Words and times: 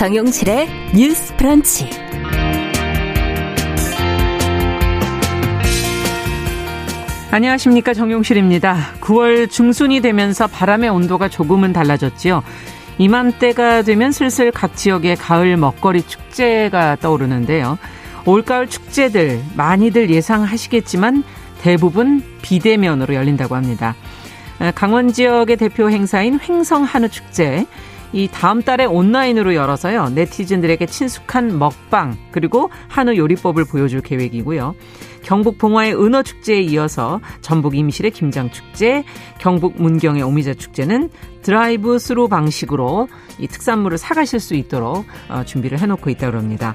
정용실의 0.00 0.66
뉴스 0.94 1.36
프런치. 1.36 1.90
안녕하십니까 7.30 7.92
정용실입니다. 7.92 8.94
9월 9.02 9.50
중순이 9.50 10.00
되면서 10.00 10.46
바람의 10.46 10.88
온도가 10.88 11.28
조금은 11.28 11.74
달라졌지요. 11.74 12.42
이맘때가 12.96 13.82
되면 13.82 14.10
슬슬 14.10 14.50
각 14.50 14.74
지역의 14.74 15.16
가을 15.16 15.58
먹거리 15.58 16.00
축제가 16.00 16.96
떠오르는데요. 16.96 17.76
올가을 18.24 18.68
축제들 18.68 19.42
많이들 19.54 20.08
예상하시겠지만 20.08 21.24
대부분 21.60 22.24
비대면으로 22.40 23.14
열린다고 23.14 23.54
합니다. 23.54 23.94
강원 24.74 25.12
지역의 25.12 25.58
대표 25.58 25.90
행사인 25.90 26.40
횡성 26.40 26.84
한우 26.84 27.10
축제 27.10 27.66
이 28.12 28.28
다음 28.28 28.62
달에 28.62 28.84
온라인으로 28.84 29.54
열어서요. 29.54 30.10
네티즌들에게 30.10 30.86
친숙한 30.86 31.58
먹방 31.58 32.16
그리고 32.32 32.70
한우 32.88 33.16
요리법을 33.16 33.64
보여줄 33.64 34.00
계획이고요. 34.00 34.74
경북 35.22 35.58
봉화의 35.58 35.94
은어 35.94 36.22
축제에 36.22 36.60
이어서 36.60 37.20
전북 37.40 37.76
임실의 37.76 38.10
김장 38.10 38.50
축제, 38.50 39.04
경북 39.38 39.80
문경의 39.80 40.22
오미자 40.22 40.54
축제는 40.54 41.10
드라이브 41.42 41.98
스루 41.98 42.28
방식으로 42.28 43.08
이 43.38 43.46
특산물을 43.46 43.98
사가실 43.98 44.40
수 44.40 44.54
있도록 44.54 45.04
어, 45.28 45.44
준비를 45.44 45.78
해놓고 45.78 46.10
있다고 46.10 46.36
합니다. 46.36 46.74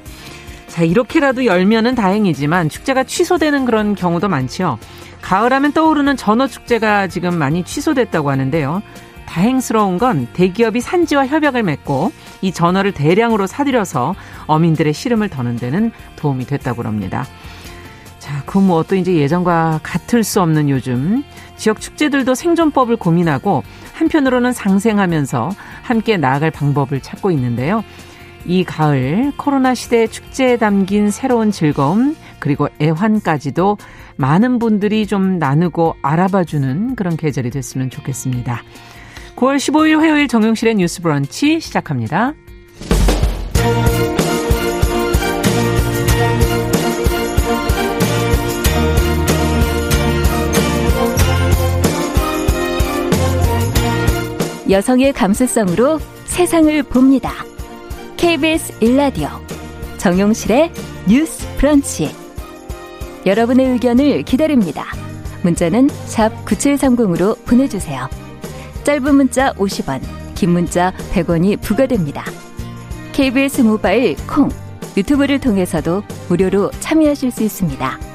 자, 0.68 0.84
이렇게라도 0.84 1.46
열면은 1.46 1.96
다행이지만 1.96 2.70
축제가 2.70 3.04
취소되는 3.04 3.66
그런 3.66 3.96
경우도 3.96 4.28
많지요. 4.28 4.78
가을하면 5.22 5.72
떠오르는 5.72 6.18
전어 6.18 6.48
축제가 6.48 7.08
지금 7.08 7.38
많이 7.38 7.64
취소됐다고 7.64 8.30
하는데요. 8.30 8.82
다행스러운 9.26 9.98
건 9.98 10.28
대기업이 10.34 10.82
산지와 10.82 11.28
협약을 11.28 11.64
맺고 11.64 12.12
이 12.42 12.52
전어를 12.52 12.94
대량으로 12.94 13.48
사들여서 13.48 14.16
어민들의 14.48 14.94
시름을 14.94 15.30
더는 15.30 15.56
데는 15.58 15.92
도움이 16.16 16.46
됐다고 16.46 16.84
합니다. 16.84 17.26
자, 18.20 18.42
그 18.46 18.58
무엇도 18.58 18.96
이제 18.96 19.16
예전과 19.16 19.82
같을 19.84 20.24
수 20.24 20.42
없는 20.42 20.70
요즘 20.70 21.24
지역 21.58 21.80
축제들도 21.80 22.34
생존법을 22.34 22.96
고민하고 22.96 23.64
한편으로는 23.94 24.52
상생하면서 24.52 25.52
함께 25.84 26.18
나아갈 26.18 26.50
방법을 26.50 27.02
찾고 27.02 27.30
있는데요. 27.32 27.84
이 28.46 28.64
가을 28.64 29.32
코로나 29.38 29.74
시대 29.74 30.08
축제에 30.08 30.58
담긴 30.58 31.12
새로운 31.12 31.52
즐거움 31.52 32.16
그리고 32.40 32.68
애환까지도 32.82 33.78
많은 34.18 34.60
분들이 34.60 35.08
좀 35.08 35.40
나누고 35.40 35.96
알아봐주는 36.02 36.96
그런 36.96 37.18
계절이 37.18 37.50
됐으면 37.50 37.90
좋겠습니다. 37.90 38.62
9월 39.36 39.58
15일 39.58 39.98
화요일 40.00 40.28
정용실의 40.28 40.76
뉴스 40.76 41.02
브런치 41.02 41.60
시작합니다. 41.60 42.34
여성의 54.70 55.14
감수성으로 55.14 56.00
세상을 56.26 56.84
봅니다. 56.84 57.32
KBS 58.18 58.84
일라디오 58.84 59.28
정용실의 59.98 60.72
뉴스 61.08 61.46
브런치 61.58 62.10
여러분의 63.26 63.68
의견을 63.68 64.24
기다립니다. 64.24 64.86
문자는 65.44 65.90
샵 65.90 66.32
9730으로 66.46 67.44
보내주세요. 67.46 68.25
짧은 68.86 69.16
문자 69.16 69.52
50원, 69.54 70.00
긴 70.36 70.52
문자 70.52 70.94
100원이 71.12 71.60
부과됩니다. 71.60 72.24
KBS 73.14 73.62
모바일 73.62 74.16
콩, 74.28 74.48
유튜브를 74.96 75.40
통해서도 75.40 76.04
무료로 76.30 76.70
참여하실 76.82 77.32
수 77.32 77.42
있습니다. 77.42 78.15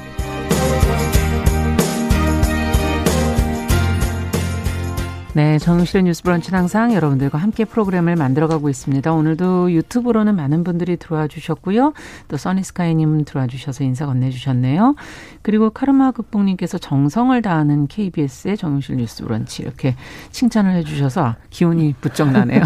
네, 5.33 5.57
정실의 5.59 6.03
뉴스 6.03 6.23
브런치는 6.23 6.59
항상 6.59 6.93
여러분들과 6.93 7.37
함께 7.37 7.63
프로그램을 7.63 8.17
만들어가고 8.17 8.67
있습니다. 8.67 9.13
오늘도 9.13 9.71
유튜브로는 9.71 10.35
많은 10.35 10.65
분들이 10.65 10.97
들어와 10.97 11.27
주셨고요. 11.27 11.93
또 12.27 12.35
써니스카이님 12.35 13.23
들어와 13.23 13.47
주셔서 13.47 13.85
인사 13.85 14.05
건네주셨네요. 14.07 14.95
그리고 15.41 15.69
카르마 15.69 16.11
극복님께서 16.11 16.79
정성을 16.79 17.41
다하는 17.41 17.87
KBS의 17.87 18.57
정실 18.57 18.97
뉴스 18.97 19.23
브런치 19.23 19.63
이렇게 19.63 19.95
칭찬을 20.31 20.73
해주셔서 20.75 21.35
기운이 21.49 21.95
부쩍 22.01 22.29
나네요. 22.31 22.63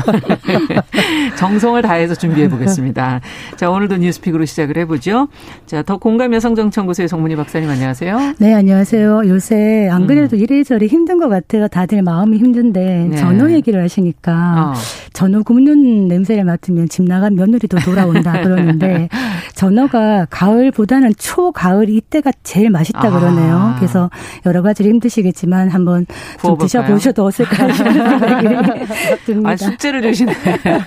정성을 1.38 1.80
다해서 1.84 2.16
준비해 2.16 2.50
보겠습니다. 2.50 3.22
자, 3.58 3.70
오늘도 3.70 3.98
뉴스픽으로 3.98 4.46
시작을 4.46 4.78
해보죠. 4.80 5.28
자, 5.68 5.84
더 5.84 5.98
공감 5.98 6.34
여성정청구소의 6.34 7.10
송문희 7.10 7.36
박사님 7.36 7.70
안녕하세요. 7.70 8.34
네, 8.40 8.56
안녕하세요. 8.56 9.28
요새 9.28 9.88
안 9.92 10.08
그래도 10.08 10.36
음. 10.36 10.42
이래저래 10.42 10.88
힘든 10.88 11.20
것 11.20 11.30
같아요. 11.30 11.68
다들 11.68 12.02
마음이 12.02 12.40
힘 12.40 12.55
힘든데 12.56 13.08
네. 13.12 13.16
전어 13.18 13.52
얘기를 13.52 13.82
하시니까 13.84 14.72
어. 14.72 14.74
전어 15.14 15.44
굽는 15.44 16.08
냄새를 16.08 16.44
맡으면 16.46 16.90
집 16.90 17.04
나간 17.04 17.36
며느리도 17.36 17.80
돌아온다 17.80 18.32
그러는데 18.42 19.10
전어가 19.54 20.26
가을보다는 20.30 21.14
초가을 21.18 21.90
이때가 21.90 22.32
제일 22.44 22.70
맛있다 22.70 23.10
그러네요. 23.10 23.56
아. 23.56 23.76
그래서 23.78 24.10
여러 24.46 24.62
가지로 24.62 24.90
힘드시겠지만 24.90 25.70
한번 25.70 26.06
좀 26.42 26.58
드셔보셔도 26.58 27.26
어떨까 27.26 27.72
싶은 27.74 27.94
생각이 28.20 28.48
듭니다. 29.26 29.50
아, 29.50 29.56
숙제를 29.56 30.02
주시네. 30.02 30.34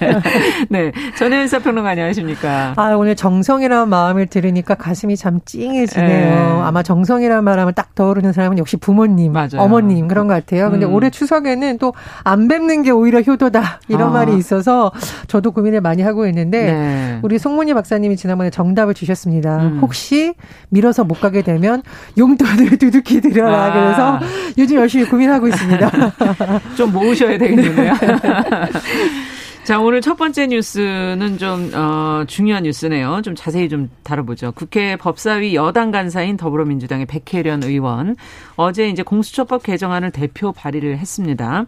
네. 0.71 0.93
전혜연 1.17 1.49
사 1.49 1.59
평론가 1.59 1.91
안녕하십니까. 1.91 2.75
아, 2.77 2.95
오늘 2.95 3.17
정성이라는 3.17 3.89
마음을 3.89 4.27
들으니까 4.27 4.75
가슴이 4.75 5.17
참 5.17 5.41
찡해지네요. 5.45 6.09
네. 6.09 6.61
아마 6.62 6.83
정성이라는 6.83 7.45
말하면 7.45 7.75
딱 7.75 7.95
떠오르는 7.95 8.33
사람은 8.33 8.59
역시 8.59 8.77
부모님, 8.77 9.33
맞아요. 9.33 9.59
어머님 9.59 10.09
그런 10.09 10.27
것 10.27 10.34
같아요. 10.34 10.71
근데 10.71 10.87
음. 10.87 10.93
올해 10.93 11.11
추석에는 11.11 11.58
또 11.79 11.93
안 12.25 12.49
뵙는 12.49 12.83
게 12.83 12.91
오히려 12.91 13.21
효도다. 13.21 13.81
이런 13.89 14.09
아. 14.09 14.11
말이 14.11 14.37
있어서 14.37 14.93
저도 15.27 15.53
고민을 15.53 15.81
많이 15.81 16.03
하고 16.03 16.27
있는데 16.27 16.73
네. 16.73 17.19
우리 17.23 17.39
송문희 17.39 17.75
박사님이 17.75 18.17
지난번에 18.17 18.51
정답을 18.51 18.95
주셨습니다. 18.95 19.59
음. 19.59 19.79
혹시 19.81 20.35
밀어서 20.69 21.05
못 21.05 21.21
가게 21.21 21.43
되면 21.43 21.83
용돈을 22.17 22.77
두둑히 22.79 23.21
드려라. 23.21 23.67
아. 23.67 23.73
그래서 23.73 24.21
요즘 24.59 24.77
열심히 24.77 25.05
고민하고 25.05 25.49
있습니다. 25.49 25.91
좀 26.77 26.93
모으셔야 26.93 27.39
되겠네요. 27.39 27.95
자, 29.69 29.79
오늘 29.79 30.01
첫 30.01 30.17
번째 30.17 30.47
뉴스는 30.47 31.37
좀, 31.37 31.71
어, 31.75 32.25
중요한 32.27 32.62
뉴스네요. 32.62 33.21
좀 33.23 33.34
자세히 33.34 33.69
좀 33.69 33.91
다뤄보죠. 34.03 34.53
국회 34.53 34.97
법사위 34.97 35.55
여당 35.55 35.91
간사인 35.91 36.39
더불어민주당의 36.39 37.05
백혜련 37.05 37.62
의원. 37.65 38.17
어제 38.57 38.89
이제 38.89 39.03
공수처법 39.03 39.62
개정안을 39.62 40.11
대표 40.11 40.53
발의를 40.53 40.97
했습니다. 40.97 41.67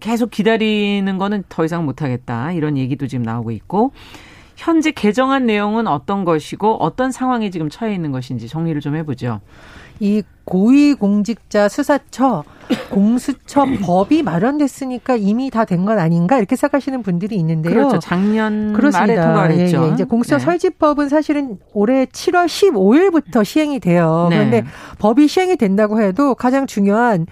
계속 0.00 0.30
기다리는 0.30 1.18
거는 1.18 1.44
더 1.50 1.66
이상 1.66 1.84
못하겠다. 1.84 2.52
이런 2.52 2.78
얘기도 2.78 3.06
지금 3.06 3.22
나오고 3.22 3.50
있고. 3.50 3.92
현재 4.56 4.90
개정한 4.90 5.44
내용은 5.44 5.88
어떤 5.88 6.24
것이고 6.24 6.76
어떤 6.76 7.12
상황에 7.12 7.50
지금 7.50 7.68
처해 7.68 7.94
있는 7.94 8.12
것인지 8.12 8.48
정리를 8.48 8.80
좀 8.80 8.96
해보죠. 8.96 9.42
이 10.00 10.22
고위공직자 10.46 11.68
수사처 11.68 12.44
공수처 12.90 13.64
법이 13.82 14.22
마련됐으니까 14.22 15.16
이미 15.16 15.50
다 15.50 15.64
된 15.64 15.84
건 15.84 15.98
아닌가 15.98 16.38
이렇게 16.38 16.56
생각하시는 16.56 17.02
분들이 17.02 17.36
있는데요. 17.36 17.74
그렇죠. 17.74 17.98
작년 17.98 18.72
그렇습니다. 18.72 19.14
말에 19.14 19.26
통과를 19.26 19.58
했죠. 19.58 19.82
예, 19.84 19.88
예. 19.88 19.92
이제 19.94 20.04
공수처 20.04 20.38
네. 20.38 20.44
설치법은 20.44 21.08
사실은 21.08 21.58
올해 21.74 22.06
7월 22.06 22.46
15일부터 22.46 23.44
시행이 23.44 23.78
돼요. 23.80 24.26
네. 24.30 24.36
그런데 24.36 24.64
법이 24.98 25.28
시행이 25.28 25.56
된다고 25.56 26.00
해도 26.00 26.34
가장 26.34 26.66
중요한 26.66 27.26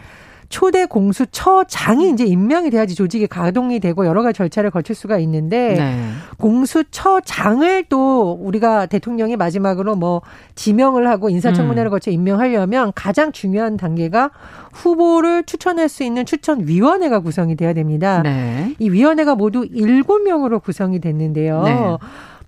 초대 0.54 0.86
공수처장이 0.86 2.10
이제 2.10 2.24
임명이 2.24 2.70
돼야지 2.70 2.94
조직이 2.94 3.26
가동이 3.26 3.80
되고 3.80 4.06
여러 4.06 4.22
가지 4.22 4.38
절차를 4.38 4.70
거칠 4.70 4.94
수가 4.94 5.18
있는데 5.18 5.74
네. 5.74 6.10
공수처장을 6.38 7.86
또 7.88 8.38
우리가 8.40 8.86
대통령이 8.86 9.34
마지막으로 9.34 9.96
뭐 9.96 10.22
지명을 10.54 11.08
하고 11.08 11.28
인사청문회를 11.28 11.88
음. 11.88 11.90
거쳐 11.90 12.12
임명하려면 12.12 12.92
가장 12.94 13.32
중요한 13.32 13.76
단계가 13.76 14.30
후보를 14.72 15.42
추천할 15.42 15.88
수 15.88 16.04
있는 16.04 16.24
추천위원회가 16.24 17.18
구성이 17.18 17.56
돼야 17.56 17.72
됩니다. 17.72 18.22
네. 18.22 18.76
이 18.78 18.90
위원회가 18.90 19.34
모두 19.34 19.62
7명으로 19.62 20.62
구성이 20.62 21.00
됐는데요. 21.00 21.62
네. 21.64 21.96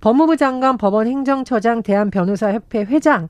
법무부 0.00 0.36
장관, 0.36 0.78
법원 0.78 1.08
행정처장, 1.08 1.82
대한변호사협회 1.82 2.84
회장 2.84 3.28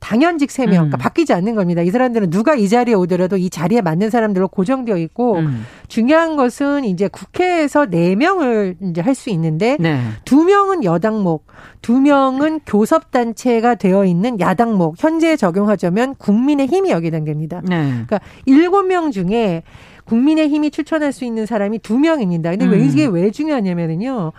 당연직 0.00 0.50
세명 0.50 0.72
그러니까 0.72 0.96
음. 0.96 0.98
바뀌지 0.98 1.32
않는 1.32 1.54
겁니다. 1.54 1.82
이 1.82 1.90
사람들은 1.90 2.30
누가 2.30 2.54
이 2.54 2.68
자리에 2.68 2.94
오더라도 2.94 3.36
이 3.36 3.50
자리에 3.50 3.80
맞는 3.80 4.10
사람들로 4.10 4.48
고정되어 4.48 4.96
있고 4.98 5.36
음. 5.36 5.64
중요한 5.88 6.36
것은 6.36 6.84
이제 6.84 7.08
국회에서 7.08 7.86
네명을 7.86 8.76
이제 8.80 9.00
할 9.00 9.14
수 9.14 9.30
있는데 9.30 9.76
네. 9.78 10.00
두 10.24 10.42
명은 10.42 10.82
여당목, 10.82 11.46
두 11.82 12.00
명은 12.00 12.60
교섭단체가 12.66 13.76
되어 13.76 14.04
있는 14.04 14.40
야당목. 14.40 14.96
현재 14.98 15.36
적용하자면 15.36 16.16
국민의 16.16 16.66
힘이 16.66 16.90
여기에 16.90 17.10
담깁니다. 17.10 17.62
네. 17.64 17.84
그러니까 17.90 18.20
일곱 18.44 18.82
명 18.86 19.12
중에 19.12 19.62
국민의 20.04 20.48
힘이 20.48 20.70
추천할 20.70 21.12
수 21.12 21.24
있는 21.24 21.46
사람이 21.46 21.78
두 21.78 21.98
명입니다. 21.98 22.50
근데 22.50 22.66
음. 22.66 22.72
왜 22.72 22.84
이게 22.84 23.06
왜 23.06 23.30
중요하냐면은요. 23.30 24.32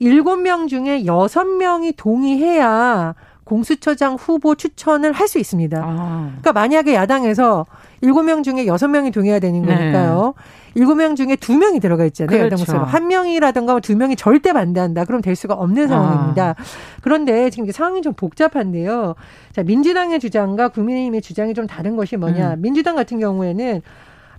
7명 0.00 0.68
중에 0.68 1.02
6명이 1.04 1.94
동의해야 1.96 3.14
공수처장 3.52 4.14
후보 4.14 4.54
추천을 4.54 5.12
할 5.12 5.32
수 5.32 5.38
있습니다. 5.38 5.80
아. 5.82 6.26
그러니까 6.40 6.52
만약에 6.52 6.94
야당에서 6.94 7.64
7명 8.02 8.42
중에 8.42 8.66
6명이 8.66 9.14
동의해야 9.14 9.38
되는 9.40 9.62
네. 9.62 9.68
거니까요. 9.74 10.34
네. 10.74 10.82
7명 10.82 11.16
중에 11.16 11.36
2명이 11.36 11.80
들어가 11.80 12.04
있잖아요. 12.06 12.48
그렇죠. 12.48 12.62
야당으로. 12.62 12.84
한 12.86 13.08
명이라든가 13.08 13.78
2명이 13.78 14.18
절대 14.18 14.52
반대한다. 14.52 15.04
그럼 15.06 15.22
될 15.22 15.36
수가 15.36 15.54
없는 15.54 15.88
상황입니다. 15.88 16.48
아. 16.50 16.54
그런데 17.00 17.48
지금 17.50 17.70
상황이 17.70 18.02
좀 18.02 18.12
복잡한데요. 18.14 19.14
자, 19.52 19.62
민주당의 19.62 20.20
주장과 20.20 20.68
국민의힘의 20.68 21.22
주장이 21.22 21.54
좀 21.54 21.66
다른 21.66 21.96
것이 21.96 22.16
뭐냐. 22.16 22.54
음. 22.54 22.62
민주당 22.62 22.94
같은 22.96 23.20
경우에는 23.20 23.80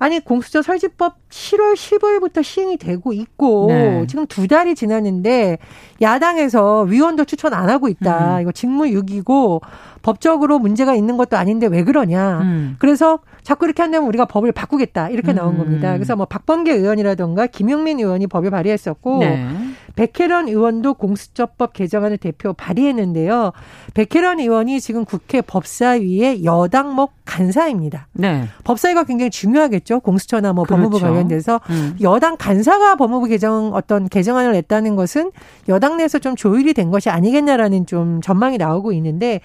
아니 0.03 0.19
공수처 0.19 0.61
설치법 0.61 1.15
7월 1.29 1.75
15일부터 1.75 2.44
시행이 2.44 2.75
되고 2.75 3.13
있고 3.13 3.67
네. 3.69 4.05
지금 4.05 4.27
두 4.27 4.50
달이 4.50 4.75
지났는데 4.75 5.59
야당에서 6.01 6.81
위원도 6.81 7.23
추천 7.23 7.53
안 7.53 7.69
하고 7.69 7.88
있다. 7.88 8.35
음. 8.35 8.41
이거 8.41 8.51
직무유기고 8.51 9.61
법적으로 10.03 10.59
문제가 10.59 10.94
있는 10.94 11.17
것도 11.17 11.38
아닌데 11.38 11.65
왜 11.65 11.83
그러냐. 11.83 12.41
음. 12.41 12.75
그래서 12.77 13.19
자꾸 13.41 13.65
이렇게 13.65 13.81
한다면 13.81 14.07
우리가 14.09 14.25
법을 14.25 14.51
바꾸겠다. 14.51 15.09
이렇게 15.09 15.33
나온 15.33 15.55
음. 15.55 15.57
겁니다. 15.59 15.94
그래서 15.94 16.15
뭐 16.15 16.25
박범계 16.25 16.73
의원이라던가 16.73 17.47
김용민 17.47 18.00
의원이 18.00 18.27
법을 18.27 18.51
발의했었고 18.51 19.19
네. 19.19 19.47
백혜련 19.95 20.47
의원도 20.47 20.95
공수처법 20.95 21.73
개정안을 21.73 22.17
대표 22.17 22.53
발의했는데요. 22.53 23.51
백혜련 23.94 24.39
의원이 24.39 24.81
지금 24.81 25.05
국회 25.05 25.41
법사위의 25.41 26.44
여당목 26.44 27.13
간사입니다. 27.25 28.07
네. 28.13 28.45
법사위가 28.63 29.03
굉장히 29.03 29.29
중요하겠죠. 29.29 30.00
공수처나 30.01 30.51
뭐 30.53 30.65
그렇죠. 30.65 30.81
법무부 30.81 31.00
관련돼서 31.00 31.61
음. 31.69 31.95
여당 32.01 32.38
간사가 32.38 32.95
법무부 32.95 33.27
개정 33.27 33.73
어떤 33.73 34.09
개정안을 34.09 34.51
냈다는 34.53 34.95
것은 34.95 35.31
여당 35.69 35.97
내에서 35.97 36.19
좀 36.19 36.35
조율이 36.35 36.73
된 36.73 36.89
것이 36.89 37.09
아니겠냐라는 37.09 37.85
좀 37.85 38.19
전망이 38.21 38.57
나오고 38.57 38.91
있는데 38.94 39.41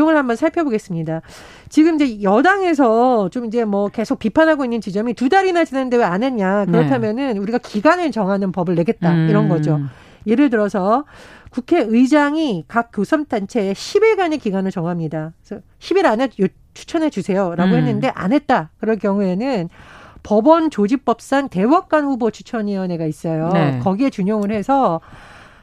내용을 0.00 0.16
한번 0.16 0.36
살펴보겠습니다. 0.36 1.20
지금 1.68 1.94
이제 1.96 2.22
여당에서 2.22 3.28
좀 3.28 3.44
이제 3.44 3.64
뭐 3.64 3.88
계속 3.88 4.18
비판하고 4.18 4.64
있는 4.64 4.80
지점이 4.80 5.14
두 5.14 5.28
달이나 5.28 5.64
지났는데 5.64 5.96
왜 5.98 6.10
안 6.10 6.24
했냐. 6.24 6.64
네. 6.64 6.72
그렇다면은 6.72 7.34
네. 7.34 7.38
우리가 7.38 7.58
기간을 7.58 8.10
정하는 8.10 8.50
법을 8.50 8.74
내겠다. 8.74 9.12
음. 9.12 9.28
이런 9.30 9.48
거죠. 9.48 9.78
예를 10.26 10.50
들어서 10.50 11.04
국회의장이 11.50 12.64
각 12.66 12.90
교섭단체에 12.92 13.72
10일간의 13.74 14.40
기간을 14.40 14.70
정합니다. 14.72 15.32
그래서 15.46 15.62
10일 15.78 16.06
안에 16.06 16.28
추천해 16.74 17.10
주세요라고 17.10 17.70
음. 17.72 17.76
했는데 17.76 18.10
안 18.14 18.32
했다. 18.32 18.70
그럴 18.80 18.96
경우에는 18.96 19.68
법원 20.22 20.70
조직법상 20.70 21.48
대법관 21.48 22.04
후보 22.04 22.30
추천위원회가 22.32 23.04
있어요. 23.06 23.50
네. 23.52 23.78
거기에 23.82 24.10
준용을 24.10 24.50
해서 24.50 25.00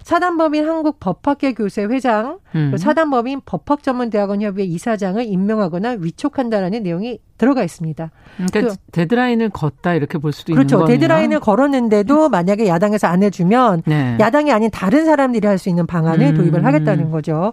사단법인 0.07 0.65
한국 0.65 1.01
법학교수회 1.01 1.83
회장, 1.83 2.39
음. 2.56 2.77
사단법인 2.77 3.42
법학전문대학원 3.45 4.42
협의회 4.42 4.65
이사장을 4.65 5.21
임명하거나 5.21 5.98
위촉한다라는 6.00 6.83
내용이 6.83 7.19
들어가 7.38 7.62
있습니다. 7.62 8.09
그러니까 8.38 8.62
그, 8.62 8.75
데드라인을 8.94 9.50
건다 9.50 9.95
이렇게 9.95 10.18
볼 10.18 10.31
수도 10.31 10.54
그렇죠. 10.54 10.77
있는 10.77 10.86
거네요. 10.86 10.98
데드라인을 10.98 11.39
걸었는데도 11.42 12.30
만약에 12.30 12.68
야당에서 12.68 13.07
안 13.07 13.21
해주면 13.21 13.83
네. 13.86 14.15
야당이 14.18 14.50
아닌 14.54 14.71
다른 14.71 15.04
사람들이 15.04 15.45
할 15.45 15.57
수 15.57 15.68
있는 15.68 15.86
방안을 15.86 16.27
음. 16.27 16.36
도입을 16.36 16.63
하겠다는 16.63 17.12
거죠. 17.12 17.51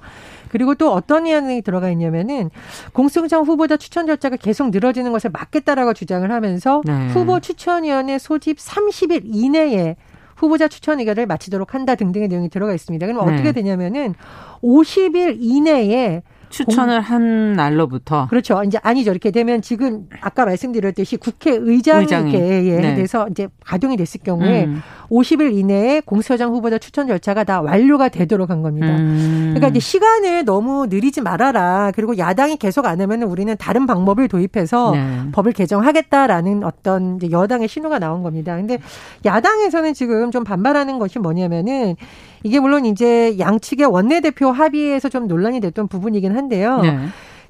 그리고 0.51 0.77
또 0.77 0.93
어떤 0.93 1.25
내용이 1.25 1.61
들어가 1.62 1.91
있냐면은 1.91 2.51
공수처 2.93 3.41
후보자 3.41 3.77
추천 3.77 4.06
절차가 4.06 4.37
계속 4.37 4.71
늘어지는 4.71 5.11
것을 5.11 5.31
막겠다라고 5.31 5.93
주장을 5.93 6.31
하면서 6.31 6.83
네. 6.85 7.09
후보 7.09 7.41
추천위원회 7.41 8.19
소집 8.19 8.59
30일 8.59 9.23
이내에 9.25 9.97
후보자 10.44 10.69
추천 10.69 11.00
의결을 11.00 11.26
마치도록 11.26 11.75
한다 11.75 11.94
등등의 11.94 12.29
내용이 12.29 12.49
들어가 12.49 12.73
있습니다. 12.75 13.06
그럼 13.06 13.26
네. 13.26 13.35
어떻게 13.35 13.52
되냐면은 13.52 14.14
50일 14.62 15.38
이내에 15.41 16.23
추천을 16.55 17.03
공... 17.03 17.05
한 17.05 17.53
날로부터 17.55 18.27
그렇죠. 18.29 18.62
이제 18.65 18.79
아니죠. 18.83 19.11
이렇게 19.11 19.31
되면 19.31 19.61
지금 19.61 20.06
아까 20.21 20.45
말씀드렸듯이 20.45 21.17
국회의장이 21.17 22.06
이렇게 22.06 22.65
예, 22.65 22.81
네. 22.81 22.95
돼서 22.95 23.27
이제 23.31 23.49
가동이 23.65 23.97
됐을 23.97 24.21
경우에 24.23 24.65
음. 24.65 24.81
50일 25.11 25.55
이내에 25.55 26.01
공수처장 26.01 26.53
후보자 26.53 26.79
추천 26.79 27.06
절차가 27.06 27.45
다 27.45 27.61
완료가 27.61 28.09
되도록 28.09 28.51
한 28.51 28.62
겁니다. 28.62 28.89
음. 28.89 29.53
그러니까 29.55 29.69
이제 29.69 29.81
시간을 29.81 30.45
너무 30.45 30.87
느리지 30.87 31.21
말아라. 31.21 31.93
그리고 31.95 32.17
야당이 32.17 32.56
계속 32.56 32.87
안 32.87 33.01
하면 33.01 33.23
우리는 33.23 33.55
다른 33.59 33.87
방법을 33.87 34.29
도입해서 34.29 34.93
네. 34.93 35.19
법을 35.33 35.53
개정하겠다라는 35.53 36.65
어떤 36.65 37.19
여당의 37.31 37.69
신호가 37.69 37.99
나온 37.99 38.23
겁니다. 38.23 38.56
근데 38.56 38.79
야당에서는 39.25 39.95
지금 39.95 40.31
좀 40.31 40.45
반발하는 40.45 40.99
것이 40.99 41.19
뭐냐면은 41.19 41.97
이게 42.44 42.61
물론 42.61 42.85
이제 42.85 43.37
양측의 43.38 43.87
원내대표 43.87 44.52
합의에서 44.52 45.08
좀 45.08 45.26
논란이 45.26 45.61
됐던 45.61 45.88
부분이긴 45.88 46.37
한데요. 46.37 46.82
네. 46.82 46.99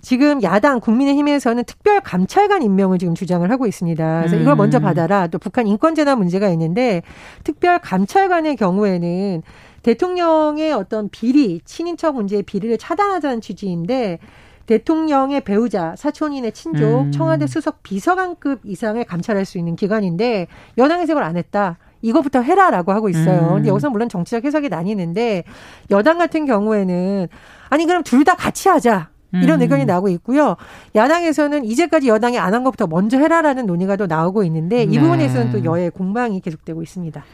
지금 0.01 0.43
야당 0.43 0.81
국민의힘에서는 0.81 1.65
특별 1.65 2.01
감찰관 2.01 2.63
임명을 2.63 2.99
지금 2.99 3.15
주장을 3.15 3.51
하고 3.51 3.67
있습니다. 3.67 4.19
그래서 4.21 4.37
이걸 4.37 4.55
먼저 4.55 4.79
음. 4.79 4.83
받아라. 4.83 5.27
또 5.27 5.39
북한 5.39 5.67
인권재난 5.67 6.19
문제가 6.19 6.49
있는데 6.51 7.03
특별 7.43 7.79
감찰관의 7.81 8.57
경우에는 8.57 9.43
대통령의 9.83 10.73
어떤 10.73 11.09
비리, 11.09 11.61
친인척 11.65 12.15
문제의 12.15 12.43
비리를 12.45 12.79
차단하자는 12.79 13.41
취지인데 13.41 14.19
대통령의 14.67 15.41
배우자, 15.41 15.95
사촌인의 15.97 16.53
친족, 16.53 17.07
음. 17.07 17.13
청와대 17.13 17.47
수석 17.47 17.83
비서관급 17.83 18.61
이상을 18.65 19.03
감찰할 19.05 19.45
수 19.45 19.59
있는 19.59 19.75
기관인데 19.75 20.47
여당에서 20.79 21.15
이걸 21.15 21.25
안 21.25 21.37
했다. 21.37 21.79
이거부터 22.05 22.41
해라라고 22.43 22.93
하고 22.93 23.09
있어요. 23.09 23.49
음. 23.49 23.55
근데 23.55 23.69
여기서 23.71 23.91
물론 23.91 24.09
정치적 24.09 24.45
해석이 24.45 24.69
나뉘는데 24.69 25.45
여당 25.91 26.19
같은 26.19 26.47
경우에는 26.47 27.29
아니 27.71 27.87
그럼 27.87 28.03
둘 28.03 28.25
다 28.25 28.35
같이 28.37 28.69
하자. 28.69 29.09
이런 29.43 29.59
음. 29.59 29.63
의견이 29.63 29.85
나오고 29.85 30.09
있고요. 30.11 30.55
야당에서는 30.95 31.65
이제까지 31.65 32.07
여당이 32.09 32.39
안 32.39 32.55
한 32.55 32.63
것부터 32.63 32.87
먼저 32.87 33.19
해라라는 33.19 33.67
논의가 33.67 33.97
또 33.97 34.07
나오고 34.07 34.45
있는데 34.45 34.85
이 34.85 34.87
네. 34.87 35.01
부분에 35.01 35.25
있어서는 35.25 35.51
또 35.51 35.65
여의 35.65 35.91
공방이 35.91 36.41
계속되고 36.41 36.81
있습니다. 36.83 37.25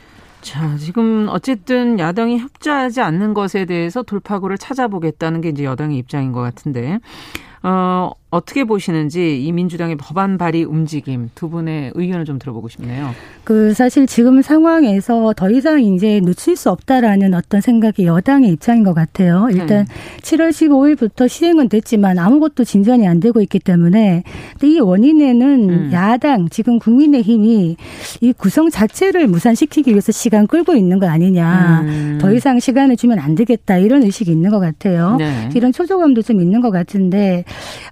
자, 0.40 0.76
지금 0.78 1.26
어쨌든 1.28 1.98
야당이 1.98 2.38
협조하지 2.38 3.02
않는 3.02 3.34
것에 3.34 3.66
대해서 3.66 4.02
돌파구를 4.02 4.56
찾아보겠다는 4.56 5.42
게 5.42 5.50
이제 5.50 5.64
여당의 5.64 5.98
입장인 5.98 6.32
것 6.32 6.40
같은데, 6.40 7.00
어, 7.62 8.12
어떻게 8.30 8.62
보시는지 8.64 9.44
이 9.44 9.50
민주당의 9.50 9.96
법안 9.96 10.38
발의 10.38 10.62
움직임 10.62 11.30
두 11.34 11.50
분의 11.50 11.92
의견을 11.94 12.24
좀 12.24 12.38
들어보고 12.38 12.68
싶네요. 12.68 13.10
그 13.42 13.74
사실 13.74 14.06
지금 14.06 14.40
상황에서 14.40 15.32
더 15.36 15.50
이상 15.50 15.80
이제 15.82 16.20
놓칠 16.20 16.54
수 16.54 16.70
없다라는 16.70 17.34
어떤 17.34 17.60
생각이 17.60 18.06
여당의 18.06 18.52
입장인 18.52 18.84
것 18.84 18.94
같아요. 18.94 19.48
일단 19.50 19.84
네. 19.84 20.20
7월 20.22 20.50
15일부터 20.50 21.28
시행은 21.28 21.68
됐지만 21.68 22.20
아무것도 22.20 22.62
진전이 22.62 23.06
안 23.08 23.18
되고 23.18 23.40
있기 23.40 23.58
때문에 23.58 24.22
이 24.62 24.78
원인에는 24.78 25.70
음. 25.70 25.90
야당 25.92 26.48
지금 26.50 26.78
국민의힘이 26.78 27.76
이 28.20 28.32
구성 28.34 28.70
자체를 28.70 29.26
무산시키기 29.26 29.90
위해서 29.90 30.12
시간 30.12 30.46
끌고 30.46 30.76
있는 30.76 31.00
거 31.00 31.08
아니냐. 31.08 31.80
음. 31.82 32.18
더 32.20 32.32
이상 32.32 32.60
시간을 32.60 32.96
주면 32.96 33.18
안 33.18 33.34
되겠다 33.34 33.78
이런 33.78 34.04
의식이 34.04 34.30
있는 34.30 34.50
것 34.50 34.60
같아요. 34.60 35.16
네. 35.16 35.48
이런 35.52 35.72
초조감도 35.72 36.22
좀 36.22 36.40
있는 36.40 36.60
것 36.60 36.70
같은데 36.70 37.44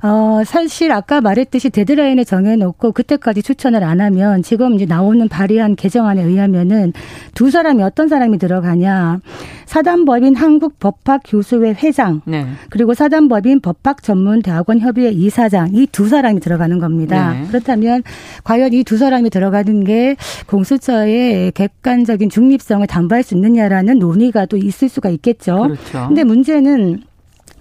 어. 0.03 0.29
어, 0.29 0.45
사실 0.45 0.93
아까 0.93 1.21
말했듯이 1.21 1.71
데드라인을 1.71 2.25
정해놓고 2.25 2.93
그때까지 2.93 3.43
추천을 3.43 3.83
안 3.83 4.01
하면 4.01 4.43
지금 4.43 4.75
이제 4.75 4.85
나오는 4.85 5.27
발의한 5.29 5.75
개정안에 5.77 6.23
의하면은 6.23 6.93
두 7.35 7.51
사람이 7.51 7.83
어떤 7.83 8.09
사람이 8.09 8.39
들어가냐. 8.39 9.21
사단법인 9.67 10.35
한국법학교수회 10.35 11.75
회장 11.83 12.23
네. 12.25 12.47
그리고 12.71 12.95
사단법인 12.95 13.61
법학전문대학원협의회 13.61 15.11
이사장 15.11 15.71
이 15.75 15.87
두 15.93 16.09
사람이 16.09 16.41
들어가는 16.41 16.79
겁니다. 16.79 17.33
네. 17.33 17.47
그렇다면 17.49 18.03
과연 18.45 18.73
이 18.73 18.85
두 18.85 18.97
사람이 18.97 19.31
들어가는 19.31 19.85
게 19.85 20.17
공수처의 20.47 21.53
객관적인 21.53 22.31
중립성을 22.31 22.87
담보할 22.87 23.23
수 23.23 23.35
있느냐라는 23.35 23.99
논의가 23.99 24.47
또 24.47 24.57
있을 24.57 24.89
수가 24.89 25.11
있겠죠. 25.11 25.63
그렇죠. 25.63 26.07
근데 26.09 26.25
문제는 26.25 27.03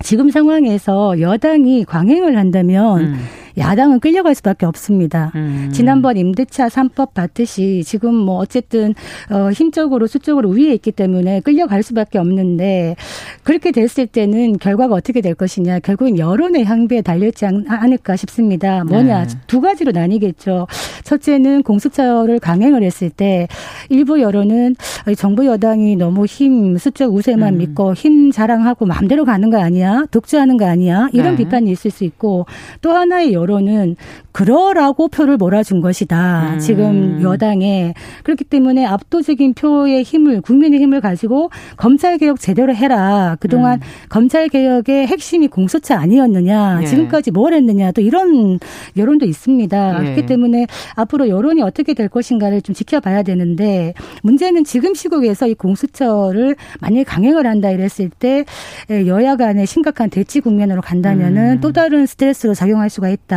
지금 0.01 0.29
상황에서 0.29 1.19
여당이 1.19 1.85
광행을 1.85 2.37
한다면 2.37 2.99
음. 3.01 3.15
야당은 3.57 3.99
끌려갈 3.99 4.35
수밖에 4.35 4.65
없습니다. 4.65 5.31
음. 5.35 5.69
지난번 5.73 6.17
임대차 6.17 6.67
3법 6.67 7.13
봤듯이 7.13 7.83
지금 7.85 8.13
뭐 8.13 8.37
어쨌든 8.37 8.93
어 9.31 9.51
힘적으로 9.51 10.07
수적으로 10.07 10.49
위에 10.49 10.73
있기 10.75 10.91
때문에 10.91 11.41
끌려갈 11.41 11.83
수밖에 11.83 12.19
없는데 12.19 12.95
그렇게 13.43 13.71
됐을 13.71 14.07
때는 14.07 14.57
결과가 14.57 14.93
어떻게 14.93 15.21
될 15.21 15.33
것이냐 15.33 15.79
결국은 15.79 16.17
여론의 16.17 16.65
향배에 16.65 17.01
달려있지 17.01 17.45
않을까 17.45 18.15
싶습니다. 18.15 18.83
뭐냐 18.83 19.25
네. 19.25 19.35
두 19.47 19.61
가지로 19.61 19.91
나뉘겠죠. 19.91 20.67
첫째는 21.03 21.63
공수처를 21.63 22.39
강행을 22.39 22.83
했을 22.83 23.09
때 23.09 23.47
일부 23.89 24.21
여론은 24.21 24.75
정부 25.17 25.45
여당이 25.45 25.95
너무 25.95 26.25
힘 26.25 26.77
수적 26.77 27.13
우세만 27.13 27.55
음. 27.55 27.57
믿고 27.57 27.93
힘 27.93 28.31
자랑하고 28.31 28.85
마음대로 28.85 29.25
가는 29.25 29.49
거 29.49 29.59
아니야 29.59 30.05
독주하는 30.11 30.57
거 30.57 30.65
아니야 30.65 31.07
이런 31.13 31.35
네. 31.35 31.43
비판이 31.43 31.71
있을 31.71 31.91
수 31.91 32.03
있고 32.03 32.45
또 32.81 32.91
하나의 32.91 33.33
여론 33.33 33.46
여론은 33.47 33.95
그러라고 34.31 35.07
표를 35.07 35.37
몰아준 35.37 35.81
것이다. 35.81 36.53
음. 36.53 36.59
지금 36.59 37.21
여당에 37.21 37.93
그렇기 38.23 38.43
때문에 38.43 38.85
압도적인 38.85 39.53
표의 39.53 40.03
힘을 40.03 40.41
국민의 40.41 40.79
힘을 40.81 41.01
가지고 41.01 41.49
검찰 41.77 42.17
개혁 42.17 42.39
제대로 42.39 42.75
해라. 42.75 43.37
그동안 43.39 43.75
음. 43.75 43.87
검찰 44.09 44.49
개혁의 44.49 45.07
핵심이 45.07 45.47
공수처 45.47 45.95
아니었느냐. 45.95 46.79
예. 46.81 46.85
지금까지 46.85 47.31
뭘 47.31 47.53
했느냐. 47.53 47.91
또 47.93 48.01
이런 48.01 48.59
여론도 48.95 49.25
있습니다. 49.25 49.99
예. 49.99 50.03
그렇기 50.03 50.25
때문에 50.25 50.67
앞으로 50.95 51.29
여론이 51.29 51.61
어떻게 51.61 51.93
될 51.93 52.09
것인가를 52.09 52.61
좀 52.61 52.75
지켜봐야 52.75 53.23
되는데 53.23 53.93
문제는 54.23 54.65
지금 54.65 54.93
시국에서 54.93 55.47
이 55.47 55.55
공수처를 55.55 56.55
만약에 56.81 57.03
강행을 57.03 57.47
한다 57.47 57.71
이랬을 57.71 58.09
때 58.19 58.45
여야 58.89 59.35
간의 59.35 59.65
심각한 59.65 60.09
대치 60.09 60.41
국면으로 60.41 60.81
간다면은 60.81 61.57
음. 61.57 61.61
또 61.61 61.71
다른 61.71 62.05
스트레스로 62.05 62.53
작용할 62.53 62.89
수가 62.89 63.09
있다. 63.09 63.36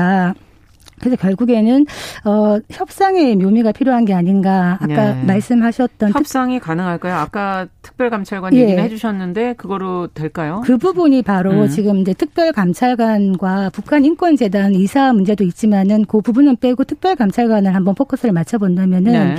그래서 1.01 1.17
결국에는 1.17 1.87
어 2.25 2.59
협상의 2.71 3.35
묘미가 3.37 3.73
필요한 3.73 4.05
게 4.05 4.15
아닌가 4.15 4.79
아까 4.81 5.15
네. 5.15 5.25
말씀하셨던 5.25 6.13
협상이 6.13 6.59
특... 6.59 6.67
가능할까요? 6.67 7.15
아까 7.15 7.67
특별감찰관 7.83 8.55
예. 8.55 8.61
얘기는 8.61 8.83
해주셨는데 8.83 9.55
그거로 9.55 10.09
될까요? 10.09 10.63
그 10.65 10.77
부분이 10.77 11.23
바로 11.23 11.53
음. 11.53 11.69
지금 11.69 11.99
이제 11.99 12.13
특별감찰관과 12.13 13.71
북한 13.73 14.05
인권재단 14.05 14.75
이사 14.75 15.13
문제도 15.13 15.43
있지만은 15.43 16.05
그 16.05 16.21
부분은 16.21 16.57
빼고 16.57 16.85
특별감찰관을 16.85 17.75
한번 17.75 17.95
포커스를 17.95 18.33
맞춰본다면은 18.33 19.13
네. 19.13 19.37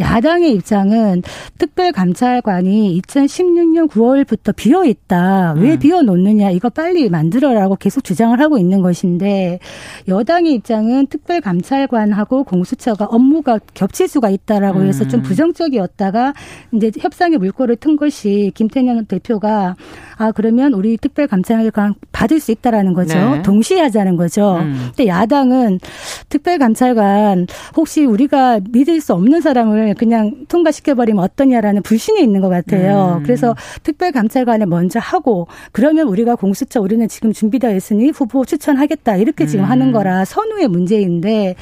야당의 0.00 0.52
입장은 0.54 1.22
특별감찰관이 1.58 3.00
2016년 3.02 3.88
9월부터 3.90 4.54
비어 4.56 4.84
있다. 4.84 5.54
왜 5.56 5.72
음. 5.72 5.78
비어 5.78 6.02
놓느냐? 6.02 6.50
이거 6.50 6.68
빨리 6.68 7.08
만들어라고 7.08 7.76
계속 7.76 8.04
주장을 8.04 8.38
하고 8.40 8.58
있는 8.58 8.80
것인데 8.82 9.58
여당의 10.08 10.54
입장은 10.54 11.06
특별감찰관하고 11.06 12.44
공수처가 12.44 13.06
업무가 13.06 13.58
겹칠 13.74 14.08
수가 14.08 14.30
있다라고 14.30 14.82
해서 14.82 15.06
좀 15.06 15.20
음. 15.20 15.22
부정적이었다가 15.22 16.34
이제 16.72 16.90
협상의 16.98 17.38
물꼬를 17.38 17.76
튼 17.76 17.96
것이 17.96 18.52
김태년 18.54 19.06
대표가 19.06 19.76
아 20.22 20.32
그러면 20.32 20.72
우리 20.72 20.96
특별 20.96 21.26
감찰관 21.26 21.94
받을 22.12 22.38
수 22.38 22.52
있다라는 22.52 22.94
거죠. 22.94 23.18
네. 23.18 23.42
동시에 23.42 23.80
하자는 23.80 24.16
거죠. 24.16 24.58
음. 24.60 24.90
근데 24.94 25.08
야당은 25.08 25.80
특별 26.28 26.58
감찰관 26.58 27.48
혹시 27.76 28.04
우리가 28.04 28.60
믿을 28.70 29.00
수 29.00 29.14
없는 29.14 29.40
사람을 29.40 29.94
그냥 29.94 30.46
통과시켜 30.48 30.94
버리면 30.94 31.24
어떠냐라는 31.24 31.82
불신이 31.82 32.22
있는 32.22 32.40
것 32.40 32.48
같아요. 32.48 33.16
음. 33.18 33.22
그래서 33.24 33.56
특별 33.82 34.12
감찰관을 34.12 34.66
먼저 34.66 35.00
하고 35.00 35.48
그러면 35.72 36.06
우리가 36.06 36.36
공수처 36.36 36.80
우리는 36.80 37.08
지금 37.08 37.32
준비되어 37.32 37.74
있으니 37.74 38.10
후보 38.10 38.44
추천하겠다 38.44 39.16
이렇게 39.16 39.46
지금 39.46 39.64
음. 39.64 39.70
하는 39.70 39.90
거라 39.90 40.24
선후의 40.24 40.68
문제 40.68 40.92
문제인데 40.92 41.54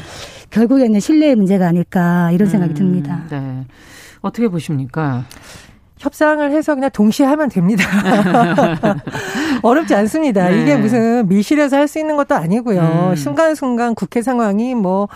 결국에는 0.51 0.99
신뢰의 0.99 1.37
문제가 1.37 1.69
아닐까 1.69 2.31
이런 2.33 2.49
생각이 2.49 2.73
음, 2.73 2.75
듭니다. 2.75 3.25
네. 3.31 3.65
어떻게 4.21 4.49
보십니까? 4.49 5.25
협상을 6.01 6.51
해서 6.51 6.75
그냥 6.75 6.91
동시에 6.93 7.27
하면 7.27 7.49
됩니다. 7.51 7.85
어렵지 9.63 9.95
않습니다. 9.95 10.49
네. 10.49 10.63
이게 10.63 10.77
무슨 10.77 11.29
밀실에서 11.29 11.77
할 11.77 11.91
수 11.91 11.99
있는 11.99 12.17
것도 12.17 12.37
아니고요. 12.37 13.11
음. 13.11 13.17
순간순간 13.17 13.95
국회 13.97 14.23
상황이 14.23 14.75
뭐 14.77 15.09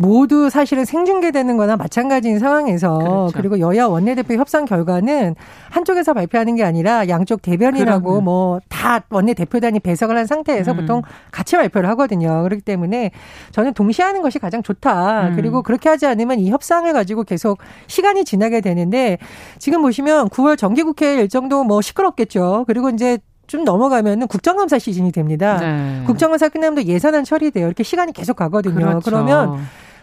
모두 0.00 0.48
사실은 0.48 0.84
생중계되는 0.84 1.56
거나 1.56 1.76
마찬가지인 1.76 2.38
상황에서 2.38 2.98
그렇죠. 2.98 3.30
그리고 3.34 3.60
여야 3.60 3.86
원내대표 3.86 4.34
협상 4.34 4.64
결과는 4.64 5.34
한쪽에서 5.70 6.14
발표하는 6.14 6.56
게 6.56 6.64
아니라 6.64 7.08
양쪽 7.08 7.42
대변이라고 7.42 8.20
뭐 8.20 8.60
다 8.80 9.00
원내대표단이 9.10 9.78
배석을 9.80 10.16
한 10.16 10.26
상태에서 10.26 10.72
음. 10.72 10.76
보통 10.78 11.02
같이 11.30 11.54
발표를 11.56 11.88
하거든요. 11.90 12.42
그렇기 12.42 12.62
때문에 12.62 13.10
저는 13.52 13.74
동시에 13.74 14.04
하는 14.04 14.22
것이 14.22 14.38
가장 14.38 14.62
좋다. 14.62 15.28
음. 15.28 15.36
그리고 15.36 15.62
그렇게 15.62 15.90
하지 15.90 16.06
않으면 16.06 16.38
이 16.38 16.50
협상을 16.50 16.90
가지고 16.90 17.24
계속 17.24 17.58
시간이 17.88 18.24
지나게 18.24 18.62
되는데 18.62 19.18
지금 19.58 19.82
보시면 19.82 20.30
9월 20.30 20.56
정기국회 20.56 21.16
일정도 21.16 21.62
뭐 21.62 21.82
시끄럽겠죠. 21.82 22.64
그리고 22.66 22.88
이제 22.88 23.18
좀 23.46 23.64
넘어가면은 23.64 24.28
국정감사 24.28 24.78
시즌이 24.78 25.12
됩니다. 25.12 25.58
네. 25.58 26.02
국정감사 26.06 26.48
끝나면 26.48 26.76
또 26.76 26.84
예산안 26.84 27.24
처리돼요. 27.24 27.66
이렇게 27.66 27.82
시간이 27.82 28.12
계속 28.14 28.34
가거든요. 28.36 28.74
그렇죠. 28.74 29.00
그러면 29.04 29.58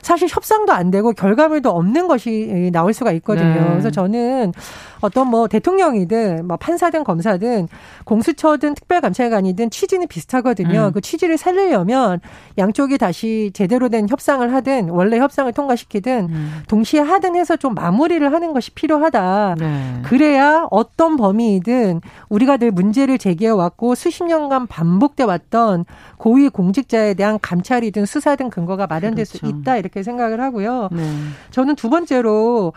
사실 0.07 0.29
협상도 0.31 0.71
안 0.71 0.89
되고 0.89 1.11
결과물도 1.11 1.69
없는 1.69 2.07
것이 2.07 2.69
나올 2.71 2.93
수가 2.93 3.11
있거든요. 3.11 3.61
네. 3.61 3.67
그래서 3.71 3.91
저는 3.91 4.53
어떤 5.01 5.27
뭐 5.27 5.49
대통령이든 5.49 6.47
뭐 6.47 6.55
판사든 6.55 7.03
검사든 7.03 7.67
공수처든 8.05 8.73
특별감찰관이든 8.75 9.69
취지는 9.69 10.07
비슷하거든요. 10.07 10.87
음. 10.87 10.91
그 10.93 11.01
취지를 11.01 11.37
살리려면 11.37 12.21
양쪽이 12.57 12.97
다시 12.97 13.51
제대로 13.53 13.89
된 13.89 14.07
협상을 14.07 14.53
하든 14.53 14.89
원래 14.91 15.19
협상을 15.19 15.51
통과시키든 15.51 16.27
음. 16.29 16.63
동시에 16.69 17.01
하든 17.01 17.35
해서 17.35 17.57
좀 17.57 17.73
마무리를 17.73 18.31
하는 18.31 18.53
것이 18.53 18.71
필요하다. 18.71 19.55
네. 19.59 20.01
그래야 20.03 20.67
어떤 20.71 21.17
범위이든 21.17 21.99
우리가 22.29 22.55
늘 22.55 22.71
문제를 22.71 23.17
제기해 23.17 23.51
왔고 23.51 23.93
수십 23.93 24.23
년간 24.23 24.67
반복돼 24.67 25.23
왔던 25.23 25.83
고위 26.17 26.47
공직자에 26.47 27.13
대한 27.15 27.39
감찰이든 27.41 28.05
수사든 28.05 28.49
근거가 28.49 28.87
마련될 28.87 29.25
그렇죠. 29.25 29.37
수 29.37 29.45
있다 29.45 29.75
이렇게 29.75 29.96
생각을 30.03 30.41
하고요. 30.41 30.89
네. 30.91 31.03
저는 31.51 31.75
두 31.75 31.89
번째로 31.89 32.73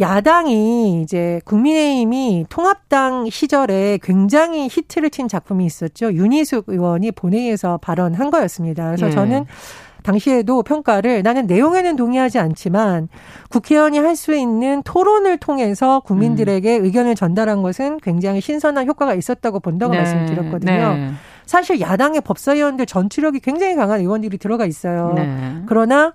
야당이 0.00 1.02
이제 1.02 1.40
국민의힘이 1.44 2.46
통합당 2.48 3.30
시절에 3.30 3.98
굉장히 4.02 4.68
히트를 4.70 5.10
친 5.10 5.26
작품이 5.26 5.64
있었죠. 5.66 6.12
윤희숙 6.12 6.66
의원이 6.68 7.12
본회의에서 7.12 7.78
발언한 7.78 8.30
거였습니다. 8.30 8.86
그래서 8.86 9.08
예. 9.08 9.10
저는 9.10 9.46
당시에도 10.04 10.62
평가를 10.62 11.22
나는 11.22 11.46
내용에는 11.46 11.96
동의하지 11.96 12.38
않지만 12.38 13.08
국회의원이 13.50 13.98
할 13.98 14.14
수 14.14 14.34
있는 14.34 14.82
토론을 14.84 15.36
통해서 15.38 16.00
국민들에게 16.00 16.78
음. 16.78 16.84
의견을 16.84 17.14
전달한 17.14 17.62
것은 17.62 17.98
굉장히 17.98 18.40
신선한 18.40 18.86
효과가 18.86 19.14
있었다고 19.14 19.60
본다고 19.60 19.92
네. 19.92 19.98
말씀드렸거든요. 19.98 20.94
네. 20.94 21.10
사실 21.46 21.80
야당의 21.80 22.22
법사위원들 22.22 22.86
전투력이 22.86 23.40
굉장히 23.40 23.74
강한 23.74 24.00
의원들이 24.00 24.38
들어가 24.38 24.66
있어요. 24.66 25.12
네. 25.14 25.62
그러나 25.66 26.14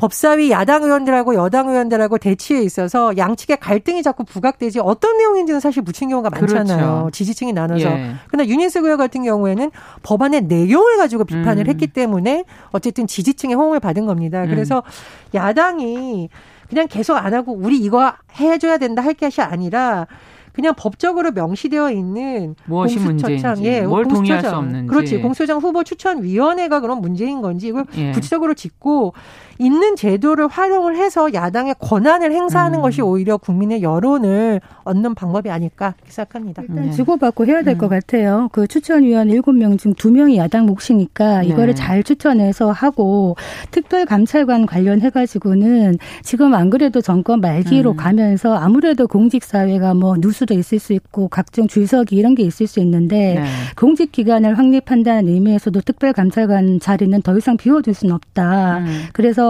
법사위 0.00 0.50
야당 0.50 0.82
의원들하고 0.82 1.34
여당 1.34 1.68
의원들하고 1.68 2.16
대치에 2.16 2.62
있어서 2.62 3.14
양측의 3.18 3.58
갈등이 3.58 4.02
자꾸 4.02 4.24
부각되지 4.24 4.80
어떤 4.80 5.18
내용인지는 5.18 5.60
사실 5.60 5.82
묻힌 5.82 6.08
경우가 6.08 6.30
많잖아요. 6.30 6.78
그렇죠. 6.78 7.10
지지층이 7.12 7.52
나눠서. 7.52 7.86
예. 7.86 8.14
그러나 8.28 8.48
유니스 8.48 8.78
의원 8.78 8.96
같은 8.96 9.24
경우에는 9.24 9.70
법안의 10.02 10.44
내용을 10.44 10.96
가지고 10.96 11.24
비판을 11.24 11.64
음. 11.64 11.68
했기 11.68 11.86
때문에 11.86 12.44
어쨌든 12.70 13.06
지지층의 13.06 13.56
호응을 13.56 13.80
받은 13.80 14.06
겁니다. 14.06 14.44
음. 14.44 14.48
그래서 14.48 14.78
음. 14.78 15.34
야당이 15.34 16.30
그냥 16.70 16.86
계속 16.88 17.16
안 17.16 17.34
하고 17.34 17.52
우리 17.52 17.76
이거 17.76 18.14
해줘야 18.40 18.78
된다 18.78 19.02
할 19.02 19.12
것이 19.12 19.42
아니라 19.42 20.06
그냥 20.52 20.74
법적으로 20.76 21.30
명시되어 21.30 21.90
있는 21.90 22.56
무엇이 22.64 22.98
문제인지, 22.98 23.64
예, 23.64 23.82
뭘 23.82 24.06
동의할 24.06 24.42
수 24.42 24.50
없는지, 24.50 24.88
그렇지 24.88 25.18
공수처장 25.18 25.58
후보 25.58 25.84
추천 25.84 26.22
위원회가 26.22 26.80
그런 26.80 27.00
문제인 27.00 27.40
건지 27.40 27.68
이걸 27.68 27.84
예. 27.96 28.12
구체적으로 28.12 28.54
짚고 28.54 29.14
있는 29.60 29.94
제도를 29.94 30.48
활용을 30.48 30.96
해서 30.96 31.34
야당의 31.34 31.74
권한을 31.78 32.32
행사하는 32.32 32.78
음. 32.78 32.82
것이 32.82 33.02
오히려 33.02 33.36
국민의 33.36 33.82
여론을 33.82 34.62
얻는 34.84 35.14
방법이 35.14 35.50
아닐까 35.50 35.94
생각합니다. 36.06 36.62
일단 36.62 36.86
네. 36.86 36.90
주고받고 36.92 37.44
해야 37.44 37.62
될것 37.62 37.90
음. 37.90 37.90
같아요. 37.90 38.48
그 38.52 38.66
추천위원 38.66 39.28
7명 39.28 39.78
중 39.78 39.92
2명이 39.94 40.36
야당 40.36 40.64
몫이니까 40.64 41.42
이거를 41.42 41.66
네. 41.66 41.74
잘 41.74 42.02
추천해서 42.02 42.72
하고 42.72 43.36
특별감찰관 43.70 44.64
관련해가지고는 44.64 45.98
지금 46.22 46.54
안 46.54 46.70
그래도 46.70 47.02
정권 47.02 47.42
말기로 47.42 47.90
음. 47.92 47.96
가면서 47.96 48.54
아무래도 48.54 49.06
공직사회가 49.06 49.92
뭐 49.92 50.16
누수도 50.18 50.54
있을 50.54 50.78
수 50.78 50.94
있고 50.94 51.28
각종 51.28 51.68
줄서기 51.68 52.16
이런 52.16 52.34
게 52.34 52.44
있을 52.44 52.66
수 52.66 52.80
있는데 52.80 53.34
네. 53.34 53.44
공직기관을 53.76 54.56
확립한다는 54.56 55.28
의미에서도 55.28 55.78
특별감찰관 55.82 56.80
자리는 56.80 57.20
더 57.20 57.36
이상 57.36 57.58
비워둘 57.58 57.92
수는 57.92 58.14
없다. 58.14 58.78
음. 58.78 59.02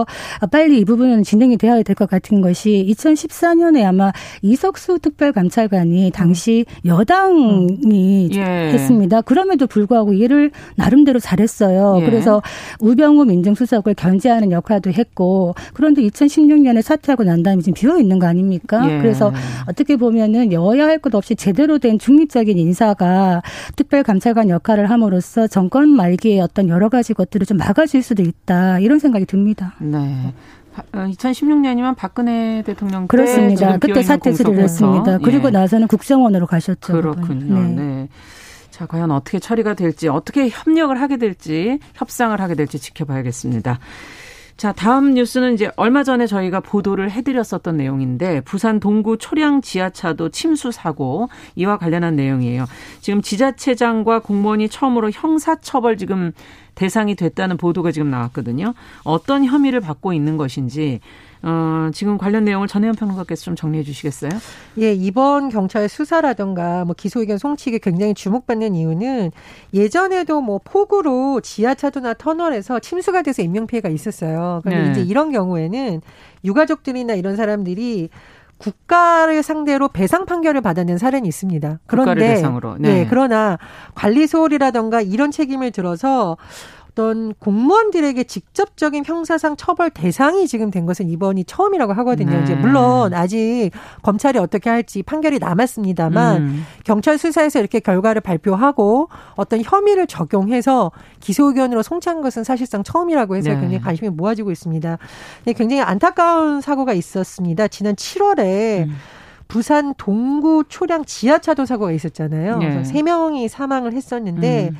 그래서 0.05 0.47
빨리 0.47 0.79
이 0.79 0.85
부분은 0.85 1.23
진행이 1.23 1.57
되어야 1.57 1.83
될 1.83 1.95
것 1.95 2.09
같은 2.09 2.39
것이 2.41 2.87
2014년에 2.89 3.83
아마 3.83 4.11
이석수 4.41 4.99
특별감찰관이 4.99 6.11
당시 6.13 6.65
여당이 6.85 8.29
예. 8.33 8.41
했습니다. 8.73 9.21
그럼에도 9.21 9.67
불구하고 9.67 10.13
일을 10.13 10.51
나름대로 10.75 11.19
잘했어요. 11.19 11.99
예. 12.01 12.05
그래서 12.05 12.41
우병우 12.79 13.25
민정수석을 13.25 13.93
견제하는 13.95 14.51
역할도 14.51 14.91
했고 14.91 15.53
그런데 15.73 16.01
2016년에 16.03 16.81
사퇴하고 16.81 17.23
난 17.23 17.43
다음에 17.43 17.61
지금 17.61 17.73
비어 17.73 17.99
있는 17.99 18.19
거 18.19 18.27
아닙니까? 18.27 18.81
예. 18.89 18.97
그래서 18.99 19.33
어떻게 19.67 19.95
보면은 19.97 20.51
여야 20.53 20.85
할 20.87 21.01
것 21.01 21.15
없이 21.15 21.35
제대로 21.35 21.79
된 21.79 21.97
중립적인 21.97 22.57
인사가 22.59 23.41
특별감찰관 23.75 24.49
역할을 24.49 24.89
함으로써 24.91 25.47
정권 25.47 25.89
말기에 25.89 26.39
어떤 26.41 26.69
여러 26.69 26.89
가지 26.89 27.13
것들을 27.15 27.47
좀 27.47 27.57
막아줄 27.57 28.03
수도 28.03 28.21
있다 28.21 28.77
이런 28.79 28.99
생각이 28.99 29.25
듭니다. 29.25 29.73
네. 29.79 29.90
2016년이면 30.93 31.91
어, 31.91 31.95
박근혜 31.97 32.63
대통령 32.65 33.07
그렇습니다. 33.07 33.77
그때 33.77 34.01
사퇴를 34.03 34.57
했습니다. 34.57 35.17
그리고 35.19 35.47
예. 35.47 35.51
나서는 35.51 35.87
국정원으로 35.87 36.47
가셨죠. 36.47 36.93
그렇군요. 36.93 37.59
네. 37.59 37.69
네. 37.75 38.09
자, 38.69 38.85
과연 38.85 39.11
어떻게 39.11 39.37
처리가 39.37 39.73
될지, 39.73 40.07
어떻게 40.07 40.47
협력을 40.49 40.99
하게 40.99 41.17
될지, 41.17 41.79
협상을 41.93 42.39
하게 42.39 42.55
될지 42.55 42.79
지켜봐야겠습니다. 42.79 43.79
자, 44.57 44.71
다음 44.71 45.13
뉴스는 45.13 45.53
이제 45.55 45.71
얼마 45.75 46.03
전에 46.03 46.27
저희가 46.27 46.59
보도를 46.59 47.09
해드렸었던 47.11 47.77
내용인데 47.77 48.41
부산 48.41 48.79
동구 48.79 49.17
초량 49.17 49.61
지하차도 49.61 50.29
침수 50.29 50.71
사고 50.71 51.29
이와 51.55 51.77
관련한 51.77 52.15
내용이에요. 52.15 52.65
지금 52.99 53.21
지자체장과 53.21 54.19
공무원이 54.19 54.69
처음으로 54.69 55.09
형사처벌 55.11 55.97
지금 55.97 56.31
대상이 56.75 57.15
됐다는 57.15 57.57
보도가 57.57 57.91
지금 57.91 58.09
나왔거든요. 58.09 58.73
어떤 59.03 59.45
혐의를 59.45 59.79
받고 59.79 60.13
있는 60.13 60.37
것인지 60.37 60.99
어, 61.43 61.89
지금 61.93 62.17
관련 62.17 62.43
내용을 62.43 62.67
전혜연 62.67 62.95
평론가께서 62.95 63.43
좀 63.43 63.55
정리해 63.55 63.83
주시겠어요? 63.83 64.31
예, 64.79 64.93
이번 64.93 65.49
경찰 65.49 65.89
수사라던가 65.89 66.85
뭐 66.85 66.93
기소 66.97 67.19
의견 67.19 67.37
송치가 67.37 67.79
굉장히 67.79 68.13
주목받는 68.13 68.75
이유는 68.75 69.31
예전에도 69.73 70.41
뭐 70.41 70.59
폭우로 70.63 71.41
지하차도나 71.41 72.13
터널에서 72.15 72.79
침수가 72.79 73.23
돼서 73.23 73.41
인명 73.41 73.65
피해가 73.65 73.89
있었어요. 73.89 74.61
그런데 74.63 74.83
네. 74.83 74.91
이제 74.91 75.01
이런 75.01 75.31
경우에는 75.31 76.01
유가족들이나 76.43 77.13
이런 77.15 77.35
사람들이 77.35 78.09
국가를 78.61 79.41
상대로 79.41 79.87
배상 79.87 80.25
판결을 80.25 80.61
받아낸 80.61 80.99
사례는 80.99 81.25
있습니다. 81.25 81.79
그런데. 81.87 82.41
네. 82.79 82.93
네. 82.93 83.07
그러나 83.09 83.57
관리 83.95 84.27
소홀이라던가 84.27 85.01
이런 85.01 85.31
책임을 85.31 85.71
들어서 85.71 86.37
어떤 86.91 87.33
공무원들에게 87.35 88.23
직접적인 88.25 89.05
형사상 89.05 89.55
처벌 89.55 89.89
대상이 89.89 90.47
지금 90.47 90.71
된 90.71 90.85
것은 90.85 91.09
이번이 91.09 91.45
처음이라고 91.45 91.93
하거든요. 91.93 92.31
네. 92.31 92.43
이제 92.43 92.55
물론 92.55 93.13
아직 93.13 93.71
검찰이 94.01 94.37
어떻게 94.37 94.69
할지 94.69 95.01
판결이 95.01 95.39
남았습니다만 95.39 96.41
음. 96.41 96.65
경찰 96.83 97.17
수사에서 97.17 97.59
이렇게 97.59 97.79
결과를 97.79 98.21
발표하고 98.21 99.09
어떤 99.35 99.61
혐의를 99.63 100.05
적용해서 100.07 100.91
기소 101.21 101.47
의견으로 101.47 101.81
송치한 101.81 102.21
것은 102.21 102.43
사실상 102.43 102.83
처음이라고 102.83 103.37
해서 103.37 103.49
네. 103.51 103.55
굉장히 103.55 103.81
관심이 103.81 104.09
모아지고 104.09 104.51
있습니다. 104.51 104.97
네, 105.45 105.53
굉장히 105.53 105.81
안타까운 105.81 106.59
사고가 106.59 106.93
있었습니다. 106.93 107.67
지난 107.69 107.95
7월에 107.95 108.85
음. 108.85 108.95
부산 109.47 109.93
동구 109.97 110.65
초량 110.69 111.05
지하차도 111.05 111.65
사고가 111.65 111.91
있었잖아요. 111.91 112.57
네. 112.57 112.69
그래서 112.69 112.91
세 112.91 113.01
명이 113.01 113.47
사망을 113.49 113.93
했었는데 113.93 114.69
음. 114.71 114.77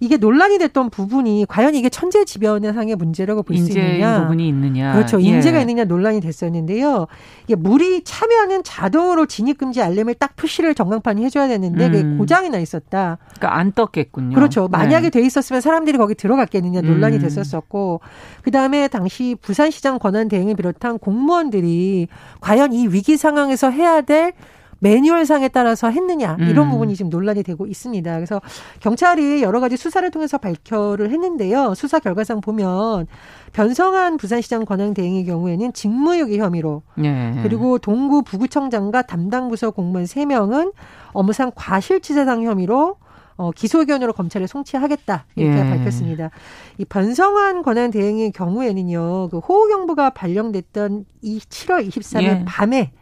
이게 0.00 0.16
논란이 0.16 0.58
됐던 0.58 0.88
부분이 0.90 1.44
과연 1.48 1.74
이게 1.74 1.88
천재지변상의 1.90 2.96
문제라고 2.96 3.42
볼 3.42 3.58
수 3.58 3.70
있느냐. 3.78 4.22
부분이 4.22 4.48
있느냐. 4.48 4.94
그렇죠. 4.94 5.20
예. 5.20 5.26
인재가 5.26 5.60
있느냐 5.60 5.84
논란이 5.84 6.20
됐었는데요. 6.22 7.06
이게 7.44 7.54
물이 7.54 8.02
차면은 8.04 8.62
자동으로 8.64 9.26
진입금지 9.26 9.82
알림을 9.82 10.14
딱 10.14 10.34
푸시를 10.36 10.74
전광판이 10.74 11.22
해줘야 11.24 11.48
되는데 11.48 11.86
음. 11.86 11.92
그게 11.92 12.16
고장이 12.16 12.48
나 12.48 12.58
있었다. 12.58 13.18
그러니까 13.36 13.58
안 13.58 13.72
떴겠군요. 13.72 14.34
그렇죠. 14.34 14.68
만약에 14.68 15.10
네. 15.10 15.20
돼 15.20 15.26
있었으면 15.26 15.60
사람들이 15.60 15.98
거기 15.98 16.14
들어갔겠느냐 16.14 16.80
논란이 16.80 17.16
음. 17.16 17.20
됐었었고 17.20 18.00
그 18.42 18.50
다음에 18.50 18.88
당시 18.88 19.36
부산시장 19.40 19.98
권한 19.98 20.28
대행을 20.28 20.54
비롯한 20.54 20.98
공무원들이 20.98 22.08
과연 22.40 22.72
이 22.72 22.88
위기 22.88 23.16
상황에서 23.16 23.70
해야 23.70 24.00
될 24.00 24.32
매뉴얼상에 24.80 25.48
따라서 25.48 25.90
했느냐 25.90 26.36
이런 26.40 26.66
음. 26.66 26.70
부분이 26.72 26.96
지금 26.96 27.10
논란이 27.10 27.42
되고 27.42 27.66
있습니다. 27.66 28.14
그래서 28.14 28.40
경찰이 28.80 29.42
여러 29.42 29.60
가지 29.60 29.76
수사를 29.76 30.10
통해서 30.10 30.38
발표를 30.38 31.10
했는데요. 31.10 31.74
수사 31.74 31.98
결과상 31.98 32.40
보면 32.40 33.06
변성한 33.52 34.16
부산시장 34.16 34.64
권한 34.64 34.94
대행의 34.94 35.24
경우에는 35.24 35.72
직무유기 35.72 36.38
혐의로 36.38 36.82
네. 36.96 37.38
그리고 37.42 37.78
동구 37.78 38.22
부구청장과 38.22 39.02
담당 39.02 39.48
부서 39.48 39.70
공무원 39.70 40.04
3명은 40.04 40.72
업무상 41.12 41.52
과실치사상 41.54 42.44
혐의로 42.44 42.96
어, 43.40 43.50
기소 43.52 43.80
의견으로 43.80 44.12
검찰에 44.12 44.46
송치하겠다 44.46 45.24
이렇게 45.34 45.58
예. 45.58 45.70
밝혔습니다. 45.70 46.30
이 46.76 46.84
변성한 46.84 47.62
권한 47.62 47.90
대행의 47.90 48.32
경우에는요, 48.32 49.30
그 49.30 49.38
호우 49.38 49.66
경보가 49.66 50.10
발령됐던 50.10 51.06
이 51.22 51.38
7월 51.38 51.88
23일 51.88 52.22
예. 52.22 52.44
밤에 52.46 52.92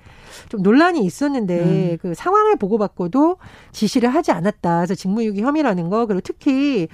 좀 0.49 0.63
논란이 0.63 1.05
있었는데 1.05 1.93
음. 1.93 1.99
그 2.01 2.15
상황을 2.15 2.57
보고받고도 2.57 3.37
지시를 3.73 4.09
하지 4.09 4.33
않았다. 4.33 4.79
그래서 4.79 4.95
직무유기 4.95 5.43
혐의라는 5.43 5.91
거 5.91 6.07
그리고 6.07 6.21
특히 6.23 6.89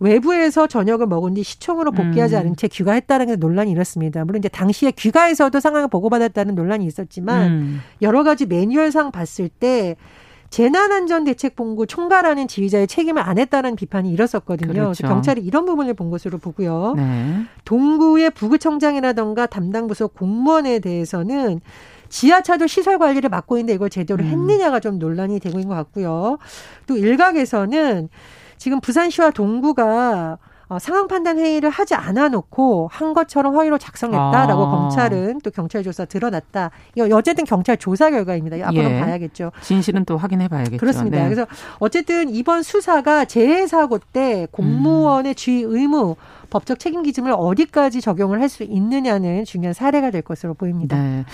외부에서 0.00 0.66
저녁을 0.66 1.06
먹은 1.06 1.34
뒤 1.34 1.42
시청으로 1.42 1.90
복귀하지 1.92 2.36
음. 2.36 2.40
않은 2.40 2.56
채 2.56 2.68
귀가했다는 2.68 3.26
게 3.26 3.36
논란이 3.36 3.70
일었습니다. 3.72 4.24
물론 4.24 4.38
이제 4.38 4.48
당시에 4.48 4.92
귀가에서도 4.92 5.58
상황을 5.58 5.88
보고받았다는 5.88 6.54
논란이 6.54 6.86
있었지만 6.86 7.50
음. 7.50 7.80
여러 8.02 8.22
가지 8.22 8.46
매뉴얼상 8.46 9.10
봤을 9.10 9.48
때 9.48 9.96
재난안전대책본부 10.50 11.86
총괄하는 11.86 12.48
지휘자의 12.48 12.86
책임을 12.86 13.22
안 13.22 13.38
했다는 13.38 13.76
비판이 13.76 14.10
일었었거든요. 14.12 14.72
그렇죠. 14.72 15.06
경찰이 15.06 15.42
이런 15.42 15.66
부분을 15.66 15.94
본 15.94 16.10
것으로 16.10 16.38
보고요. 16.38 16.94
네. 16.96 17.42
동구의 17.64 18.30
부구청장이라던가 18.30 19.46
담당 19.46 19.86
부서 19.86 20.06
공무원에 20.06 20.78
대해서는 20.78 21.60
지하차도 22.08 22.66
시설 22.66 22.98
관리를 22.98 23.28
맡고 23.28 23.58
있는데 23.58 23.74
이걸 23.74 23.90
제대로 23.90 24.24
음. 24.24 24.28
했느냐가 24.28 24.80
좀 24.80 24.98
논란이 24.98 25.40
되고 25.40 25.58
있는 25.58 25.68
것 25.68 25.74
같고요. 25.74 26.38
또 26.86 26.96
일각에서는 26.96 28.08
지금 28.56 28.80
부산시와 28.80 29.30
동구가 29.30 30.38
어, 30.68 30.78
상황 30.78 31.08
판단 31.08 31.38
회의를 31.38 31.70
하지 31.70 31.94
않아 31.94 32.28
놓고 32.28 32.88
한 32.92 33.14
것처럼 33.14 33.54
허위로 33.54 33.78
작성했다라고 33.78 34.66
아. 34.66 34.70
검찰은 34.70 35.40
또 35.42 35.50
경찰 35.50 35.82
조사 35.82 36.04
드러났다. 36.04 36.70
이거 36.94 37.16
어쨌든 37.16 37.44
경찰 37.44 37.78
조사 37.78 38.10
결과입니다. 38.10 38.56
앞으로 38.68 38.84
예. 38.84 39.00
봐야겠죠. 39.00 39.50
진실은 39.62 40.04
또 40.04 40.18
확인해 40.18 40.48
봐야겠죠. 40.48 40.76
그렇습니다. 40.76 41.18
네. 41.18 41.24
그래서 41.24 41.46
어쨌든 41.78 42.28
이번 42.28 42.62
수사가 42.62 43.24
재해 43.24 43.66
사고 43.66 43.98
때 43.98 44.46
공무원의 44.50 45.32
음. 45.32 45.34
주의 45.34 45.62
의무 45.62 46.16
법적 46.50 46.78
책임 46.78 47.02
기준을 47.02 47.32
어디까지 47.36 48.00
적용을 48.00 48.40
할 48.40 48.48
수 48.48 48.62
있느냐는 48.62 49.44
중요한 49.44 49.74
사례가 49.74 50.10
될 50.10 50.22
것으로 50.22 50.54
보입니다. 50.54 50.96
네. 50.96 51.24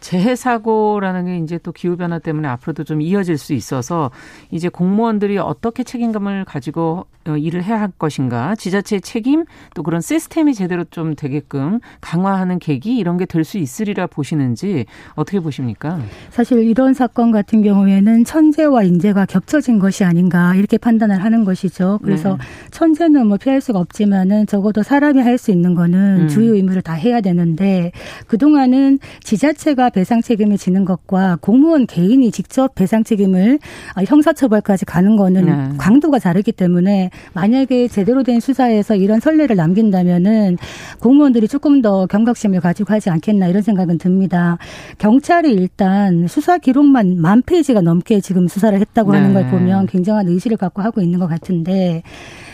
재해 0.00 0.36
사고라는 0.36 1.24
게 1.24 1.38
이제 1.38 1.58
또 1.62 1.72
기후 1.72 1.96
변화 1.96 2.18
때문에 2.18 2.46
앞으로도 2.48 2.84
좀 2.84 3.00
이어질 3.00 3.36
수 3.38 3.52
있어서 3.54 4.10
이제 4.50 4.68
공무원들이 4.68 5.38
어떻게 5.38 5.82
책임감을 5.82 6.44
가지고 6.44 7.06
어, 7.26 7.36
일을 7.36 7.64
해야 7.64 7.80
할 7.80 7.88
것인가, 7.98 8.54
지자체의 8.54 9.00
책임 9.00 9.44
또 9.74 9.82
그런 9.82 10.00
시스템이 10.00 10.54
제대로 10.54 10.84
좀 10.84 11.14
되게끔 11.14 11.80
강화하는 12.00 12.58
계기 12.58 12.96
이런 12.96 13.16
게 13.16 13.24
될 13.26 13.44
수 13.44 13.58
있으리라 13.58 14.06
보시는지 14.06 14.84
어떻게 15.14 15.40
보십니까? 15.40 15.98
사실 16.30 16.62
이런 16.64 16.92
사건 16.94 17.30
같은 17.30 17.62
경우에는 17.62 18.24
천재와 18.24 18.82
인재가 18.84 19.24
겹쳐진 19.26 19.78
것이 19.78 20.04
아닌가 20.04 20.54
이렇게 20.54 20.76
판단을 20.78 21.22
하는 21.24 21.44
것이죠. 21.44 21.98
그래서 22.02 22.36
네. 22.36 22.44
천재는 22.70 23.26
뭐 23.26 23.36
피할 23.38 23.60
수가 23.60 23.78
없지만은 23.78 24.46
적어도 24.58 24.82
사람이 24.82 25.20
할 25.20 25.38
수 25.38 25.52
있는 25.52 25.76
거는 25.76 26.22
음. 26.22 26.28
주요 26.28 26.54
의무를 26.54 26.82
다 26.82 26.94
해야 26.94 27.20
되는데 27.20 27.92
그동안은 28.26 28.98
지자체가 29.22 29.90
배상 29.90 30.20
책임을 30.20 30.58
지는 30.58 30.84
것과 30.84 31.38
공무원 31.40 31.86
개인이 31.86 32.28
직접 32.32 32.74
배상 32.74 33.04
책임을 33.04 33.60
아, 33.94 34.02
형사처벌까지 34.02 34.84
가는 34.84 35.16
거는 35.16 35.44
네. 35.46 35.76
강도가 35.78 36.18
다르기 36.18 36.50
때문에 36.50 37.10
만약에 37.34 37.86
제대로 37.86 38.24
된 38.24 38.40
수사에서 38.40 38.96
이런 38.96 39.20
선례를 39.20 39.54
남긴다면은 39.54 40.58
공무원들이 40.98 41.46
조금 41.46 41.82
더 41.82 42.06
경각심을 42.06 42.60
가지고 42.60 42.92
하지 42.92 43.10
않겠나 43.10 43.46
이런 43.46 43.62
생각은 43.62 43.98
듭니다. 43.98 44.58
경찰이 44.98 45.52
일단 45.52 46.26
수사 46.26 46.58
기록만 46.58 47.20
만 47.20 47.42
페이지가 47.42 47.80
넘게 47.80 48.20
지금 48.20 48.48
수사를 48.48 48.76
했다고 48.76 49.12
네. 49.12 49.18
하는 49.18 49.34
걸 49.34 49.48
보면 49.50 49.86
굉장한 49.86 50.26
의지를 50.26 50.56
갖고 50.56 50.82
하고 50.82 51.00
있는 51.00 51.20
것 51.20 51.28
같은데 51.28 52.02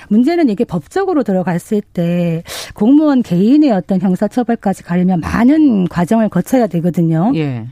문제는 0.09 0.49
이게 0.49 0.65
법적으로 0.65 1.23
들어갔을 1.23 1.81
때 1.81 2.43
공무원 2.75 3.23
개인의 3.23 3.71
어떤 3.73 4.01
형사처벌까지 4.01 4.83
가려면 4.83 5.21
많은 5.21 5.89
과정을 5.89 6.29
거쳐야 6.29 6.67
되거든요. 6.67 7.33
예. 7.35 7.67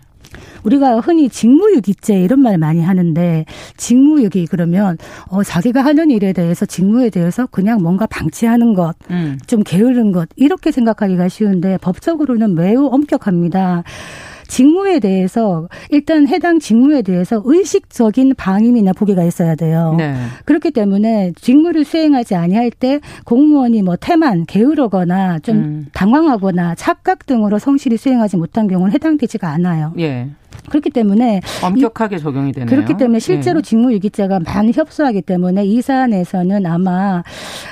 우리가 0.64 1.01
흔히 1.01 1.29
직무유기죄 1.29 2.21
이런 2.21 2.40
말 2.40 2.59
많이 2.59 2.83
하는데 2.83 3.45
직무유기 3.77 4.47
그러면 4.47 4.97
어 5.29 5.42
자기가 5.42 5.85
하는 5.85 6.11
일에 6.11 6.33
대해서 6.33 6.64
직무에 6.66 7.11
대해서 7.11 7.47
그냥 7.47 7.83
뭔가 7.83 8.07
방치하는 8.07 8.75
것, 8.75 8.95
음. 9.11 9.38
좀 9.47 9.62
게으른 9.62 10.12
것 10.12 10.29
이렇게 10.37 10.71
생각하기가 10.71 11.29
쉬운데 11.29 11.79
법적으로는 11.79 12.55
매우 12.55 12.87
엄격합니다. 12.87 13.83
직무에 14.53 15.01
대해서 15.01 15.67
일단 15.88 16.29
해당 16.29 16.59
직무에 16.59 17.01
대해서 17.01 17.41
의식적인 17.43 18.35
방임이나 18.35 18.93
보기가 18.93 19.25
있어야 19.25 19.55
돼요. 19.55 19.95
네. 19.97 20.15
그렇기 20.45 20.73
때문에 20.73 21.33
직무를 21.41 21.87
수행하지 21.87 22.35
아니할 22.35 22.71
때 22.71 23.01
공무원이 23.25 23.81
뭐 23.81 23.97
태만, 23.97 24.45
게으르거나 24.45 25.38
좀 25.38 25.57
음. 25.57 25.87
당황하거나 25.95 26.75
착각 26.75 27.25
등으로 27.25 27.59
성실히 27.59 27.97
수행하지 27.97 28.37
못한 28.37 28.69
경우는 28.69 28.93
해당되지가 28.93 29.49
않아요. 29.49 29.95
예. 29.99 30.29
그렇기 30.69 30.91
때문에 30.91 31.41
엄격하게 31.62 32.19
적용이 32.19 32.53
되네요. 32.53 32.69
그렇기 32.69 32.97
때문에 32.97 33.19
실제로 33.19 33.61
네. 33.61 33.69
직무유기죄가 33.69 34.41
많이 34.41 34.73
협소하기 34.73 35.23
때문에 35.23 35.65
이 35.65 35.83
사안에서는 35.83 36.67
아마 36.67 37.23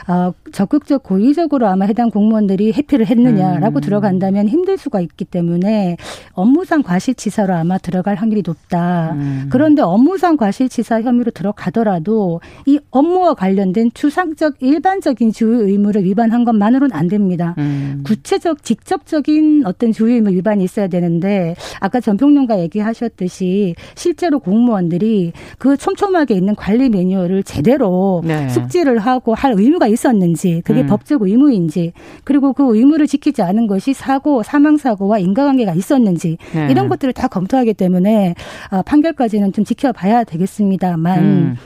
어, 0.08 0.32
적극적 0.52 1.02
고의적으로 1.02 1.66
아마 1.68 1.84
해당 1.84 2.10
공무원들이 2.10 2.72
회피를 2.72 3.06
했느냐라고 3.06 3.78
음. 3.78 3.80
들어간다면 3.80 4.48
힘들 4.48 4.78
수가 4.78 5.00
있기 5.00 5.24
때문에 5.24 5.96
업무상 6.32 6.82
과실치사로 6.82 7.54
아마 7.54 7.78
들어갈 7.78 8.16
확률이 8.16 8.42
높다. 8.44 9.12
음. 9.12 9.46
그런데 9.50 9.82
업무상 9.82 10.36
과실치사 10.36 11.02
혐의로 11.02 11.30
들어가더라도 11.30 12.40
이 12.66 12.78
업무와 12.90 13.34
관련된 13.34 13.90
추상적 13.94 14.56
일반적인 14.60 15.32
주의 15.32 15.60
의무를 15.70 16.04
위반한 16.04 16.44
것만으로는 16.44 16.94
안 16.96 17.08
됩니다. 17.08 17.54
음. 17.58 18.02
구체적 18.04 18.62
직접적인 18.62 19.64
어떤 19.66 19.92
주의 19.92 20.14
의무 20.16 20.30
위반이 20.30 20.64
있어야 20.64 20.88
되는데 20.88 21.54
아까 21.80 22.00
전평론가 22.00 22.60
얘기 22.60 22.69
하셨듯이 22.78 23.74
실제로 23.96 24.38
공무원들이 24.38 25.32
그 25.58 25.76
촘촘하게 25.76 26.34
있는 26.34 26.54
관리 26.54 26.88
매뉴얼을 26.88 27.42
제대로 27.42 28.22
네. 28.24 28.48
숙지를 28.48 28.98
하고 28.98 29.34
할 29.34 29.54
의무가 29.56 29.88
있었는지 29.88 30.62
그게 30.64 30.82
음. 30.82 30.86
법적 30.86 31.22
의무인지 31.22 31.92
그리고 32.22 32.52
그 32.52 32.76
의무를 32.76 33.08
지키지 33.08 33.42
않은 33.42 33.66
것이 33.66 33.92
사고 33.92 34.42
사망 34.44 34.76
사고와 34.76 35.18
인과관계가 35.18 35.74
있었는지 35.74 36.38
네. 36.54 36.68
이런 36.70 36.88
것들을 36.88 37.12
다 37.12 37.26
검토하기 37.26 37.74
때문에 37.74 38.34
아, 38.70 38.82
판결까지는 38.82 39.52
좀 39.52 39.64
지켜봐야 39.64 40.24
되겠습니다만 40.24 41.18
음. 41.18 41.56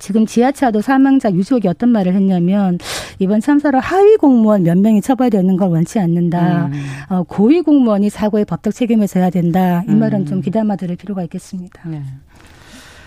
지금 0.00 0.26
지하차도 0.26 0.80
사망자 0.80 1.30
유족이 1.30 1.68
어떤 1.68 1.90
말을 1.90 2.14
했냐면 2.14 2.78
이번 3.18 3.40
참사로 3.40 3.78
하위 3.78 4.16
공무원 4.16 4.64
몇 4.64 4.76
명이 4.78 5.00
처벌되는 5.00 5.56
걸 5.56 5.68
원치 5.68 5.98
않는다. 6.00 6.66
음. 6.66 6.72
어, 7.10 7.22
고위 7.22 7.62
공무원이 7.62 8.10
사고의 8.10 8.44
법적 8.44 8.74
책임을 8.74 9.06
져야 9.06 9.30
된다. 9.30 9.84
이 9.88 9.94
말은 9.94 10.20
음. 10.20 10.26
좀 10.26 10.40
귀담아 10.40 10.76
들을 10.76 10.96
필요가 10.96 11.22
있겠습니다. 11.22 11.88
네. 11.88 12.02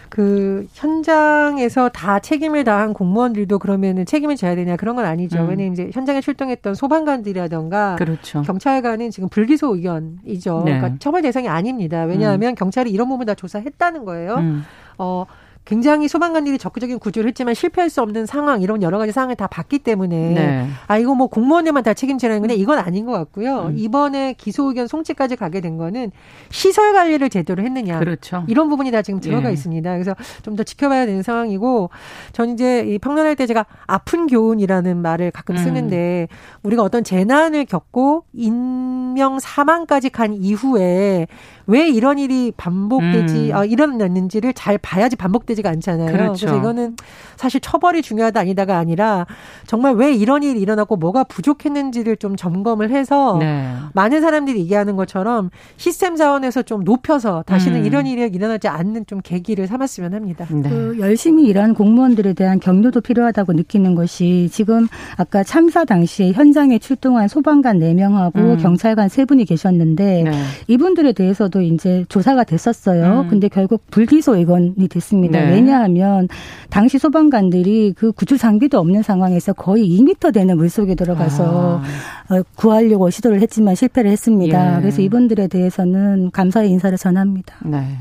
그 0.10 0.66
현장에서 0.74 1.90
다 1.90 2.20
책임을 2.20 2.64
다한 2.64 2.94
공무원들도 2.94 3.60
그러면은 3.60 4.06
책임을 4.06 4.38
져야 4.38 4.56
되냐 4.56 4.78
그런 4.78 4.96
건 4.96 5.06
아니죠. 5.06 5.40
음. 5.40 5.50
왜냐면 5.50 5.74
이제 5.74 5.90
현장에 5.94 6.22
출동했던 6.22 6.76
소방관들이라던가 6.76 7.98
그렇죠. 7.98 8.42
경찰관은 8.44 9.12
지금 9.12 9.28
불기소 9.28 9.76
의견이죠. 9.76 10.64
네. 10.66 10.78
그러니까 10.78 10.96
처벌 11.00 11.22
대상이 11.22 11.50
아닙니다. 11.50 12.04
왜냐하면 12.04 12.52
음. 12.52 12.56
경찰이 12.56 12.90
이런 12.90 13.10
부분 13.10 13.26
다 13.26 13.36
조사했다는 13.36 14.06
거예요. 14.06 14.36
음. 14.36 14.64
어 14.98 15.26
굉장히 15.68 16.08
소방관들이 16.08 16.58
적극적인 16.58 16.98
구조를 16.98 17.28
했지만 17.30 17.54
실패할 17.54 17.90
수 17.90 18.02
없는 18.02 18.26
상황 18.26 18.62
이런 18.62 18.82
여러 18.82 18.98
가지 18.98 19.12
상황을 19.12 19.36
다 19.36 19.48
봤기 19.48 19.80
때문에 19.80 20.16
네. 20.34 20.68
아 20.88 20.98
이거 20.98 21.14
뭐 21.14 21.28
공무원들만 21.28 21.84
다 21.84 21.94
책임지라는 21.94 22.42
건데 22.42 22.56
이건 22.56 22.80
아닌 22.80 23.06
것 23.06 23.12
같고요. 23.12 23.68
음. 23.68 23.78
이번에 23.78 24.34
기소 24.34 24.70
의견 24.70 24.88
송치까지 24.88 25.36
가게 25.36 25.60
된 25.60 25.78
거는 25.78 26.12
시설 26.52 26.94
관리를 26.94 27.30
제대로 27.30 27.62
했느냐 27.64 28.00
그렇죠. 28.00 28.46
이런 28.48 28.70
부분이 28.70 28.92
다 28.92 29.02
지금 29.02 29.20
들어가 29.20 29.50
예. 29.50 29.54
있습니다. 29.54 29.92
그래서 29.92 30.16
좀 30.42 30.58
더 30.58 30.64
지켜봐야 30.64 31.06
되는 31.06 31.22
상황이고 31.22 31.92
전 32.32 32.50
이제 32.50 32.80
이 32.80 32.98
평론할 32.98 33.36
때 33.36 33.46
제가 33.46 33.66
아픈 33.86 34.26
교훈이라는 34.26 34.98
말을 34.98 35.32
가끔 35.32 35.56
음. 35.56 35.64
쓰는데 35.64 36.28
음. 36.32 36.36
우리가 36.64 36.82
어떤 36.82 37.04
재난을 37.04 37.66
겪고 37.66 38.24
인명 38.34 39.38
사망까지 39.40 40.10
간 40.10 40.34
이후에 40.34 41.28
왜 41.68 41.90
이런 41.90 42.18
일이 42.18 42.52
반복되지 42.56 43.52
음. 43.52 43.56
어, 43.56 43.66
일어났는지를 43.66 44.54
잘 44.54 44.78
봐야지 44.78 45.18
반복되지가 45.18 45.70
않잖아요. 45.70 46.12
그렇죠. 46.12 46.46
그래서 46.46 46.58
이거는 46.58 46.96
사실 47.36 47.60
처벌이 47.60 48.02
중요하다 48.02 48.40
아니다가 48.40 48.78
아니라 48.78 49.28
정말 49.68 49.94
왜 49.96 50.14
이런 50.14 50.44
일이 50.44 50.62
일어났고 50.62 50.96
뭐가 50.96 51.26
부족했는지를 51.26 52.18
좀 52.18 52.36
점검을 52.38 52.90
해서 52.90 53.38
네. 53.40 53.74
많은 53.94 54.22
사람들이 54.22 54.60
얘기하는 54.62 54.96
것처럼 54.96 55.50
시스템 55.76 56.16
자원에서 56.16 56.62
좀 56.64 56.84
높여서 56.84 57.44
다시는 57.46 57.82
음. 57.82 57.86
이런 57.86 58.08
일이 58.08 58.22
일어나지 58.34 58.70
않는 58.70 59.06
좀 59.06 59.20
계기를 59.22 59.68
삼았으면 59.68 60.14
합니다. 60.14 60.46
네. 60.50 60.70
그 60.70 60.98
열심히 61.00 61.46
일한 61.46 61.74
공무원들에 61.74 62.34
대한 62.34 62.60
격려도 62.60 63.02
필요하다고 63.02 63.54
느끼는 63.54 63.96
것이 63.96 64.50
지금 64.52 64.88
아까 65.18 65.44
참사 65.44 65.84
당시에 65.84 66.32
현장에 66.32 66.80
출동한 66.80 67.28
소방관 67.28 67.80
4명하고 67.80 68.36
음. 68.38 68.58
경찰관 68.58 69.10
3분이 69.10 69.48
계셨는데 69.48 70.24
네. 70.24 70.32
이분들에 70.68 71.12
대해서도 71.12 71.57
것도 71.58 71.62
이제 71.62 72.06
조사가 72.10 72.44
됐었어요. 72.44 73.22
음. 73.22 73.28
근데 73.28 73.48
결국 73.48 73.84
불기소 73.90 74.36
의견이 74.36 74.88
됐습니다. 74.88 75.40
네. 75.40 75.52
왜냐하면 75.52 76.28
당시 76.70 76.98
소방관들이 77.00 77.94
그 77.98 78.12
구조 78.12 78.38
장비도 78.38 78.80
없는 78.80 79.02
상황에서 79.02 79.54
거의 79.54 79.88
2미터 79.90 80.34
되는 80.34 80.56
물 80.58 80.70
속에 80.70 80.96
들어가서 80.96 81.82
아. 82.30 82.36
어, 82.36 82.44
구하려고 82.56 83.10
시도를 83.10 83.42
했지만 83.42 83.76
실패를 83.76 84.12
했습니다. 84.12 84.78
예. 84.78 84.82
그래서 84.82 85.02
이분들에 85.02 85.48
대해서는 85.48 86.32
감사의 86.32 86.70
인사를 86.70 86.98
전합니다. 86.98 87.56
네. 87.66 87.98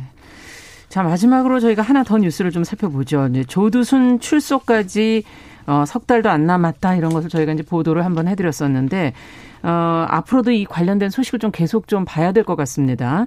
자, 0.88 1.02
마지막으로 1.02 1.60
저희가 1.60 1.82
하나 1.82 2.04
더 2.04 2.18
뉴스를 2.18 2.50
좀 2.50 2.64
살펴보죠. 2.64 3.26
이제 3.30 3.44
조두순 3.44 4.20
출소까지 4.20 5.24
어, 5.66 5.84
석 5.86 6.06
달도 6.06 6.30
안 6.30 6.46
남았다 6.46 6.94
이런 6.96 7.12
것을 7.12 7.28
저희가 7.28 7.52
이제 7.52 7.62
보도를 7.62 8.04
한번 8.04 8.28
해드렸었는데 8.28 9.12
어, 9.62 10.06
앞으로도 10.08 10.52
이 10.52 10.64
관련된 10.64 11.10
소식을 11.10 11.38
좀 11.38 11.50
계속 11.50 11.88
좀 11.88 12.04
봐야 12.04 12.32
될 12.32 12.44
것 12.44 12.56
같습니다. 12.56 13.26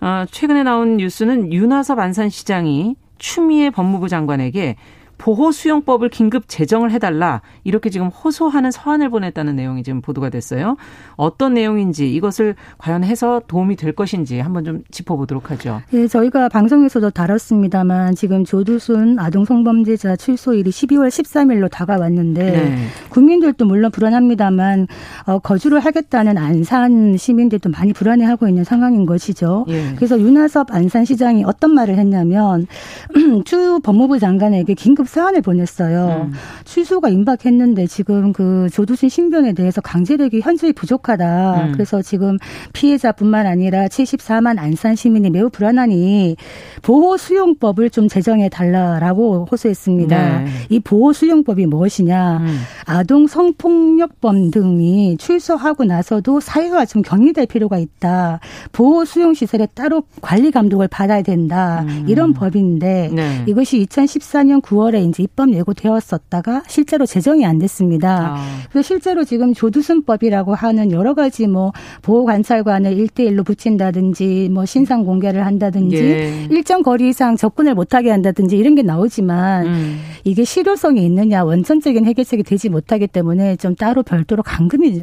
어, 0.00 0.24
최근에 0.30 0.62
나온 0.62 0.98
뉴스는 0.98 1.52
윤하섭 1.52 1.98
안산시장이 1.98 2.96
추미애 3.18 3.70
법무부 3.70 4.08
장관에게 4.08 4.76
보호 5.18 5.52
수용법을 5.52 6.08
긴급 6.08 6.44
제정을 6.48 6.92
해달라 6.92 7.42
이렇게 7.64 7.90
지금 7.90 8.06
호소하는 8.06 8.70
서한을 8.70 9.10
보냈다는 9.10 9.56
내용이 9.56 9.82
지금 9.82 10.00
보도가 10.00 10.30
됐어요. 10.30 10.76
어떤 11.16 11.54
내용인지 11.54 12.12
이것을 12.12 12.54
과연 12.78 13.04
해서 13.04 13.42
도움이 13.46 13.76
될 13.76 13.92
것인지 13.92 14.38
한번 14.38 14.64
좀 14.64 14.82
짚어보도록 14.90 15.50
하죠. 15.50 15.82
네, 15.90 16.06
저희가 16.06 16.48
방송에서도 16.48 17.10
다뤘습니다만 17.10 18.14
지금 18.14 18.44
조두순 18.44 19.18
아동 19.18 19.44
성범죄자 19.44 20.16
출소일이 20.16 20.70
12월 20.70 21.08
13일로 21.08 21.70
다가왔는데 21.70 22.50
네. 22.50 22.76
국민들도 23.10 23.64
물론 23.64 23.90
불안합니다만 23.90 24.86
어, 25.26 25.38
거주를 25.40 25.80
하겠다는 25.80 26.38
안산 26.38 27.16
시민들도 27.16 27.70
많이 27.70 27.92
불안해하고 27.92 28.48
있는 28.48 28.62
상황인 28.64 29.04
것이죠. 29.04 29.66
예. 29.68 29.94
그래서 29.96 30.18
윤하섭 30.20 30.72
안산시장이 30.72 31.44
어떤 31.44 31.74
말을 31.74 31.98
했냐면 31.98 32.66
추 33.44 33.80
법무부 33.82 34.18
장관에게 34.18 34.74
긴급 34.74 35.07
사안을 35.08 35.42
보냈어요. 35.42 36.28
음. 36.28 36.32
취소가 36.64 37.08
임박했는데 37.08 37.86
지금 37.86 38.32
그 38.32 38.68
조두순 38.72 39.08
신변에 39.08 39.52
대해서 39.52 39.80
강제력이 39.80 40.40
현저히 40.40 40.72
부족하다. 40.72 41.66
음. 41.66 41.72
그래서 41.72 42.02
지금 42.02 42.38
피해자뿐만 42.72 43.46
아니라 43.46 43.86
74만 43.86 44.58
안산 44.58 44.94
시민이 44.94 45.30
매우 45.30 45.48
불안하니 45.50 46.36
보호 46.82 47.16
수용법을 47.16 47.90
좀 47.90 48.08
제정해 48.08 48.48
달라라고 48.48 49.48
호소했습니다. 49.50 50.38
네. 50.44 50.46
이 50.68 50.80
보호 50.80 51.12
수용법이 51.12 51.66
무엇이냐? 51.66 52.38
음. 52.38 52.58
아동 52.84 53.26
성폭력범 53.26 54.50
등이 54.50 55.16
출소하고 55.18 55.84
나서도 55.84 56.40
사회와 56.40 56.84
좀 56.84 57.02
격리될 57.02 57.46
필요가 57.46 57.78
있다. 57.78 58.40
보호 58.72 59.04
수용 59.04 59.34
시설에 59.34 59.66
따로 59.74 60.02
관리 60.20 60.50
감독을 60.50 60.88
받아야 60.88 61.22
된다. 61.22 61.84
음. 61.88 62.04
이런 62.08 62.32
법인데 62.32 63.10
네. 63.12 63.44
이것이 63.46 63.84
2014년 63.86 64.62
9월에 64.62 64.97
9월에 64.98 65.08
이제 65.08 65.22
입법 65.22 65.52
예고되었었다가 65.52 66.64
실제로 66.66 67.06
제정이 67.06 67.46
안 67.46 67.58
됐습니다. 67.58 68.34
아. 68.36 68.44
그래서 68.70 68.86
실제로 68.86 69.24
지금 69.24 69.54
조두순법이라고 69.54 70.54
하는 70.54 70.90
여러 70.90 71.14
가지 71.14 71.46
뭐 71.46 71.72
보호 72.02 72.24
관찰관을 72.24 72.96
1대1로 72.96 73.44
붙인다든지 73.44 74.50
뭐 74.52 74.66
신상 74.66 75.04
공개를 75.04 75.46
한다든지 75.46 75.96
예. 75.96 76.46
일정 76.50 76.82
거리 76.82 77.08
이상 77.08 77.36
접근을 77.36 77.74
못 77.74 77.94
하게 77.94 78.10
한다든지 78.10 78.56
이런 78.56 78.74
게 78.74 78.82
나오지만 78.82 79.66
음. 79.66 80.00
이게 80.24 80.44
실효성이 80.44 81.04
있느냐 81.06 81.44
원천적인 81.44 82.04
해결책이 82.04 82.42
되지 82.42 82.68
못하기 82.68 83.06
때문에 83.08 83.56
좀 83.56 83.74
따로 83.74 84.02
별도로 84.02 84.42
감금이 84.42 85.02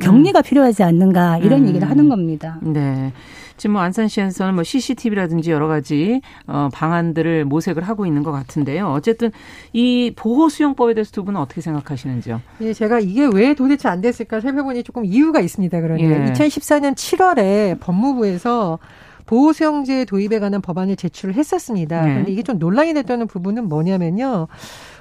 격리가 0.00 0.40
음. 0.40 0.42
필요하지 0.42 0.82
않는가 0.82 1.38
이런 1.38 1.62
음. 1.62 1.68
얘기를 1.68 1.88
하는 1.88 2.08
겁니다. 2.08 2.58
네. 2.62 3.12
지금 3.56 3.74
뭐 3.74 3.82
안산시에서는 3.82 4.54
뭐 4.54 4.64
CCTV라든지 4.64 5.50
여러 5.50 5.68
가지 5.68 6.20
어 6.46 6.68
방안들을 6.72 7.44
모색을 7.44 7.82
하고 7.82 8.06
있는 8.06 8.22
것 8.22 8.32
같은데요. 8.32 8.88
어쨌든 8.88 9.30
이 9.72 10.12
보호 10.16 10.48
수용법에 10.48 10.94
대해서 10.94 11.12
두 11.12 11.24
분은 11.24 11.40
어떻게 11.40 11.60
생각하시는지요? 11.60 12.40
예, 12.62 12.72
제가 12.72 13.00
이게 13.00 13.28
왜 13.32 13.54
도대체 13.54 13.88
안 13.88 14.00
됐을까 14.00 14.40
살펴보니 14.40 14.82
조금 14.82 15.04
이유가 15.04 15.40
있습니다. 15.40 15.80
그러니 15.80 16.02
예. 16.02 16.32
2014년 16.32 16.94
7월에 16.94 17.78
법무부에서 17.80 18.78
보호 19.26 19.52
수용제 19.52 20.04
도입에 20.06 20.40
관한 20.40 20.60
법안을 20.60 20.96
제출을 20.96 21.34
했었습니다. 21.34 22.02
네. 22.02 22.10
그런데 22.10 22.32
이게 22.32 22.42
좀 22.42 22.58
논란이 22.58 22.94
됐다는 22.94 23.26
부분은 23.26 23.68
뭐냐면요. 23.68 24.48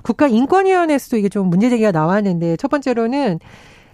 국가인권위원회에서도 0.04 1.18
이게 1.18 1.30
좀 1.30 1.50
문제 1.50 1.70
제기가 1.70 1.92
나왔는데 1.92 2.58
첫 2.58 2.70
번째로는 2.70 3.40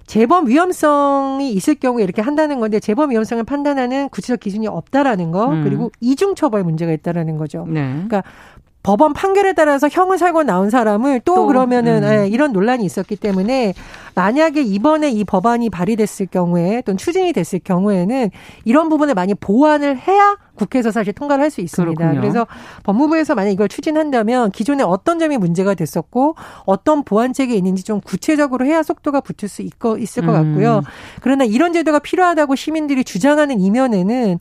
재범 0.08 0.48
위험성이 0.48 1.52
있을 1.52 1.76
경우에 1.76 2.04
이렇게 2.04 2.22
한다는 2.22 2.60
건데 2.60 2.80
재범 2.80 3.12
위험성을 3.12 3.44
판단하는 3.44 4.08
구체적 4.10 4.40
기준이 4.40 4.66
없다라는 4.66 5.32
거 5.32 5.50
음. 5.52 5.64
그리고 5.64 5.92
이중 6.00 6.34
처벌 6.34 6.64
문제가 6.64 6.94
있다라는 6.94 7.38
거죠. 7.38 7.66
네. 7.68 7.92
그러니까 7.92 8.24
법원 8.88 9.12
판결에 9.12 9.52
따라서 9.52 9.90
형을 9.92 10.18
살고 10.18 10.44
나온 10.44 10.70
사람을 10.70 11.20
또, 11.26 11.36
또 11.36 11.48
그러면은 11.48 12.04
음. 12.06 12.10
예, 12.10 12.28
이런 12.30 12.54
논란이 12.54 12.86
있었기 12.86 13.18
때문에 13.18 13.74
만약에 14.16 14.62
이번에 14.62 15.12
이 15.12 15.26
법안이 15.26 15.70
발의됐을 15.70 16.28
경우에 16.28 16.82
또는 16.86 16.98
추진이 16.98 17.34
됐을 17.34 17.60
경우에는 17.60 18.32
이런 18.64 18.88
부분을 18.88 19.14
많이 19.14 19.34
보완을 19.36 19.98
해야 19.98 20.38
국회에서 20.56 20.92
사실 20.92 21.12
통과를 21.12 21.44
할 21.44 21.52
수 21.52 21.60
있습니다. 21.60 21.98
그렇군요. 21.98 22.22
그래서 22.22 22.48
법무부에서 22.84 23.36
만약 23.36 23.52
이걸 23.52 23.68
추진한다면 23.68 24.52
기존에 24.52 24.84
어떤 24.84 25.20
점이 25.20 25.38
문제가 25.38 25.74
됐었고 25.74 26.36
어떤 26.66 27.04
보완책이 27.04 27.56
있는지 27.58 27.84
좀 27.84 28.00
구체적으로 28.00 28.66
해야 28.66 28.84
속도가 28.84 29.20
붙을 29.20 29.50
수 29.50 29.64
있고 29.64 29.98
있을 29.98 30.26
것 30.26 30.32
같고요. 30.32 30.78
음. 30.78 30.82
그러나 31.22 31.44
이런 31.44 31.74
제도가 31.74 32.00
필요하다고 32.00 32.56
시민들이 32.56 33.04
주장하는 33.04 33.60
이면에는 33.60 34.40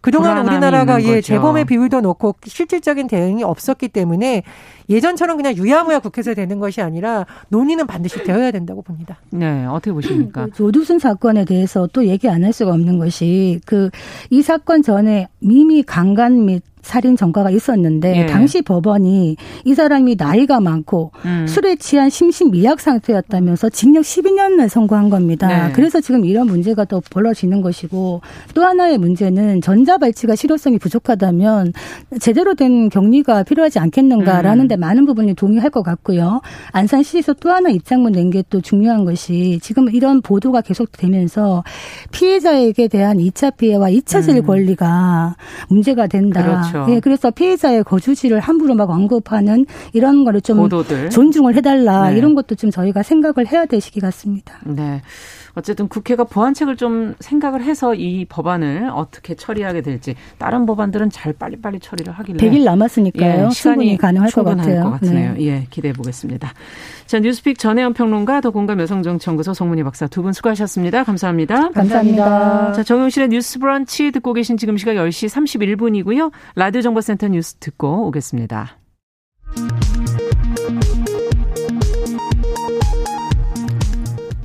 그동안 0.00 0.46
우리나라가 0.46 1.02
예, 1.02 1.20
재범의 1.20 1.64
비율도 1.66 2.00
높고 2.00 2.36
실질적인 2.44 3.06
대응이 3.08 3.42
없었기 3.42 3.88
때문에 3.88 4.42
예전처럼 4.88 5.36
그냥 5.36 5.54
유야무야 5.56 5.98
국회에서 5.98 6.34
되는 6.34 6.58
것이 6.58 6.80
아니라 6.80 7.26
논의는 7.48 7.86
반드시 7.86 8.22
되어야 8.22 8.50
된다고 8.50 8.80
봅니다. 8.82 9.18
네, 9.30 9.66
어떻게 9.66 9.92
보십니까? 9.92 10.46
그 10.46 10.52
조두순 10.52 10.98
사건에 10.98 11.44
대해서 11.44 11.86
또 11.92 12.06
얘기 12.06 12.28
안 12.28 12.44
할 12.44 12.52
수가 12.52 12.72
없는 12.72 12.98
것이 12.98 13.60
그 13.66 13.90
이 14.30 14.42
사건 14.42 14.82
전에 14.82 15.28
미미 15.40 15.82
강간 15.82 16.46
및 16.46 16.62
살인 16.88 17.16
전과가 17.16 17.50
있었는데 17.50 18.16
예. 18.22 18.26
당시 18.26 18.62
법원이 18.62 19.36
이 19.64 19.74
사람이 19.74 20.16
나이가 20.18 20.58
많고 20.60 21.12
음. 21.26 21.46
술에 21.46 21.76
취한 21.76 22.08
심신미약 22.08 22.80
상태였다면서 22.80 23.68
징역 23.68 24.02
12년을 24.02 24.68
선고한 24.68 25.10
겁니다. 25.10 25.46
네. 25.46 25.72
그래서 25.74 26.00
지금 26.00 26.24
이런 26.24 26.46
문제가 26.46 26.84
더 26.86 27.00
벌어지는 27.10 27.60
것이고 27.60 28.22
또 28.54 28.64
하나의 28.64 28.96
문제는 28.98 29.60
전자발찌가 29.60 30.34
실효성이 30.34 30.78
부족하다면 30.78 31.74
제대로 32.20 32.54
된 32.54 32.88
격리가 32.88 33.42
필요하지 33.42 33.78
않겠는가라는 33.78 34.66
데 34.68 34.76
음. 34.76 34.80
많은 34.80 35.04
부분이 35.04 35.34
동의할 35.34 35.68
것 35.70 35.82
같고요. 35.82 36.40
안산시에서 36.72 37.34
또 37.34 37.50
하나 37.50 37.68
입장문 37.68 38.12
낸 38.12 38.30
게 38.30 38.38
또 38.50 38.60
중요한 38.60 39.04
것이 39.04 39.58
지금 39.62 39.88
이런 39.92 40.22
보도가 40.22 40.60
계속되면서 40.62 41.64
피해자에게 42.12 42.88
대한 42.88 43.18
2차 43.18 43.56
피해와 43.56 43.88
2차 43.90 44.22
질 44.22 44.36
음. 44.36 44.42
권리가 44.46 45.36
문제가 45.68 46.06
된다. 46.06 46.42
그렇죠. 46.42 46.77
그렇죠. 46.84 46.94
예, 46.96 47.00
그래서 47.00 47.30
피해자의 47.30 47.84
거주지를 47.84 48.40
함부로 48.40 48.74
막 48.74 48.90
언급하는 48.90 49.66
이런 49.92 50.24
거를 50.24 50.40
좀 50.40 50.58
보도들. 50.58 51.10
존중을 51.10 51.54
해달라 51.54 52.10
네. 52.10 52.18
이런 52.18 52.34
것도 52.34 52.54
좀 52.54 52.70
저희가 52.70 53.02
생각을 53.02 53.46
해야 53.50 53.66
될 53.66 53.80
시기 53.80 54.00
같습니다. 54.00 54.54
네. 54.64 55.02
어쨌든 55.54 55.88
국회가 55.88 56.22
보완책을 56.22 56.76
좀 56.76 57.14
생각을 57.18 57.62
해서 57.64 57.92
이 57.92 58.24
법안을 58.26 58.90
어떻게 58.94 59.34
처리하게 59.34 59.80
될지 59.80 60.14
다른 60.38 60.66
법안들은 60.66 61.10
잘 61.10 61.32
빨리빨리 61.32 61.80
처리를 61.80 62.12
하길래 62.12 62.36
100일 62.38 62.62
남았으니까요. 62.64 63.46
예, 63.46 63.50
시간이 63.50 63.96
가능할 63.98 64.30
것 64.30 64.44
같아요. 64.44 64.84
것 64.84 65.00
같네요. 65.00 65.32
네. 65.32 65.40
예, 65.46 65.66
기대해 65.70 65.92
보겠습니다. 65.94 66.52
자, 67.06 67.18
뉴스픽 67.18 67.58
전혜연 67.58 67.94
평론가 67.94 68.40
더공감 68.40 68.78
여성정치연구소 68.80 69.52
송문희 69.54 69.82
박사 69.82 70.06
두 70.06 70.22
분 70.22 70.32
수고하셨습니다. 70.32 71.02
감사합니다. 71.04 71.70
감사합니다. 71.70 72.72
자, 72.72 72.82
정용실의 72.84 73.28
뉴스 73.28 73.58
브런치 73.58 74.12
듣고 74.12 74.34
계신 74.34 74.56
지금 74.58 74.76
시각 74.76 74.92
10시 74.94 75.28
31분이고요. 75.28 76.30
라디오 76.54 76.82
정보센터 76.82 77.28
뉴스 77.28 77.54
듣고 77.54 78.06
오겠습니다. 78.08 78.78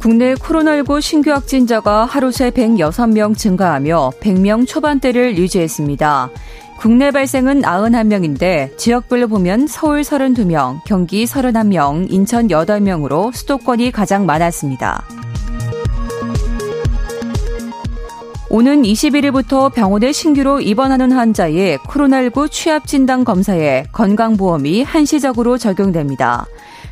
국내 0.04 0.34
코로나19 0.34 1.00
신규 1.00 1.32
확진자가 1.32 2.04
하루 2.04 2.30
새 2.32 2.50
106명 2.50 3.38
증가하며 3.38 4.12
100명 4.20 4.68
초반대를 4.68 5.38
유지했습니다. 5.38 6.30
국내 6.78 7.12
발생은 7.12 7.62
91명인데 7.62 8.78
지역별로 8.78 9.30
보면 9.30 9.68
서울 9.68 10.02
32명, 10.02 10.82
경기 10.86 11.24
31명, 11.24 12.12
인천 12.12 12.50
8명으로 12.50 13.34
수도권이 13.34 13.92
가장 13.92 14.26
많았습니다. 14.26 15.06
오는 18.54 18.84
21일부터 18.84 19.74
병원에 19.74 20.12
신규로 20.12 20.62
입원하는 20.62 21.12
환자의 21.12 21.80
코로나19 21.80 22.52
취합 22.52 22.86
진단 22.86 23.24
검사에 23.24 23.86
건강보험이 23.92 24.84
한시적으로 24.84 25.58
적용됩니다. 25.58 26.46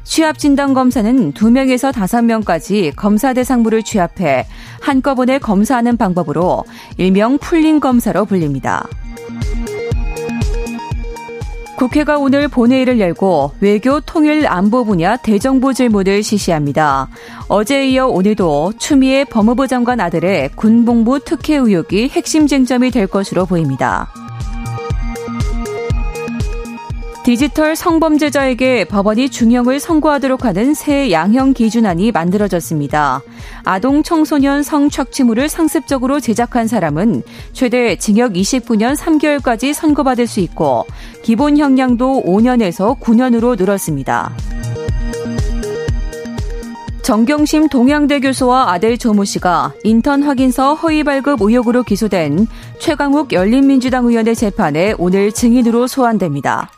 취합 0.04 0.40
진단 0.40 0.74
검사는 0.74 1.32
2명에서 1.32 1.94
5명까지 1.94 2.96
검사 2.96 3.34
대상물을 3.34 3.84
취합해 3.84 4.48
한꺼번에 4.80 5.38
검사하는 5.38 5.98
방법으로 5.98 6.64
일명 6.98 7.38
풀링 7.38 7.80
검사로 7.80 8.26
불립니다. 8.26 8.88
국회가 11.82 12.20
오늘 12.20 12.48
본회의를 12.48 13.00
열고 13.00 13.54
외교 13.60 14.00
통일 14.02 14.46
안보 14.46 14.86
분야 14.86 15.18
대정부 15.18 15.74
질문을 15.74 16.22
실시합니다. 16.22 17.10
어제에 17.48 17.90
이어 17.90 18.06
오늘도 18.06 18.74
추미애 18.78 19.26
법무부 19.26 19.68
장관 19.68 20.00
아들의 20.00 20.52
군복무 20.58 21.22
특혜 21.22 21.56
의혹이 21.56 22.10
핵심 22.10 22.46
쟁점이 22.46 22.92
될 22.92 23.08
것으로 23.08 23.48
보입니다. 23.48 24.14
디지털 27.24 27.76
성범죄자에게 27.76 28.86
법원이 28.86 29.30
중형을 29.30 29.80
선고하도록 29.80 30.44
하는 30.44 30.74
새 30.74 31.12
양형 31.12 31.54
기준안이 31.54 32.12
만들어졌습니다. 32.12 33.22
아동 33.64 34.02
청소년 34.02 34.64
성착취물을 34.64 35.48
상습적으로 35.48 36.20
제작한 36.20 36.68
사람은 36.68 37.22
최대 37.54 37.96
징역 37.96 38.34
29년 38.34 38.96
3개월까지 38.96 39.72
선고받을 39.72 40.26
수 40.26 40.40
있고 40.40 40.86
기본 41.22 41.60
형량도 41.60 42.24
5년에서 42.26 43.00
9년으로 43.00 43.56
늘었습니다. 43.56 44.32
정경심 47.04 47.70
동양대 47.70 48.20
교수와 48.20 48.72
아들 48.72 48.98
조모 48.98 49.26
씨가 49.26 49.74
인턴 49.84 50.24
확인서 50.24 50.74
허위 50.74 51.04
발급 51.04 51.42
의혹으로 51.42 51.84
기소된 51.84 52.48
최강욱 52.80 53.34
열린민주당 53.34 54.06
의원의 54.06 54.36
재판에 54.36 54.96
오늘 54.98 55.32
증인으로 55.32 55.86
소환됩니다. 55.86 56.70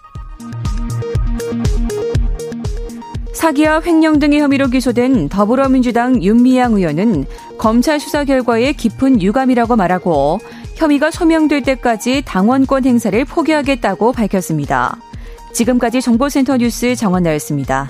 사기와 3.33 3.81
횡령 3.81 4.19
등의 4.19 4.39
혐의로 4.39 4.67
기소된 4.67 5.27
더불어민주당 5.27 6.23
윤미향 6.23 6.75
의원은 6.75 7.25
검찰 7.57 7.99
수사 7.99 8.23
결과에 8.23 8.71
깊은 8.71 9.21
유감이라고 9.21 9.75
말하고 9.75 10.39
혐의가 10.75 11.11
소명될 11.11 11.63
때까지 11.63 12.23
당원권 12.25 12.85
행사를 12.85 13.25
포기하겠다고 13.25 14.13
밝혔습니다. 14.13 14.97
지금까지 15.51 16.01
정보센터 16.01 16.57
뉴스 16.57 16.95
정원나였습니다. 16.95 17.89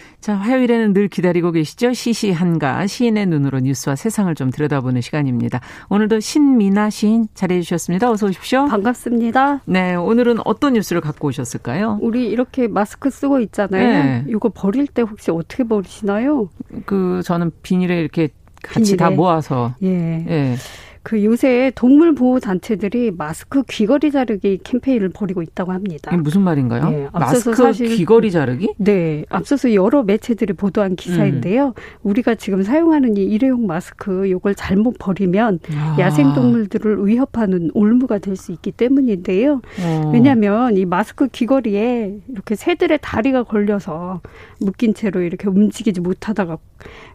자, 0.21 0.35
화요일에는 0.35 0.93
늘 0.93 1.07
기다리고 1.07 1.51
계시죠? 1.51 1.93
시시한가 1.93 2.85
시인의 2.85 3.25
눈으로 3.25 3.59
뉴스와 3.59 3.95
세상을 3.95 4.33
좀 4.35 4.51
들여다보는 4.51 5.01
시간입니다. 5.01 5.61
오늘도 5.89 6.19
신미나 6.19 6.91
시인 6.91 7.27
자리해 7.33 7.61
주셨습니다. 7.61 8.11
어서 8.11 8.27
오십시오. 8.27 8.67
반갑습니다. 8.67 9.61
네, 9.65 9.95
오늘은 9.95 10.37
어떤 10.45 10.73
뉴스를 10.73 11.01
갖고 11.01 11.29
오셨을까요? 11.29 11.97
우리 12.01 12.27
이렇게 12.27 12.67
마스크 12.67 13.09
쓰고 13.09 13.39
있잖아요. 13.39 13.83
네. 13.83 14.25
이거 14.27 14.49
버릴 14.49 14.85
때 14.85 15.01
혹시 15.01 15.31
어떻게 15.31 15.63
버리시나요? 15.63 16.49
그 16.85 17.21
저는 17.25 17.49
비닐에 17.63 17.99
이렇게 17.99 18.29
같이 18.61 18.91
비닐에. 18.91 18.97
다 18.97 19.09
모아서 19.09 19.73
예. 19.81 20.23
예. 20.29 20.55
그 21.03 21.23
요새 21.23 21.71
동물 21.75 22.13
보호 22.13 22.39
단체들이 22.39 23.11
마스크 23.11 23.63
귀걸이 23.63 24.11
자르기 24.11 24.59
캠페인을 24.63 25.09
벌이고 25.09 25.41
있다고 25.41 25.71
합니다. 25.71 26.15
무슨 26.17 26.41
말인가요? 26.41 26.89
네, 26.89 27.07
마스크 27.11 27.55
사실, 27.55 27.89
귀걸이 27.95 28.31
자르기? 28.31 28.73
네, 28.77 29.25
앞서서 29.29 29.73
여러 29.73 30.03
매체들이 30.03 30.53
보도한 30.53 30.95
기사인데요. 30.95 31.67
음. 31.67 31.73
우리가 32.03 32.35
지금 32.35 32.63
사용하는 32.63 33.17
이 33.17 33.23
일회용 33.23 33.65
마스크 33.65 34.29
요걸 34.29 34.55
잘못 34.55 34.95
버리면 34.99 35.59
아. 35.75 35.97
야생 35.99 36.33
동물들을 36.33 37.05
위협하는 37.07 37.69
올무가 37.73 38.17
될 38.17 38.31
수 38.41 38.51
있기 38.53 38.71
때문인데요. 38.71 39.61
어. 39.81 40.11
왜냐하면 40.13 40.75
이 40.77 40.85
마스크 40.85 41.27
귀걸이에 41.27 42.15
이렇게 42.29 42.55
새들의 42.55 42.97
다리가 43.01 43.43
걸려서 43.43 44.21
묶인 44.59 44.93
채로 44.93 45.21
이렇게 45.21 45.47
움직이지 45.49 45.99
못하다가 46.01 46.57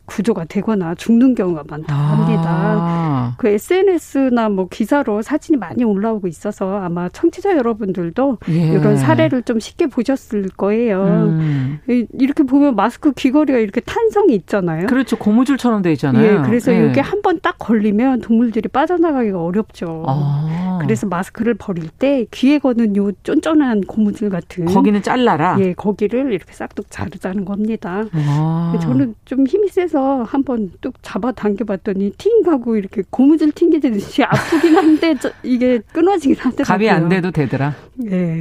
구조가 0.06 0.44
되거나 0.46 0.94
죽는 0.94 1.34
경우가 1.34 1.64
많다고 1.68 2.00
합니다. 2.00 2.44
아. 2.46 3.34
그 3.38 3.48
SNS나 3.48 4.48
뭐 4.48 4.68
기사로 4.68 5.22
사진이 5.22 5.58
많이 5.58 5.84
올라오고 5.84 6.28
있어서 6.28 6.78
아마 6.78 7.08
청취자 7.08 7.56
여러분들도 7.56 8.38
예. 8.50 8.68
이런 8.72 8.96
사례를 8.96 9.42
좀 9.42 9.58
쉽게 9.60 9.86
보셨을 9.86 10.48
거예요. 10.56 11.04
음. 11.04 11.78
이렇게 11.88 12.42
보면 12.44 12.76
마스크 12.76 13.12
귀걸이가 13.12 13.58
이렇게 13.58 13.80
탄성이 13.80 14.34
있잖아요. 14.36 14.86
그렇죠. 14.86 15.16
고무줄처럼 15.16 15.82
돼 15.82 15.92
있잖아요. 15.92 16.38
예, 16.38 16.42
그래서 16.44 16.72
예. 16.72 16.88
이게 16.88 17.00
한 17.00 17.20
번 17.22 17.40
딱 17.42 17.56
걸리면 17.58 18.20
동물들이 18.20 18.68
빠져나가기가 18.68 19.42
어렵죠. 19.42 20.04
아. 20.06 20.78
그래서 20.80 21.06
마스크를 21.06 21.54
버릴 21.54 21.88
때 21.88 22.26
귀에 22.30 22.58
거는 22.58 22.96
요 22.96 23.10
쫀쫀한 23.24 23.82
고무줄 23.82 24.30
같은 24.30 24.64
거기는 24.66 25.02
잘라라. 25.02 25.56
예, 25.60 25.72
거기를 25.74 26.32
이렇게 26.32 26.52
싹둑 26.52 26.86
자르자는 26.90 27.44
겁니다. 27.44 28.04
아. 28.12 28.78
저는 28.80 29.14
좀 29.24 29.46
힘이 29.46 29.68
세서 29.68 29.95
해서 29.96 30.22
한번 30.24 30.70
뚝 30.82 30.94
잡아 31.02 31.32
당겨봤더니 31.32 32.12
팅하고 32.18 32.76
이렇게 32.76 33.02
고무줄 33.08 33.52
튕기듯이 33.52 34.22
아프긴 34.22 34.76
한데 34.76 35.14
저, 35.18 35.30
이게 35.42 35.78
끊어지긴 35.92 36.36
하더라고요. 36.36 36.64
갑이 36.64 36.90
안 36.90 37.08
돼도 37.08 37.30
되더라. 37.30 37.74
예. 38.10 38.40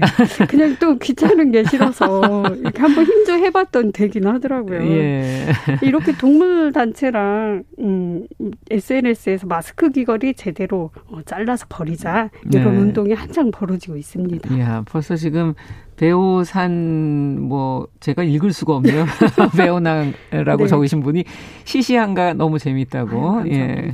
그냥 0.50 0.76
또 0.80 0.98
귀찮은 0.98 1.52
게 1.52 1.64
싫어서 1.64 2.44
이렇게 2.60 2.82
한번 2.82 3.06
힘 3.06 3.26
좀 3.26 3.44
해봤더니 3.44 3.92
되긴 3.92 4.28
하더라고요. 4.28 4.84
예. 4.84 5.48
이렇게 5.82 6.16
동물 6.16 6.72
단체랑 6.72 7.64
음, 7.80 8.28
SNS에서 8.70 9.48
마스크 9.48 9.90
귀걸이 9.90 10.36
제대로 10.36 10.92
어, 11.08 11.22
잘라서 11.26 11.66
버리자 11.68 12.30
이런 12.54 12.76
네. 12.76 12.82
운동이 12.82 13.14
한창 13.14 13.50
벌어지고 13.50 13.98
있습니다. 13.98 14.54
이야, 14.56 14.84
벌써 14.88 15.16
지금 15.16 15.56
배우산 15.96 17.42
뭐 17.42 17.88
제가 18.00 18.24
읽을 18.24 18.52
수가 18.52 18.76
없네요. 18.76 19.06
배우나라고 19.56 20.64
네. 20.64 20.68
적으신 20.68 21.02
분이 21.02 21.24
시시한가 21.64 22.34
너무 22.34 22.60
재밌다고 22.60 23.40
아유, 23.40 23.52
예 23.52 23.94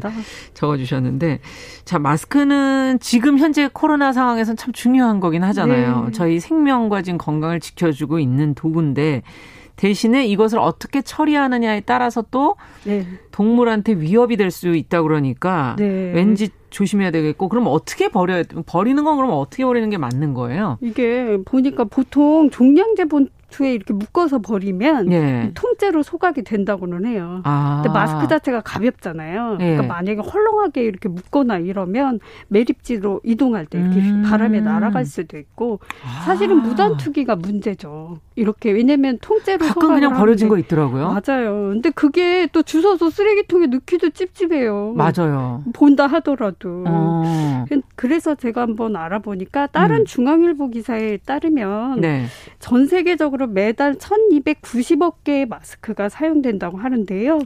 적어주셨는데 0.53 1.39
자 1.85 1.99
마스크는 1.99 2.99
지금 2.99 3.37
현재 3.37 3.69
코로나 3.71 4.13
상황에서는 4.13 4.57
참 4.57 4.73
중요한 4.73 5.19
거긴 5.19 5.43
하잖아요. 5.43 6.05
네. 6.05 6.11
저희 6.11 6.39
생명과 6.39 7.03
지금 7.03 7.17
건강을 7.17 7.59
지켜주고 7.59 8.19
있는 8.19 8.55
도구인데 8.55 9.21
대신에 9.85 10.27
이것을 10.27 10.59
어떻게 10.59 11.01
처리하느냐에 11.01 11.81
따라서 11.81 12.23
또 12.29 12.55
네. 12.85 13.03
동물한테 13.31 13.93
위협이 13.93 14.37
될 14.37 14.51
수 14.51 14.75
있다 14.75 15.01
그러니까 15.01 15.75
네. 15.79 16.11
왠지 16.13 16.49
조심해야 16.69 17.09
되겠고 17.09 17.49
그럼 17.49 17.65
어떻게 17.67 18.09
버려야 18.09 18.43
버리는 18.67 19.01
건 19.03 19.15
그럼 19.15 19.31
어떻게 19.33 19.63
버리는 19.65 19.89
게 19.89 19.97
맞는 19.97 20.35
거예요? 20.35 20.77
이게 20.81 21.37
보니까 21.45 21.85
보통 21.85 22.51
종량제 22.51 23.05
봉투에 23.51 23.73
이렇게 23.73 23.93
묶어서 23.93 24.39
버리면 24.39 25.11
예. 25.11 25.51
통째로 25.53 26.01
소각이 26.03 26.43
된다고는 26.43 27.05
해요. 27.05 27.41
아. 27.43 27.81
근데 27.83 27.93
마스크 27.93 28.27
자체가 28.27 28.61
가볍잖아요. 28.61 29.57
예. 29.59 29.75
그러니까 29.75 29.93
만약에 29.93 30.21
헐렁하게 30.21 30.83
이렇게 30.83 31.09
묶거나 31.09 31.57
이러면 31.59 32.19
매립지로 32.47 33.21
이동할 33.23 33.65
때 33.65 33.79
이렇게 33.79 33.99
음. 33.99 34.23
바람에 34.23 34.61
날아갈 34.61 35.05
수도 35.05 35.37
있고 35.37 35.79
사실은 36.25 36.59
아. 36.59 36.63
무단 36.63 36.97
투기가 36.97 37.35
문제죠. 37.35 38.17
이렇게 38.35 38.71
왜냐면 38.71 39.17
통째로 39.21 39.65
가끔 39.67 39.93
그냥 39.93 40.13
버려진 40.13 40.47
거 40.47 40.57
있더라고요. 40.57 41.09
맞아요. 41.09 41.69
근데 41.71 41.89
그게 41.89 42.47
또 42.51 42.63
주워서 42.63 43.09
쓰레기통에 43.09 43.67
넣기도 43.67 44.09
찝찝해요. 44.09 44.93
맞아요. 44.95 45.63
본다 45.73 46.07
하더라도. 46.07 46.85
어. 46.87 47.65
그래서 47.95 48.35
제가 48.35 48.61
한번 48.61 48.95
알아보니까 48.95 49.67
다른 49.67 50.01
음. 50.01 50.05
중앙일보 50.05 50.69
기사에 50.69 51.17
따르면 51.17 52.01
네. 52.01 52.25
전 52.59 52.87
세계적으로 52.87 53.40
매달 53.47 53.95
1,290억 53.95 55.23
개의 55.23 55.45
마스크가 55.45 56.09
사용된다고 56.09 56.77
하는데요. 56.77 57.39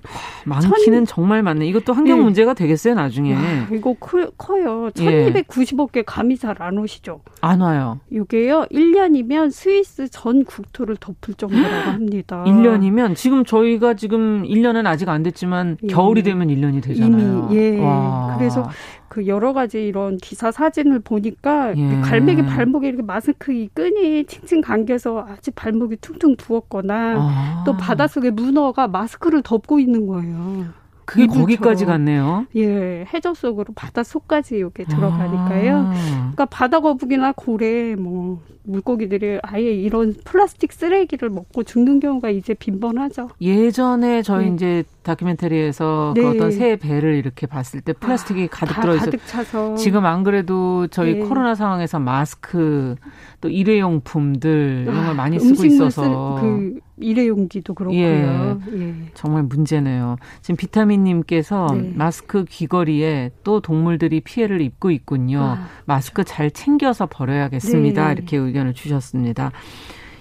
많기는 0.45 1.05
천... 1.05 1.05
정말 1.05 1.43
많네. 1.43 1.67
이것도 1.67 1.93
환경 1.93 2.17
네. 2.19 2.23
문제가 2.23 2.53
되겠어요, 2.53 2.95
나중에. 2.95 3.33
와, 3.33 3.41
이거 3.71 3.95
커, 3.99 4.29
커요. 4.37 4.89
1,290억 4.93 5.91
개 5.91 6.01
감이 6.03 6.37
잘 6.37 6.55
안 6.59 6.77
오시죠? 6.77 7.21
안 7.41 7.61
와요. 7.61 7.99
이게요. 8.09 8.65
1년이면 8.71 9.51
스위스 9.51 10.07
전 10.09 10.43
국토를 10.43 10.95
덮을 10.97 11.33
정도라고 11.35 11.91
합니다. 11.91 12.43
1년이면 12.47 13.15
지금 13.15 13.43
저희가 13.43 13.93
지금 13.95 14.43
1년은 14.43 14.87
아직 14.87 15.09
안 15.09 15.23
됐지만 15.23 15.77
예. 15.83 15.87
겨울이 15.87 16.23
되면 16.23 16.47
1년이 16.47 16.81
되잖아요. 16.81 17.49
이미 17.51 17.57
예. 17.57 17.79
와. 17.79 18.35
그래서 18.37 18.69
그 19.09 19.27
여러 19.27 19.53
가지 19.53 19.85
이런 19.85 20.17
기사 20.17 20.51
사진을 20.51 20.99
보니까 20.99 21.73
예. 21.77 22.01
갈매기 22.01 22.43
발목에 22.45 22.87
이렇게 22.87 23.03
마스크 23.03 23.53
이 23.53 23.69
끈이 23.73 24.25
칭칭 24.25 24.61
감겨서 24.61 25.25
아주 25.29 25.51
발목 25.51 25.84
이 25.93 25.97
퉁퉁 25.97 26.35
부었거나 26.35 27.15
아. 27.17 27.63
또 27.65 27.75
바닷속에 27.77 28.31
문어가 28.31 28.87
마스크를 28.87 29.41
덮고 29.41 29.79
있는 29.79 30.07
거예요. 30.07 30.84
그게 31.05 31.27
거기까지 31.27 31.85
갔네요. 31.85 32.47
예, 32.55 33.05
해저 33.13 33.33
속으로 33.33 33.73
바다 33.75 34.03
속까지 34.03 34.55
이렇게 34.55 34.83
들어가니까요. 34.85 35.77
아. 35.77 35.93
그러니까 35.93 36.45
바다 36.45 36.79
거북이나 36.79 37.33
고래 37.35 37.95
뭐 37.95 38.41
물고기들이 38.63 39.39
아예 39.43 39.71
이런 39.71 40.15
플라스틱 40.23 40.73
쓰레기를 40.73 41.29
먹고 41.29 41.63
죽는 41.63 41.99
경우가 41.99 42.29
이제 42.29 42.53
빈번하죠. 42.53 43.29
예전에 43.39 44.21
저희 44.23 44.47
네. 44.49 44.55
이제 44.55 44.83
다큐멘터리에서 45.03 46.13
그 46.15 46.19
네. 46.19 46.25
그 46.25 46.35
어떤 46.35 46.51
새 46.51 46.75
배를 46.75 47.15
이렇게 47.15 47.45
봤을 47.47 47.81
때 47.81 47.93
플라스틱이 47.93 48.45
아, 48.45 48.47
가득 48.51 48.81
들어있어. 48.81 49.05
가득 49.05 49.27
차서. 49.27 49.75
지금 49.75 50.05
안 50.05 50.23
그래도 50.23 50.87
저희 50.87 51.15
네. 51.15 51.19
코로나 51.19 51.53
상황에서 51.55 51.99
마스크 51.99 52.95
또 53.41 53.49
일회용품들 53.49 54.85
이런 54.87 54.95
걸 54.95 55.05
아, 55.11 55.13
많이 55.13 55.39
쓰고 55.39 55.65
있어서 55.65 56.39
그 56.41 56.79
일회용기도 56.97 57.73
그렇고요. 57.73 57.99
예, 57.99 58.61
예. 58.73 58.95
정말 59.13 59.43
문제네요. 59.43 60.15
지금 60.41 60.55
비타민님께서 60.55 61.67
네. 61.73 61.91
마스크 61.95 62.45
귀걸이에 62.45 63.31
또 63.43 63.59
동물들이 63.59 64.21
피해를 64.21 64.61
입고 64.61 64.91
있군요. 64.91 65.39
아, 65.41 65.67
마스크 65.85 66.23
잘 66.23 66.51
챙겨서 66.51 67.07
버려야겠습니다. 67.07 68.07
네. 68.07 68.13
이렇게 68.13 68.37
의견을 68.37 68.73
주셨습니다. 68.73 69.51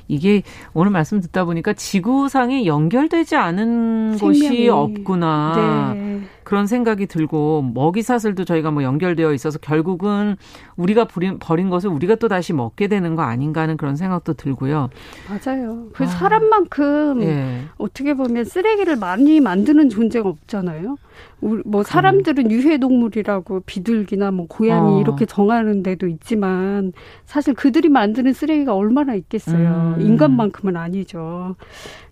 이게 0.06 0.42
오늘 0.74 0.90
말씀 0.90 1.20
듣다 1.20 1.46
보니까 1.46 1.72
지구상에 1.72 2.66
연결되지 2.66 3.36
않은 3.36 4.18
생명이. 4.18 4.40
곳이 4.40 4.68
없구나. 4.68 5.94
네. 5.94 6.20
그런 6.42 6.66
생각이 6.66 7.06
들고 7.06 7.70
먹이 7.74 8.02
사슬도 8.02 8.44
저희가 8.44 8.70
뭐 8.70 8.82
연결되어 8.82 9.32
있어서 9.32 9.58
결국은 9.58 10.36
우리가 10.76 11.04
버린, 11.04 11.38
버린 11.38 11.70
것을 11.70 11.90
우리가 11.90 12.16
또 12.16 12.28
다시 12.28 12.52
먹게 12.52 12.88
되는 12.88 13.14
거 13.14 13.22
아닌가 13.22 13.62
하는 13.62 13.76
그런 13.76 13.96
생각도 13.96 14.34
들고요. 14.34 14.90
맞아요. 15.28 15.88
그 15.92 16.04
아. 16.04 16.06
사람만큼 16.06 17.22
예. 17.22 17.60
어떻게 17.76 18.14
보면 18.14 18.44
쓰레기를 18.44 18.96
많이 18.96 19.40
만드는 19.40 19.88
존재가 19.88 20.28
없잖아요. 20.28 20.96
뭐 21.64 21.82
사람들은 21.82 22.50
유해 22.50 22.78
동물이라고 22.78 23.60
비둘기나 23.66 24.30
뭐 24.30 24.46
고양이 24.48 24.94
어. 24.96 25.00
이렇게 25.00 25.26
정하는 25.26 25.82
데도 25.82 26.06
있지만 26.08 26.92
사실 27.26 27.54
그들이 27.54 27.88
만드는 27.88 28.32
쓰레기가 28.32 28.74
얼마나 28.74 29.14
있겠어요. 29.14 29.96
음. 29.98 30.00
인간만큼은 30.00 30.76
아니죠. 30.76 31.56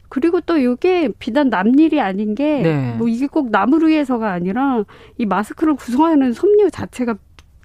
그리고 0.09 0.42
또 0.42 0.59
이게 0.59 1.09
비단 1.18 1.48
남 1.48 1.79
일이 1.79 1.98
아닌 1.98 2.35
게뭐 2.35 2.62
네. 2.62 2.94
뭐 2.98 3.09
이게 3.09 3.27
꼭 3.27 3.51
나무를 3.51 3.88
위해서가 3.88 4.31
아니라 4.31 4.85
이 5.16 5.25
마스크를 5.25 5.75
구성하는 5.75 6.35
섬유 6.35 6.70
자체가 6.70 7.14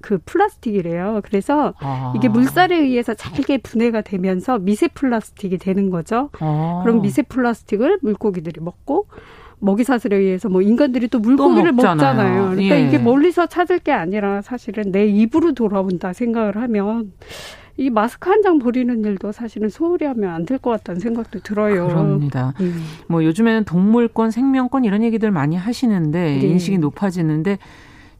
그 0.01 0.19
플라스틱이래요. 0.25 1.21
그래서 1.23 1.73
아. 1.79 2.13
이게 2.15 2.29
물살에 2.29 2.77
의해서 2.77 3.13
잘게 3.13 3.59
분해가 3.59 4.01
되면서 4.01 4.59
미세 4.59 4.87
플라스틱이 4.87 5.57
되는 5.57 5.89
거죠. 5.89 6.29
아. 6.39 6.81
그럼 6.83 7.01
미세 7.01 7.21
플라스틱을 7.23 7.99
물고기들이 8.01 8.61
먹고 8.61 9.07
먹이 9.59 9.83
사슬에 9.83 10.15
의해서 10.15 10.49
뭐 10.49 10.61
인간들이 10.61 11.07
또 11.07 11.19
물고기를 11.19 11.71
또 11.71 11.75
먹잖아요. 11.77 12.49
그러니까 12.51 12.75
예. 12.79 12.87
이게 12.87 12.99
멀리서 12.99 13.47
찾을 13.47 13.79
게 13.79 13.91
아니라 13.91 14.41
사실은 14.43 14.91
내 14.91 15.07
입으로 15.07 15.53
돌아온다 15.53 16.13
생각을 16.13 16.57
하면 16.57 17.11
이 17.79 17.89
마스크 17.89 18.29
한 18.29 18.41
장 18.43 18.57
버리는 18.59 19.03
일도 19.05 19.31
사실은 19.31 19.69
소홀히 19.69 20.05
하면 20.05 20.29
안 20.31 20.45
될 20.45 20.57
것 20.59 20.69
같다는 20.71 20.99
생각도 20.99 21.39
들어요. 21.39 21.87
그럽니다. 21.87 22.53
음. 22.59 22.83
뭐 23.07 23.23
요즘에는 23.23 23.65
동물권, 23.65 24.29
생명권 24.31 24.85
이런 24.85 25.03
얘기들 25.03 25.31
많이 25.31 25.55
하시는데 25.55 26.37
네. 26.39 26.47
인식이 26.47 26.77
높아지는데 26.77 27.57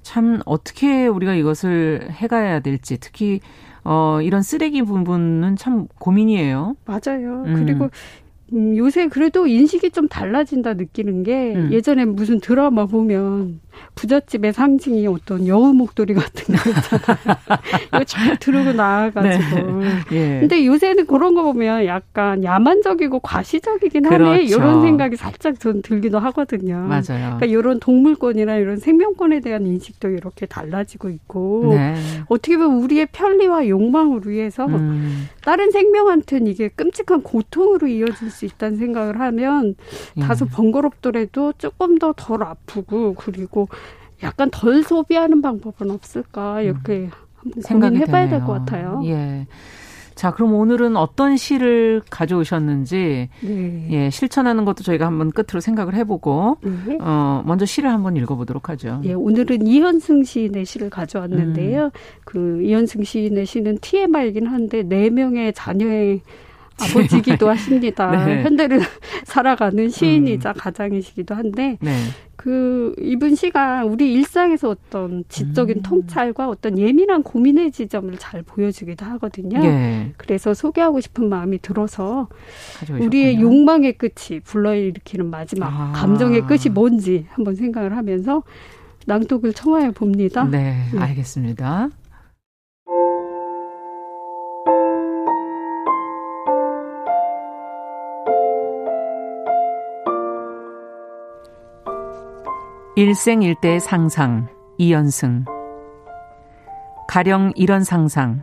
참 0.07 0.39
어떻게 0.45 1.05
우리가 1.05 1.35
이것을 1.35 2.07
해가야 2.11 2.61
될지 2.61 2.97
특히 2.97 3.41
어 3.83 4.21
이런 4.21 4.41
쓰레기 4.41 4.81
부분은 4.81 5.57
참 5.57 5.87
고민이에요. 5.99 6.77
맞아요. 6.85 7.43
음. 7.45 7.55
그리고 7.57 7.89
음, 8.53 8.77
요새 8.77 9.09
그래도 9.09 9.47
인식이 9.47 9.91
좀 9.91 10.07
달라진다 10.07 10.75
느끼는 10.75 11.23
게 11.23 11.55
음. 11.55 11.73
예전에 11.73 12.05
무슨 12.05 12.39
드라마 12.39 12.85
보면 12.85 13.59
부잣집의 13.95 14.53
상징이 14.53 15.07
어떤 15.07 15.47
여우 15.47 15.73
목도리 15.73 16.13
같은 16.13 16.55
거 16.55 16.69
있잖아요. 16.69 17.27
이거 17.87 18.03
잘 18.03 18.37
들고 18.37 18.73
나와가지고. 18.73 19.71
네. 19.81 19.89
예. 20.11 20.39
근데 20.39 20.65
요새는 20.65 21.07
그런 21.07 21.33
거 21.33 21.43
보면 21.43 21.85
약간 21.85 22.43
야만적이고 22.43 23.19
과시적이긴 23.21 24.03
그렇죠. 24.03 24.25
하네. 24.25 24.43
이런 24.43 24.81
생각이 24.81 25.15
살짝 25.15 25.59
전 25.59 25.81
들기도 25.81 26.19
하거든요. 26.19 26.77
맞아요. 26.87 27.01
그러니까 27.37 27.45
이런 27.45 27.79
동물권이나 27.79 28.57
이런 28.57 28.77
생명권에 28.77 29.39
대한 29.39 29.65
인식도 29.65 30.09
이렇게 30.09 30.45
달라지고 30.45 31.09
있고 31.09 31.73
네. 31.73 31.95
어떻게 32.27 32.57
보면 32.57 32.81
우리의 32.83 33.07
편리와 33.11 33.67
욕망을 33.67 34.27
위해서 34.27 34.65
음. 34.65 35.27
다른 35.43 35.71
생명한테는 35.71 36.47
이게 36.47 36.67
끔찍한 36.69 37.21
고통으로 37.23 37.87
이어질 37.87 38.29
수 38.29 38.45
있다는 38.45 38.77
생각을 38.77 39.19
하면 39.19 39.75
예. 40.17 40.21
다소 40.21 40.45
번거롭더라도 40.45 41.53
조금 41.57 41.97
더 41.97 42.13
덜 42.17 42.43
아프고 42.43 43.13
그리고 43.15 43.66
약간 44.23 44.49
덜 44.51 44.83
소비하는 44.83 45.41
방법은 45.41 45.91
없을까 45.91 46.61
이렇게 46.61 47.09
음. 47.45 47.51
한번 47.65 47.91
고민해봐야 47.91 48.29
될 48.29 48.39
것 48.41 48.53
같아요. 48.53 49.01
예. 49.05 49.45
자, 50.15 50.31
그럼 50.31 50.55
오늘은 50.55 50.97
어떤 50.97 51.37
시를 51.37 52.01
가져오셨는지 52.09 53.29
네. 53.41 53.87
예, 53.91 54.09
실천하는 54.09 54.65
것도 54.65 54.83
저희가 54.83 55.05
한번 55.05 55.29
끝으로 55.29 55.59
생각을 55.59 55.93
해보고 55.93 56.57
네. 56.63 56.97
어, 56.99 57.43
먼저 57.45 57.65
시를 57.65 57.91
한번 57.91 58.17
읽어보도록 58.17 58.67
하죠. 58.69 58.99
예, 59.03 59.13
오늘은 59.13 59.67
이현승 59.67 60.23
시인의 60.23 60.65
시를 60.65 60.89
가져왔는데요. 60.89 61.83
음. 61.85 61.89
그 62.25 62.63
이현승 62.63 63.03
시인의 63.03 63.45
시는 63.45 63.77
TMI이긴 63.79 64.47
한데 64.47 64.81
네 64.81 65.11
명의 65.11 65.53
자녀의 65.53 66.21
아버지기도 66.79 67.49
하십니다. 67.49 68.11
네. 68.25 68.43
현대를 68.43 68.79
살아가는 69.25 69.89
시인이자 69.89 70.51
음. 70.51 70.53
가장이시기도 70.57 71.35
한데 71.35 71.77
네. 71.81 71.91
그 72.35 72.93
이분 72.99 73.35
씨가 73.35 73.83
우리 73.85 74.13
일상에서 74.13 74.69
어떤 74.69 75.23
지적인 75.27 75.77
음. 75.77 75.81
통찰과 75.81 76.47
어떤 76.47 76.77
예민한 76.77 77.23
고민의 77.23 77.71
지점을 77.71 78.15
잘 78.19 78.43
보여주기도 78.43 79.05
하거든요. 79.05 79.59
예. 79.63 80.13
그래서 80.17 80.53
소개하고 80.53 81.01
싶은 81.01 81.29
마음이 81.29 81.59
들어서 81.59 82.27
가져오셨군요. 82.79 83.07
우리의 83.07 83.41
욕망의 83.41 83.93
끝이 83.93 84.39
불러일으키는 84.43 85.29
마지막 85.29 85.67
아. 85.67 85.91
감정의 85.95 86.41
끝이 86.41 86.71
뭔지 86.71 87.25
한번 87.29 87.55
생각을 87.55 87.97
하면서 87.97 88.43
낭독을 89.07 89.53
청하여 89.53 89.91
봅니다. 89.91 90.43
네, 90.43 90.75
네. 90.93 90.99
알겠습니다. 90.99 91.89
일생일대의 102.97 103.79
상상, 103.79 104.47
이연승. 104.79 105.45
가령 107.07 107.51
이런 107.53 107.83
상상. 107.83 108.41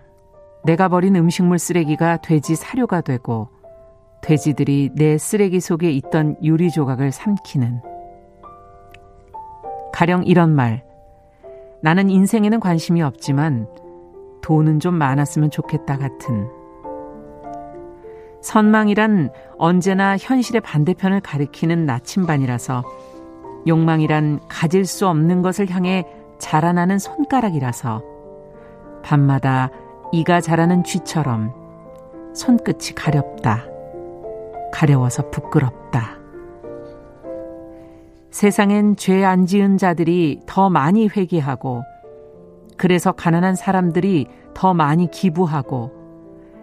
내가 0.63 0.87
버린 0.87 1.17
음식물 1.17 1.59
쓰레기가 1.59 2.19
돼지 2.19 2.55
사료가 2.55 3.01
되고, 3.01 3.49
돼지들이 4.23 4.91
내 4.95 5.19
쓰레기 5.19 5.59
속에 5.59 5.91
있던 5.91 6.37
유리 6.41 6.71
조각을 6.71 7.11
삼키는. 7.11 7.83
가령 9.93 10.23
이런 10.23 10.55
말. 10.55 10.85
나는 11.83 12.09
인생에는 12.09 12.61
관심이 12.61 13.03
없지만, 13.03 13.67
돈은 14.41 14.79
좀 14.79 14.95
많았으면 14.95 15.51
좋겠다 15.51 15.99
같은. 15.99 16.47
선망이란 18.41 19.33
언제나 19.59 20.17
현실의 20.17 20.61
반대편을 20.61 21.23
가리키는 21.23 21.87
나침반이라서 21.87 22.85
욕망이란 23.67 24.41
가질 24.49 24.85
수 24.87 25.07
없는 25.09 25.43
것을 25.43 25.71
향해 25.71 26.07
자라나는 26.39 26.99
손가락이라서 26.99 28.03
밤마다 29.03 29.71
이가 30.13 30.41
자라는 30.41 30.85
쥐처럼 30.85 31.53
손끝이 32.35 32.95
가렵다. 32.95 33.65
가려워서 34.73 35.31
부끄럽다. 35.31 36.19
세상엔 38.31 38.97
죄 38.97 39.25
안 39.25 39.47
지은 39.47 39.79
자들이 39.79 40.41
더 40.47 40.69
많이 40.69 41.07
회개하고 41.09 41.83
그래서 42.77 43.13
가난한 43.13 43.55
사람들이 43.55 44.27
더 44.53 44.75
많이 44.75 45.09
기부하고 45.11 45.93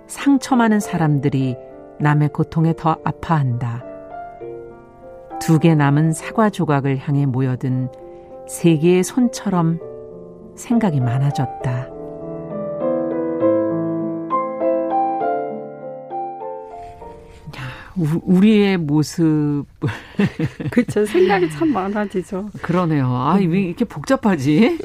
상처 0.07 0.57
많은 0.57 0.81
사람들이 0.81 1.55
남의 1.99 2.29
고통에 2.29 2.73
더 2.75 2.97
아파한다. 3.05 3.90
두 5.41 5.59
개 5.59 5.73
남은 5.75 6.13
사과 6.13 6.49
조각을 6.49 6.97
향해 6.97 7.25
모여든 7.25 7.89
세 8.47 8.77
개의 8.77 9.03
손처럼 9.03 9.79
생각이 10.55 10.99
많아졌다. 10.99 11.90
우리의 17.95 18.77
모습. 18.77 19.65
그렇죠. 20.71 21.05
생각이 21.05 21.49
참 21.51 21.73
많아지죠. 21.73 22.49
그러네요. 22.61 23.07
아, 23.07 23.37
왜 23.39 23.61
이렇게 23.61 23.85
복잡하지? 23.85 24.77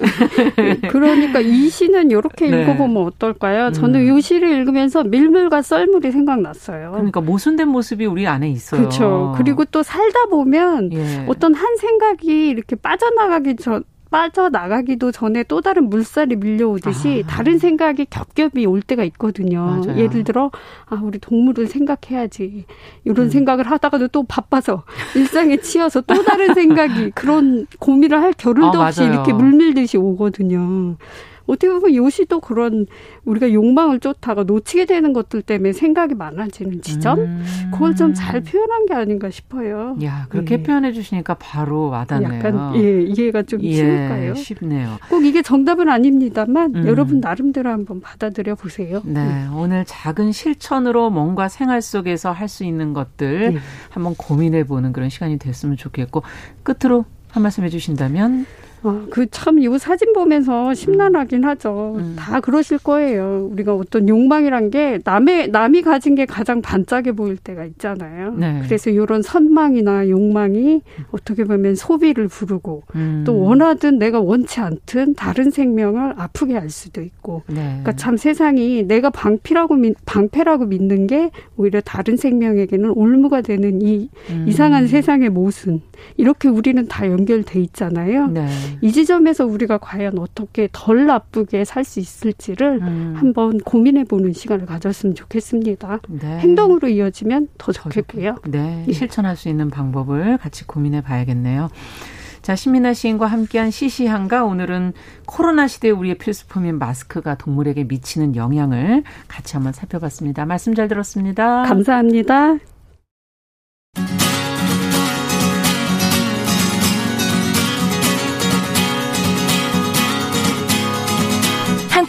그러니까 0.91 1.41
이 1.41 1.69
시는 1.69 2.11
이렇게 2.11 2.51
네. 2.51 2.63
읽어보면 2.63 3.07
어떨까요? 3.07 3.73
저는 3.73 4.09
음. 4.09 4.19
이 4.19 4.21
시를 4.21 4.51
읽으면서 4.51 5.05
밀물과 5.05 5.63
썰물이 5.63 6.11
생각났어요. 6.13 6.93
그러니까 6.93 7.21
모순된 7.21 7.69
모습이 7.69 8.07
우리 8.07 8.27
안에 8.27 8.51
있어요. 8.51 8.81
그렇죠. 8.81 9.35
그리고 9.37 9.65
또 9.67 9.83
살다 9.83 10.27
보면 10.27 10.93
예. 10.93 11.25
어떤 11.29 11.55
한 11.55 11.77
생각이 11.77 12.49
이렇게 12.49 12.77
빠져나가기 12.77 13.57
전, 13.57 13.85
빠져나가기도 14.17 15.13
전에 15.13 15.43
또 15.43 15.61
다른 15.61 15.91
물살이 15.91 16.37
밀려오듯이 16.37 17.25
아. 17.27 17.29
다른 17.29 17.59
생각이 17.59 18.07
겹겹이 18.07 18.65
올 18.65 18.81
때가 18.81 19.05
있거든요. 19.05 19.61
맞아요. 19.61 19.99
예를 19.99 20.25
들어, 20.25 20.51
아, 20.87 20.99
우리 21.03 21.19
동물을 21.19 21.67
생각해야지. 21.67 22.65
이런 23.05 23.27
음. 23.27 23.31
생각을 23.31 23.71
하다가도 23.71 24.09
또 24.09 24.23
바빠서 24.23 24.85
일상에 25.15 25.59
치여서 25.59 26.01
또 26.03 26.23
다른 26.25 26.55
생각이 26.55 27.11
그런 27.11 27.67
고민을 27.79 28.23
할 28.23 28.33
겨를도 28.33 28.83
아, 28.83 28.87
없이 28.87 29.05
이렇게 29.05 29.35
물밀듯이 29.35 29.99
오거든요. 29.99 30.97
어떻게 31.47 31.69
보면 31.69 31.95
요시도 31.95 32.41
그런 32.41 32.87
우리가 33.25 33.53
욕망을 33.53 34.01
쫓다가 34.01 34.43
놓치게 34.45 34.87
되는 34.87 35.13
것들 35.13 35.43
때문에 35.43 35.73
생각이 35.73 36.15
많아지는 36.15 36.83
지점 36.83 37.19
음. 37.21 37.45
그걸 37.73 37.95
좀 37.95 38.15
잘 38.15 38.41
표현한 38.41 38.87
게 38.87 38.95
아닌가 38.95 39.31
싶어요. 39.31 39.97
야 40.03 40.27
그렇게 40.31 40.57
네. 40.59 40.63
표현해 40.63 40.93
주시니까 40.93 41.35
바로 41.35 41.89
와닿네요. 41.91 42.35
약간 42.39 42.75
예 42.77 43.03
이해가 43.03 43.43
좀 43.43 43.61
예, 43.63 43.75
쉬울까요? 43.75 44.35
쉽네요. 44.35 44.97
꼭 45.11 45.25
이게 45.25 45.43
정답은 45.43 45.89
아닙니다만 45.89 46.75
음. 46.75 46.87
여러분 46.87 47.21
나름대로 47.21 47.71
한번 47.71 48.01
받아들여 48.01 48.55
보세요. 48.55 49.03
네, 49.05 49.25
네. 49.25 49.47
오늘 49.55 49.85
작은 49.85 50.33
실천으로 50.33 51.11
뭔가 51.11 51.49
생활 51.49 51.83
속에서 51.83 52.33
할 52.33 52.47
수 52.49 52.65
있는 52.65 52.93
것들 52.93 53.55
네. 53.55 53.61
한번 53.91 54.15
고민해 54.15 54.65
보는 54.65 54.93
그런 54.93 55.09
시간이 55.11 55.39
됐으면 55.39 55.77
좋겠고 55.77 56.23
끝으로 56.63 57.05
한 57.31 57.43
말씀 57.43 57.65
해주신다면. 57.65 58.47
아, 58.89 59.07
그 59.11 59.27
참 59.31 59.59
이 59.59 59.79
사진 59.79 60.13
보면서 60.13 60.75
심란하긴 60.75 61.45
하죠. 61.45 61.97
음. 61.99 62.17
다 62.19 62.41
그러실 62.41 62.79
거예요. 62.79 63.49
우리가 63.53 63.75
어떤 63.75 64.09
욕망이란 64.09 64.71
게 64.71 64.99
남의 65.05 65.49
남이 65.51 65.83
가진 65.83 66.15
게 66.15 66.27
가장 66.27 66.61
반짝해 66.63 67.13
보일 67.13 67.37
때가 67.37 67.65
있잖아요. 67.65 68.35
네. 68.35 68.61
그래서 68.65 68.91
이런 68.91 69.23
선망이나 69.23 70.09
욕망이 70.09 70.83
어떻게 71.11 71.45
보면 71.45 71.75
소비를 71.75 72.29
부르고 72.29 72.83
음. 72.95 73.25
또 73.27 73.39
원하든 73.41 73.99
내가 73.99 74.21
원치 74.21 74.61
않든 74.61 75.15
다른 75.15 75.51
생명을 75.51 76.15
아프게 76.17 76.55
할 76.57 76.71
수도 76.71 77.01
있고. 77.03 77.43
네. 77.49 77.55
그러니까 77.55 77.93
참 77.93 78.17
세상이 78.17 78.85
내가 78.85 79.11
방피라고 79.11 79.77
방패라고 80.05 80.67
믿는 80.67 81.07
게 81.07 81.31
오히려 81.57 81.81
다른 81.81 82.17
생명에게는 82.17 82.91
올무가 82.91 83.41
되는 83.41 83.81
이 83.83 84.09
음. 84.31 84.45
이상한 84.49 84.87
세상의 84.87 85.31
모순. 85.31 85.81
이렇게 86.17 86.49
우리는 86.49 86.87
다 86.89 87.07
연결돼 87.09 87.61
있잖아요. 87.61 88.27
네. 88.29 88.47
이 88.81 88.93
지점에서 88.93 89.47
우리가 89.47 89.79
과연 89.79 90.19
어떻게 90.19 90.69
덜 90.73 91.07
나쁘게 91.07 91.65
살 91.65 91.87
수 91.87 92.01
있을지를 92.01 92.81
음. 92.83 93.15
한번 93.17 93.59
고민해 93.59 94.05
보는 94.05 94.33
시간을 94.33 94.67
가졌으면 94.67 95.15
좋겠습니다. 95.15 96.01
네. 96.09 96.39
행동으로 96.41 96.89
이어지면 96.89 97.49
더 97.59 97.71
좋겠고요. 97.73 98.37
네. 98.49 98.85
네. 98.85 98.93
실천할 98.93 99.37
수 99.37 99.49
있는 99.49 99.71
방법을 99.71 100.37
같이 100.39 100.67
고민해 100.67 101.03
봐야겠네요. 101.03 101.71
자, 102.43 102.55
신민아 102.55 102.95
시인과 102.95 103.27
함께한 103.27 103.71
시시한가 103.71 104.45
오늘은 104.45 104.93
코로나 105.27 105.67
시대 105.67 105.91
우리의 105.91 106.17
필수품인 106.19 106.79
마스크가 106.79 107.37
동물에게 107.37 107.85
미치는 107.85 108.37
영향을 108.37 109.03
같이 109.27 109.57
한번 109.57 109.73
살펴봤습니다. 109.73 110.45
말씀 110.45 110.75
잘 110.75 110.87
들었습니다. 110.87 111.63
감사합니다. 111.65 112.59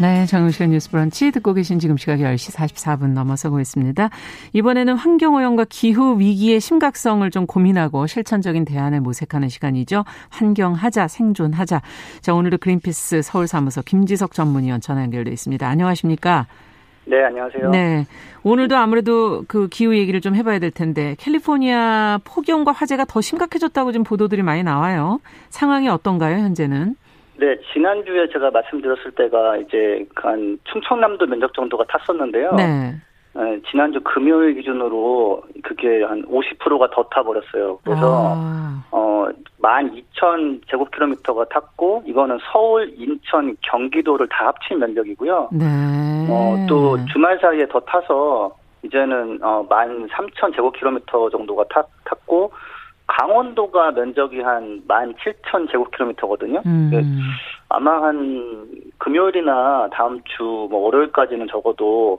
네, 0.00 0.26
정우실의 0.26 0.68
뉴스 0.68 0.92
브런치 0.92 1.32
듣고 1.32 1.54
계신 1.54 1.80
지금 1.80 1.96
시각 1.96 2.20
10시 2.20 2.54
44분 2.54 3.14
넘어서고 3.14 3.58
있습니다. 3.58 4.10
이번에는 4.52 4.94
환경오염과 4.94 5.66
기후 5.68 6.20
위기의 6.20 6.60
심각성을 6.60 7.28
좀 7.32 7.46
고민하고 7.46 8.06
실천적인 8.06 8.64
대안을 8.64 9.00
모색하는 9.00 9.48
시간이죠. 9.48 10.04
환경하자, 10.28 11.08
생존하자. 11.08 11.82
자, 12.20 12.34
오늘도 12.34 12.58
그린피스 12.58 13.22
서울사무소 13.22 13.82
김지석 13.82 14.34
전문위원 14.34 14.80
전화 14.80 15.02
연결돼 15.02 15.32
있습니다. 15.32 15.66
안녕하십니까? 15.66 16.46
네, 17.06 17.24
안녕하세요. 17.24 17.70
네. 17.70 18.06
오늘도 18.44 18.76
아무래도 18.76 19.44
그 19.48 19.66
기후 19.66 19.96
얘기를 19.96 20.20
좀 20.20 20.36
해봐야 20.36 20.60
될 20.60 20.70
텐데, 20.70 21.16
캘리포니아 21.18 22.20
폭염과 22.22 22.70
화재가 22.70 23.06
더 23.06 23.20
심각해졌다고 23.20 23.90
지금 23.90 24.04
보도들이 24.04 24.42
많이 24.42 24.62
나와요. 24.62 25.18
상황이 25.48 25.88
어떤가요, 25.88 26.36
현재는? 26.36 26.94
네, 27.38 27.56
지난주에 27.72 28.28
제가 28.32 28.50
말씀드렸을 28.50 29.12
때가 29.12 29.56
이제 29.58 30.04
한 30.16 30.58
충청남도 30.64 31.26
면적 31.26 31.54
정도가 31.54 31.84
탔었는데요. 31.88 32.52
네. 32.56 32.94
네, 33.34 33.60
지난주 33.70 34.00
금요일 34.00 34.54
기준으로 34.54 35.42
그게 35.62 36.02
한 36.02 36.24
50%가 36.24 36.90
더 36.90 37.04
타버렸어요. 37.04 37.78
그래서 37.84 38.34
아. 38.34 38.84
어, 38.90 39.28
12,000 39.62 40.62
제곱킬로미터가 40.68 41.44
탔고 41.44 42.02
이거는 42.06 42.38
서울, 42.50 42.92
인천, 42.96 43.56
경기도를 43.62 44.28
다 44.28 44.48
합친 44.48 44.80
면적이고요. 44.80 45.50
네. 45.52 45.64
어, 46.28 46.66
또 46.68 46.98
주말 47.06 47.38
사이에 47.38 47.66
더 47.68 47.78
타서 47.80 48.50
이제는 48.82 49.38
어, 49.42 49.64
13,000 49.70 50.52
제곱킬로미터 50.54 51.30
정도가 51.30 51.64
탔, 51.70 51.86
탔고 52.04 52.50
강원도가 53.08 53.90
면적이 53.92 54.40
한 54.42 54.80
17,000제곱킬로미터거든요. 54.86 56.62
음. 56.66 56.90
아마 57.70 58.02
한 58.02 58.66
금요일이나 58.98 59.88
다음 59.92 60.20
주 60.36 60.42
뭐 60.70 60.80
월요일까지는 60.86 61.48
적어도 61.50 62.18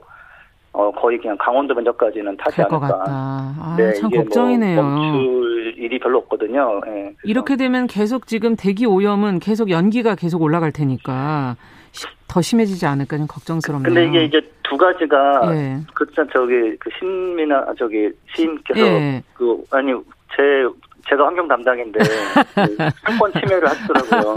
어 0.72 0.90
거의 0.92 1.18
그냥 1.18 1.36
강원도 1.38 1.74
면적까지는 1.74 2.36
타지 2.36 2.62
않을까. 2.62 3.04
아, 3.06 3.74
네, 3.78 3.92
참뭐 3.94 4.10
걱정이네요. 4.24 4.82
뭐 4.82 4.90
멈출 4.92 5.74
일이 5.78 5.98
별로 5.98 6.18
없거든요. 6.18 6.80
네, 6.86 7.12
이렇게 7.24 7.56
되면 7.56 7.86
계속 7.86 8.26
지금 8.26 8.54
대기 8.56 8.86
오염은 8.86 9.38
계속 9.40 9.70
연기가 9.70 10.14
계속 10.14 10.42
올라갈 10.42 10.70
테니까 10.72 11.56
더 12.28 12.40
심해지지 12.40 12.86
않을까 12.86 13.16
좀 13.16 13.26
걱정스럽네요. 13.26 13.92
근데 13.92 14.06
이게 14.06 14.24
이제 14.24 14.40
두 14.62 14.76
가지가 14.76 15.42
예. 15.56 15.78
그렇죠 15.94 16.24
저기 16.32 16.76
그 16.78 16.88
신민아 16.98 17.66
저기 17.78 18.08
시인께서 18.34 18.80
예. 18.80 19.22
그 19.34 19.62
아니 19.72 19.92
제 20.36 20.42
제가 21.08 21.26
환경 21.26 21.48
담당인데 21.48 21.98
그 21.98 22.76
상권 23.04 23.32
침해를 23.32 23.68
하시더라고요. 23.68 24.34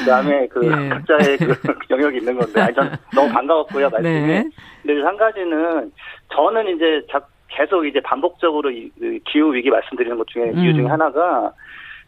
그다음에 0.00 0.46
그 0.48 0.64
예. 0.64 0.88
각자의 0.88 1.36
그 1.38 1.54
영역이 1.90 2.18
있는 2.18 2.38
건데, 2.38 2.60
아니 2.60 2.74
전 2.74 2.96
너무 3.14 3.30
반가웠고요 3.32 3.90
말씀이. 3.90 4.26
네. 4.26 4.44
근데 4.82 5.02
한 5.02 5.16
가지는 5.16 5.92
저는 6.32 6.76
이제 6.76 7.02
계속 7.48 7.84
이제 7.86 8.00
반복적으로 8.00 8.70
이, 8.70 8.90
그 8.98 9.18
기후 9.26 9.52
위기 9.52 9.70
말씀드리는 9.70 10.16
것 10.16 10.26
중에 10.28 10.50
음. 10.50 10.58
이유 10.58 10.74
중에 10.74 10.86
하나가 10.86 11.52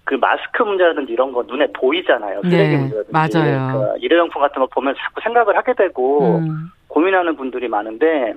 그 0.05 0.15
마스크 0.15 0.63
문제라든지 0.63 1.13
이런 1.13 1.33
거 1.33 1.43
눈에 1.43 1.67
보이잖아요. 1.73 2.43
쓰레기 2.43 2.57
네, 2.57 2.77
문제라든지. 2.77 3.13
맞아요. 3.13 3.73
그러니까 3.73 3.95
일회용품 3.99 4.41
같은 4.41 4.61
거 4.61 4.67
보면 4.67 4.95
자꾸 4.97 5.21
생각을 5.23 5.57
하게 5.57 5.75
되고 5.75 6.39
음. 6.39 6.71
고민하는 6.89 7.37
분들이 7.37 7.69
많은데 7.69 8.35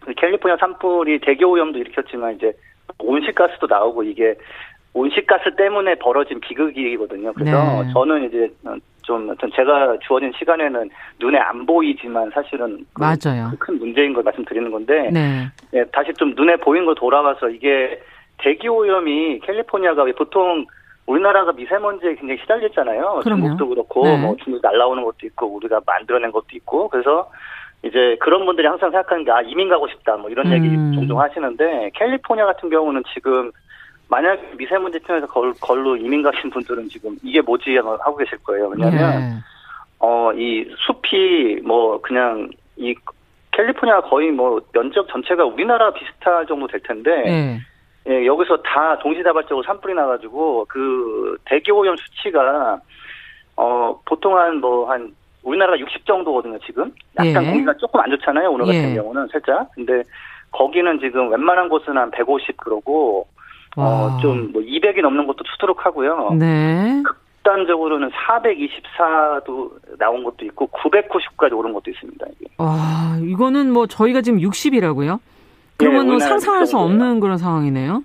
그 0.00 0.14
캘리포니아 0.14 0.56
산불이 0.58 1.20
대기 1.20 1.44
오염도 1.44 1.78
일으켰지만 1.78 2.36
이제 2.36 2.52
온실가스도 2.98 3.66
나오고 3.66 4.02
이게 4.02 4.34
온실가스 4.92 5.54
때문에 5.56 5.94
벌어진 5.96 6.40
비극이거든요. 6.40 7.32
그래서 7.32 7.82
네. 7.82 7.92
저는 7.92 8.28
이제 8.28 8.50
좀 9.02 9.34
제가 9.54 9.96
주어진 10.02 10.32
시간에는 10.38 10.90
눈에 11.18 11.38
안 11.38 11.64
보이지만 11.66 12.30
사실은 12.30 12.84
그 12.92 13.02
맞아요. 13.02 13.50
큰 13.58 13.78
문제인 13.78 14.12
걸 14.12 14.22
말씀드리는 14.22 14.70
건데 14.70 15.10
네. 15.12 15.46
네, 15.72 15.84
다시 15.92 16.12
좀 16.14 16.34
눈에 16.34 16.56
보이는 16.56 16.86
걸 16.86 16.94
돌아가서 16.94 17.50
이게 17.50 18.00
대기 18.38 18.68
오염이 18.68 19.40
캘리포니아가 19.40 20.04
보통 20.16 20.64
우리나라가 21.06 21.52
미세먼지에 21.52 22.14
굉장히 22.14 22.40
시달렸잖아요. 22.40 23.20
그럼요. 23.24 23.42
중국도 23.42 23.68
그렇고 23.68 24.04
네. 24.04 24.16
뭐 24.18 24.36
중국 24.42 24.60
날라오는 24.62 25.02
것도 25.02 25.18
있고 25.24 25.46
우리가 25.46 25.80
만들어낸 25.84 26.30
것도 26.30 26.46
있고 26.52 26.88
그래서 26.88 27.28
이제 27.82 28.16
그런 28.20 28.44
분들이 28.44 28.66
항상 28.66 28.90
생각하는 28.90 29.24
게 29.24 29.30
아 29.30 29.40
이민 29.40 29.68
가고 29.68 29.88
싶다 29.88 30.16
뭐 30.16 30.28
이런 30.30 30.52
얘기 30.52 30.68
음. 30.68 30.92
종종 30.94 31.18
하시는데 31.20 31.90
캘리포니아 31.94 32.46
같은 32.46 32.68
경우는 32.68 33.02
지금 33.14 33.50
만약 34.08 34.38
미세먼지 34.56 34.98
팀에서 35.00 35.26
걸, 35.26 35.52
걸로 35.60 35.96
이민 35.96 36.22
가신 36.22 36.50
분들은 36.50 36.88
지금 36.88 37.16
이게 37.22 37.40
뭐지 37.40 37.76
하고 37.76 38.16
계실 38.16 38.36
거예요. 38.38 38.68
왜냐하면 38.68 39.20
네. 39.20 39.36
어이 40.00 40.66
숲이 40.78 41.60
뭐 41.64 42.00
그냥 42.00 42.50
이 42.76 42.94
캘리포니아 43.52 44.00
거의 44.02 44.30
뭐 44.30 44.60
면적 44.72 45.08
전체가 45.08 45.44
우리나라 45.44 45.92
비슷할 45.92 46.46
정도 46.46 46.66
될 46.66 46.80
텐데 46.80 47.10
네. 47.22 47.58
예, 48.08 48.26
여기서 48.26 48.56
다 48.62 48.98
동시다발적으로 48.98 49.62
산불이 49.62 49.94
나가지고 49.94 50.66
그 50.68 51.36
대기 51.44 51.70
오염 51.70 51.96
수치가 51.96 52.80
어 53.56 54.00
보통 54.06 54.36
한 54.36 54.60
뭐한 54.60 55.02
뭐 55.02 55.10
우리나라가 55.42 55.78
60 55.78 56.06
정도거든요 56.06 56.58
지금 56.66 56.92
약간 57.18 57.44
예. 57.44 57.50
공기가 57.50 57.74
조금 57.78 58.00
안 58.00 58.10
좋잖아요 58.10 58.50
오늘 58.50 58.66
같은 58.66 58.90
예. 58.90 58.94
경우는 58.94 59.28
살짝 59.32 59.70
근데 59.74 60.02
거기는 60.50 60.98
지금 61.00 61.30
웬만한 61.30 61.68
곳은 61.68 61.96
한 61.96 62.10
150 62.10 62.56
그러고 62.56 63.26
어, 63.76 64.18
좀, 64.20 64.50
뭐, 64.52 64.62
200이 64.62 65.00
넘는 65.00 65.26
것도 65.26 65.44
수두룩하고요. 65.52 66.34
네. 66.38 67.02
극단적으로는 67.04 68.10
424도 68.10 69.70
나온 69.98 70.24
것도 70.24 70.44
있고, 70.46 70.68
990까지 70.68 71.56
오른 71.56 71.72
것도 71.72 71.90
있습니다, 71.90 72.26
이게. 72.34 72.46
와, 72.58 73.16
이거는 73.22 73.72
뭐, 73.72 73.86
저희가 73.86 74.22
지금 74.22 74.40
60이라고요? 74.40 75.20
그러면 75.76 76.06
예, 76.06 76.10
뭐 76.10 76.18
상상할 76.18 76.66
수 76.66 76.78
없는 76.78 77.20
그런 77.20 77.38
상황이네요? 77.38 78.02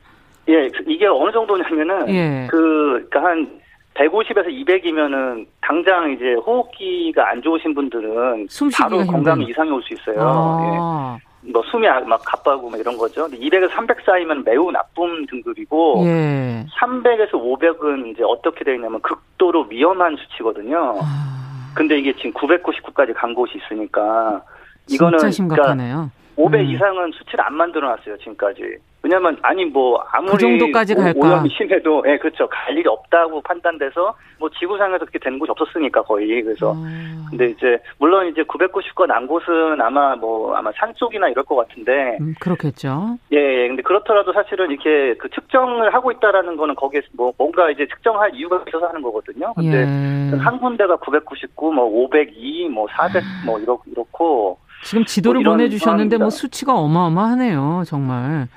예, 0.50 0.70
이게 0.88 1.08
어느 1.08 1.32
정도냐면은, 1.32 2.10
예. 2.10 2.48
그, 2.50 3.08
그니까 3.10 3.24
한, 3.24 3.60
150에서 3.96 4.48
200이면은 4.48 5.46
당장 5.62 6.12
이제 6.12 6.34
호흡기가 6.34 7.30
안 7.30 7.42
좋으신 7.42 7.74
분들은 7.74 8.48
바로 8.78 8.98
건강 9.06 9.42
이상이 9.42 9.70
올 9.72 9.82
수 9.82 9.94
있어요. 9.94 10.18
아. 10.20 11.18
예. 11.22 11.26
뭐 11.52 11.62
숨이 11.70 11.88
막 12.08 12.22
가빠고 12.26 12.70
막 12.70 12.80
이런 12.80 12.98
거죠. 12.98 13.28
근데 13.30 13.38
200에서 13.38 13.70
300 13.72 14.02
사이면 14.04 14.44
매우 14.44 14.72
나쁨 14.72 15.26
등급이고 15.28 16.04
예. 16.06 16.66
300에서 16.80 17.34
500은 17.34 18.08
이제 18.08 18.24
어떻게 18.24 18.64
되어 18.66 18.74
있냐면 18.76 19.00
극도로 19.02 19.68
위험한 19.70 20.18
수치거든요. 20.18 20.98
아... 21.02 21.72
근데 21.76 21.98
이게 22.00 22.14
지금 22.16 22.32
999까지 22.34 23.14
간 23.14 23.34
곳이 23.34 23.60
있으니까 23.64 24.42
이거는 24.90 25.20
진짜 25.20 25.32
심각하네요. 25.32 25.96
그러니까 25.96 26.12
500 26.38 26.62
음. 26.62 26.66
이상은 26.66 27.12
수치를 27.14 27.46
안 27.46 27.54
만들어 27.54 27.90
놨어요, 27.90 28.18
지금까지. 28.18 28.62
왜냐면 29.06 29.38
아니 29.44 29.66
뭐 29.66 30.04
아무리 30.12 30.32
그 30.32 30.38
정도까지 30.40 30.96
갈까? 30.96 31.20
오염이 31.20 31.50
심해도 31.56 32.04
예, 32.08 32.18
그렇죠. 32.18 32.48
갈 32.48 32.76
일이 32.76 32.88
없다고 32.88 33.40
판단돼서 33.42 34.16
뭐 34.40 34.50
지구상에서 34.50 35.06
그렇게 35.06 35.20
된 35.20 35.38
곳이 35.38 35.52
없었으니까 35.52 36.02
거의. 36.02 36.42
그래서 36.42 36.72
음. 36.72 37.24
근데 37.30 37.52
이제 37.52 37.78
물론 38.00 38.28
이제 38.28 38.42
990건 38.42 39.06
난 39.06 39.28
곳은 39.28 39.80
아마 39.80 40.16
뭐 40.16 40.56
아마 40.56 40.72
산 40.76 40.92
쪽이나 40.96 41.30
이럴 41.30 41.46
것 41.46 41.56
같은데 41.56 42.18
음, 42.20 42.34
그렇겠죠. 42.40 43.20
예, 43.32 43.38
예. 43.38 43.68
근데 43.68 43.84
그렇더라도 43.84 44.34
사실은 44.34 44.72
이렇게 44.72 45.14
그 45.20 45.30
측정을 45.30 45.94
하고 45.94 46.12
있다라는 46.12 46.58
거는 46.58 46.74
거기에 46.74 47.02
뭐 47.14 47.32
뭔가 47.38 47.70
이제 47.70 47.86
측정할 47.86 48.34
이유가 48.34 48.64
있어서 48.68 48.88
하는 48.88 49.04
거거든요. 49.04 49.54
근데 49.54 49.82
예. 49.82 50.38
한 50.38 50.60
군데가 50.60 50.96
999, 50.96 51.74
뭐 51.74 51.86
502, 51.86 52.70
뭐 52.70 52.88
400, 52.90 53.22
뭐 53.46 53.60
이렇 53.60 53.78
이렇고 53.86 54.58
지금 54.84 55.06
지도를 55.06 55.42
뭐 55.44 55.54
보내주셨는데 55.54 56.18
뭐 56.18 56.32
수치가 56.32 56.74
어마어마하네요, 56.74 57.84
정말. 57.86 58.48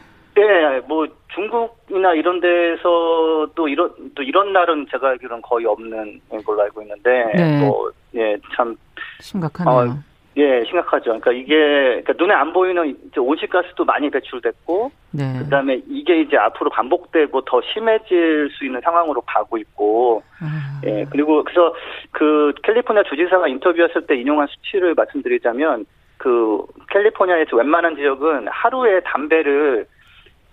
네, 0.46 0.80
뭐 0.88 1.06
중국이나 1.34 2.14
이런 2.14 2.40
데서 2.40 3.48
또 3.54 3.68
이런 3.68 3.90
또 4.14 4.22
이런 4.22 4.52
날은 4.52 4.86
제가 4.90 5.08
알기로는 5.10 5.42
거의 5.42 5.66
없는 5.66 6.20
걸로 6.44 6.62
알고 6.62 6.82
있는데 6.82 7.32
네. 7.34 7.60
뭐 7.60 7.90
예 8.14 8.36
참 8.56 8.74
심각하네요. 9.20 9.90
어, 9.90 9.96
예, 10.38 10.64
심각하죠. 10.64 11.04
그러니까 11.20 11.32
이게 11.32 11.54
그러니까 12.02 12.14
눈에 12.16 12.32
안 12.32 12.52
보이는 12.52 12.96
온실가스도 13.16 13.84
많이 13.84 14.08
배출됐고, 14.08 14.90
네. 15.10 15.38
그다음에 15.40 15.82
이게 15.88 16.20
이제 16.22 16.36
앞으로 16.36 16.70
반복되고 16.70 17.40
더 17.42 17.60
심해질 17.72 18.48
수 18.52 18.64
있는 18.64 18.80
상황으로 18.80 19.20
가고 19.22 19.58
있고, 19.58 20.22
아. 20.40 20.80
예 20.86 21.04
그리고 21.10 21.42
그래서 21.44 21.74
그 22.12 22.54
캘리포니아 22.62 23.02
주지사가 23.02 23.48
인터뷰했을 23.48 24.06
때 24.06 24.16
인용한 24.16 24.46
수치를 24.46 24.94
말씀드리자면 24.94 25.84
그 26.16 26.64
캘리포니아에서 26.90 27.56
웬만한 27.56 27.96
지역은 27.96 28.48
하루에 28.48 29.00
담배를 29.00 29.86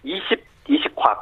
20 0.06 0.43
20곽 0.70 1.18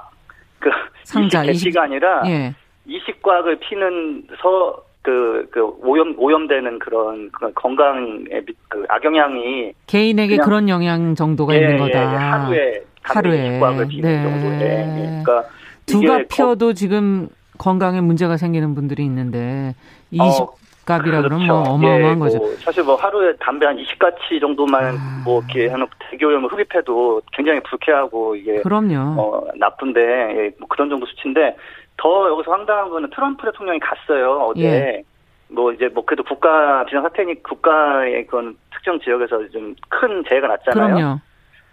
그 0.60 0.70
상자 1.04 1.44
20개가 1.44 1.80
아니라 1.80 2.22
예. 2.28 2.54
20곽을 2.88 3.60
피는 3.60 4.28
서 4.42 4.84
그, 5.04 5.46
그, 5.52 5.62
오염, 5.82 6.16
오염되는 6.18 6.80
그런, 6.80 7.30
그 7.32 7.52
건강에, 7.54 8.24
그, 8.70 8.86
악영향이. 8.88 9.74
개인에게 9.86 10.38
그런 10.38 10.70
영향 10.70 11.14
정도가 11.14 11.54
예, 11.56 11.60
있는 11.60 11.78
거다. 11.78 12.02
예, 12.02 12.18
하루에. 12.18 12.84
하루에. 13.02 13.60
20곽을 13.60 13.90
피는 13.90 14.02
네. 14.02 14.24
정도에. 14.24 14.62
예, 14.62 15.24
그러니까. 15.24 15.50
두갑 15.86 16.30
피워도 16.30 16.68
거, 16.68 16.74
지금 16.74 17.28
건강에 17.58 18.00
문제가 18.00 18.38
생기는 18.38 18.74
분들이 18.74 19.04
있는데, 19.04 19.76
20, 20.12 20.42
어, 20.42 20.54
값이라 20.86 21.22
그렇죠. 21.22 21.28
그러면 21.30 21.48
뭐 21.48 21.58
어마어마한 21.74 22.16
예, 22.16 22.20
거죠. 22.20 22.38
뭐 22.40 22.56
사실 22.58 22.84
뭐 22.84 22.96
하루에 22.96 23.34
담배 23.40 23.66
한 23.66 23.78
20가치 23.78 24.40
정도만 24.40 24.96
아... 24.98 25.22
뭐 25.24 25.42
이렇게 25.42 25.68
하는 25.70 25.88
대기오염을 26.12 26.52
흡입해도 26.52 27.22
굉장히 27.32 27.60
불쾌하고 27.62 28.36
이게 28.36 28.62
그럼요. 28.62 29.22
어, 29.22 29.48
나쁜데 29.56 30.02
예, 30.02 30.52
뭐 30.60 30.68
그런 30.68 30.90
정도 30.90 31.06
수치인데 31.06 31.56
더 31.98 32.30
여기서 32.30 32.52
황당한 32.52 32.90
거는 32.90 33.10
트럼프 33.12 33.46
대통령이 33.46 33.80
갔어요 33.80 34.50
어제. 34.50 34.64
예. 34.64 35.04
뭐 35.50 35.72
이제 35.72 35.88
뭐 35.94 36.04
그래도 36.04 36.24
국가 36.24 36.84
비상 36.86 37.04
사태니 37.04 37.44
국가의 37.44 38.26
그런 38.26 38.56
특정 38.72 39.00
지역에서 39.00 39.48
좀 39.50 39.76
큰 40.04 40.24
재해가 40.28 40.48
났잖아요. 40.48 40.96
그럼요. 40.96 41.20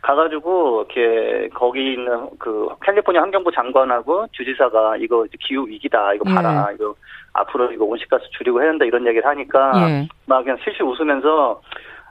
가가지고 0.03 0.87
이렇게 0.89 1.49
거기 1.55 1.93
있는 1.93 2.29
그 2.39 2.69
캘리포니아 2.85 3.23
환경부 3.23 3.53
장관하고 3.53 4.27
주지사가 4.33 4.97
이거 4.97 5.27
기후 5.41 5.67
위기다 5.67 6.15
이거 6.15 6.25
봐라 6.25 6.69
예. 6.71 6.75
이거 6.75 6.95
앞으로 7.33 7.73
이거 7.73 7.85
온실가스 7.85 8.25
줄이고 8.39 8.63
해야 8.63 8.71
한다 8.71 8.85
이런 8.85 9.07
얘기를 9.07 9.27
하니까 9.27 9.91
예. 9.91 10.09
막 10.27 10.43
그냥 10.43 10.59
실실 10.65 10.83
웃으면서 10.83 11.61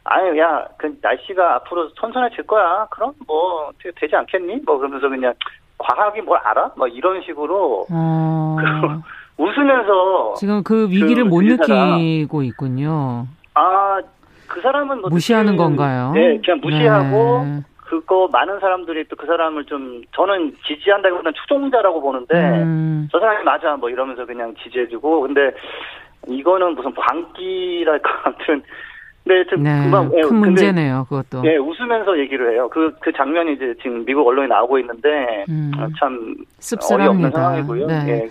아유 0.03 0.37
야그 0.37 0.99
날씨가 1.01 1.55
앞으로 1.55 1.89
선선해질 1.99 2.47
거야 2.47 2.87
그럼 2.91 3.13
뭐 3.27 3.71
되지 3.81 4.15
않겠니 4.15 4.61
뭐 4.65 4.77
그러면서 4.77 5.09
그냥 5.09 5.33
과학이 5.77 6.21
뭘 6.21 6.39
알아 6.43 6.71
뭐 6.77 6.87
이런 6.87 7.21
식으로 7.23 7.87
어... 7.91 8.57
웃으면서 9.39 10.33
지금 10.35 10.61
그 10.63 10.89
위기를 10.89 11.23
그못 11.23 11.43
느끼고 11.43 12.43
있군요. 12.43 13.25
아그 13.53 14.61
사람은 14.61 15.01
뭐 15.01 15.09
무시하는 15.09 15.55
건가요? 15.55 16.11
네, 16.13 16.39
그냥 16.43 16.59
무시하고 16.61 17.45
네. 17.45 17.61
그거 17.89 18.29
많은 18.31 18.59
사람들이 18.59 19.05
또 19.07 19.15
그 19.19 19.25
사람을 19.25 19.65
좀 19.65 20.01
저는 20.15 20.53
지지한다기보다는 20.65 21.33
추종자라고 21.41 22.01
보는데 22.01 22.35
음. 22.61 23.09
저 23.11 23.19
사람이 23.19 23.43
맞아 23.43 23.75
뭐 23.75 23.89
이러면서 23.89 24.25
그냥 24.25 24.53
지지해주고 24.63 25.21
근데 25.21 25.51
이거는 26.27 26.75
무슨 26.75 26.93
광기랄까 26.93 28.09
아무튼 28.23 28.61
네, 29.25 29.43
좀 29.49 29.61
네, 29.63 29.83
금방 29.83 30.09
예, 30.15 30.21
큰 30.21 30.35
문제네요. 30.37 31.05
그것도. 31.09 31.43
예, 31.45 31.57
웃으면서 31.57 32.17
얘기를 32.17 32.53
해요. 32.53 32.69
그, 32.71 32.95
그 33.01 33.11
장면이 33.11 33.53
이제 33.53 33.75
지금 33.81 34.03
미국 34.05 34.25
언론에 34.25 34.47
나오고 34.47 34.79
있는데, 34.79 35.45
음, 35.49 35.71
참, 35.99 36.35
씁쓸합니다. 36.57 37.03
어이없는 37.03 37.31
상황이고요. 37.31 37.87
네. 37.87 38.05
예. 38.07 38.29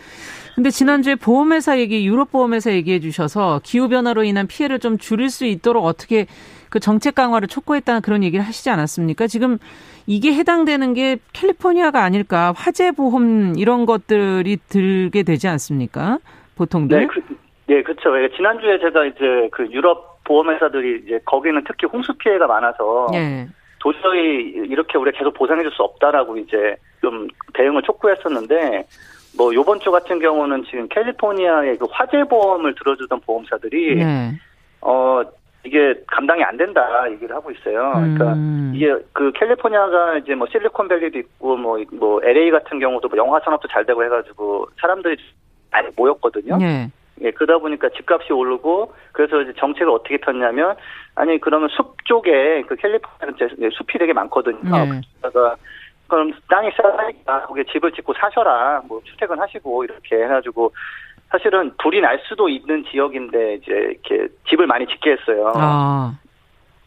근데 0.57 0.71
지난주에 0.71 1.15
보험회사 1.15 1.79
얘기, 1.79 2.05
유럽 2.05 2.33
보험회사 2.33 2.73
얘기해 2.73 2.99
주셔서 2.99 3.61
기후변화로 3.63 4.25
인한 4.25 4.49
피해를 4.49 4.81
좀 4.81 4.99
줄일 4.99 5.31
수 5.31 5.45
있도록 5.45 5.85
어떻게 5.85 6.27
그 6.71 6.81
정책 6.81 7.15
강화를 7.15 7.49
촉구했다는 7.49 8.03
그런 8.03 8.23
얘기를 8.23 8.45
하시지 8.45 8.71
않았습니까? 8.71 9.27
지금 9.27 9.59
이게 10.07 10.33
해당되는 10.33 10.95
게 10.95 11.19
캘리포니아가 11.33 12.03
아닐까 12.03 12.53
화재 12.57 12.93
보험 12.93 13.55
이런 13.57 13.87
것들이 13.87 14.57
들게 14.69 15.23
되지 15.23 15.49
않습니까? 15.49 16.19
보통들. 16.57 16.99
네, 16.99 17.07
그, 17.07 17.21
네 17.67 17.83
그렇죠. 17.83 18.11
지난주에 18.37 18.79
제가 18.81 19.05
이제 19.07 19.49
그 19.53 19.67
유럽 19.71 20.23
보험회사들이 20.25 21.03
이제 21.05 21.21
거기는 21.25 21.63
특히 21.67 21.87
홍수 21.87 22.13
피해가 22.15 22.47
많아서 22.47 23.09
네. 23.13 23.49
도저히 23.79 24.53
이렇게 24.69 24.99
우리가 24.99 25.19
계속 25.19 25.35
보상해줄 25.35 25.73
수 25.73 25.83
없다라고 25.83 26.37
이제 26.37 26.77
좀 27.01 27.29
대응을 27.55 27.83
촉구했었는데 27.83 28.85
뭐 29.37 29.55
요번 29.55 29.81
주 29.81 29.91
같은 29.91 30.19
경우는 30.19 30.65
지금 30.65 30.89
캘리포니아의 30.89 31.79
그 31.79 31.87
화재 31.91 32.25
보험을 32.25 32.75
들어주던 32.75 33.21
보험사들이 33.21 33.97
네. 33.97 34.33
어 34.81 35.23
이게 35.65 35.95
감당이 36.07 36.43
안 36.43 36.57
된다 36.57 37.11
얘기를 37.11 37.35
하고 37.35 37.51
있어요. 37.51 37.93
그러니까 37.95 38.33
음. 38.35 38.73
이게 38.75 38.95
그 39.13 39.33
캘리포니아가 39.33 40.19
이제 40.19 40.35
뭐 40.35 40.47
실리콘밸리도 40.51 41.19
있고 41.19 41.57
뭐뭐 41.57 41.85
뭐 41.93 42.21
LA 42.23 42.51
같은 42.51 42.79
경우도 42.79 43.09
뭐 43.09 43.19
영화 43.19 43.41
산업도 43.41 43.69
잘 43.69 43.85
되고 43.85 44.03
해가지고 44.05 44.69
사람들이 44.81 45.17
많이 45.71 45.89
모였거든요. 45.97 46.57
네. 46.59 46.91
예, 47.21 47.33
그러다 47.33 47.59
보니까 47.59 47.89
집값이 47.89 48.33
오르고 48.33 48.95
그래서 49.13 49.43
이제 49.43 49.53
정책을 49.59 49.91
어떻게 49.91 50.19
폈냐면 50.19 50.77
아니 51.17 51.41
그러면 51.41 51.69
숲 51.71 51.97
쪽에 52.05 52.63
그 52.63 52.77
캘리포니아 52.77 53.71
숲이 53.73 53.99
되게 53.99 54.13
많거든요. 54.13 54.61
네. 54.63 55.01
그래서 55.21 55.57
그럼 56.07 56.33
땅이 56.49 56.71
싸니까 56.71 57.47
거기에 57.47 57.65
집을 57.65 57.93
짓고 57.93 58.15
사셔라. 58.15 58.83
뭐 58.87 59.01
출퇴근 59.05 59.39
하시고 59.39 59.85
이렇게 59.85 60.23
해가지고 60.23 60.73
사실은 61.31 61.73
불이 61.79 62.01
날 62.01 62.19
수도 62.25 62.49
있는 62.49 62.85
지역인데 62.91 63.55
이제 63.55 63.73
이렇게 63.73 64.29
집을 64.49 64.67
많이 64.67 64.87
짓게 64.87 65.13
했어요. 65.13 65.53
아. 65.57 66.15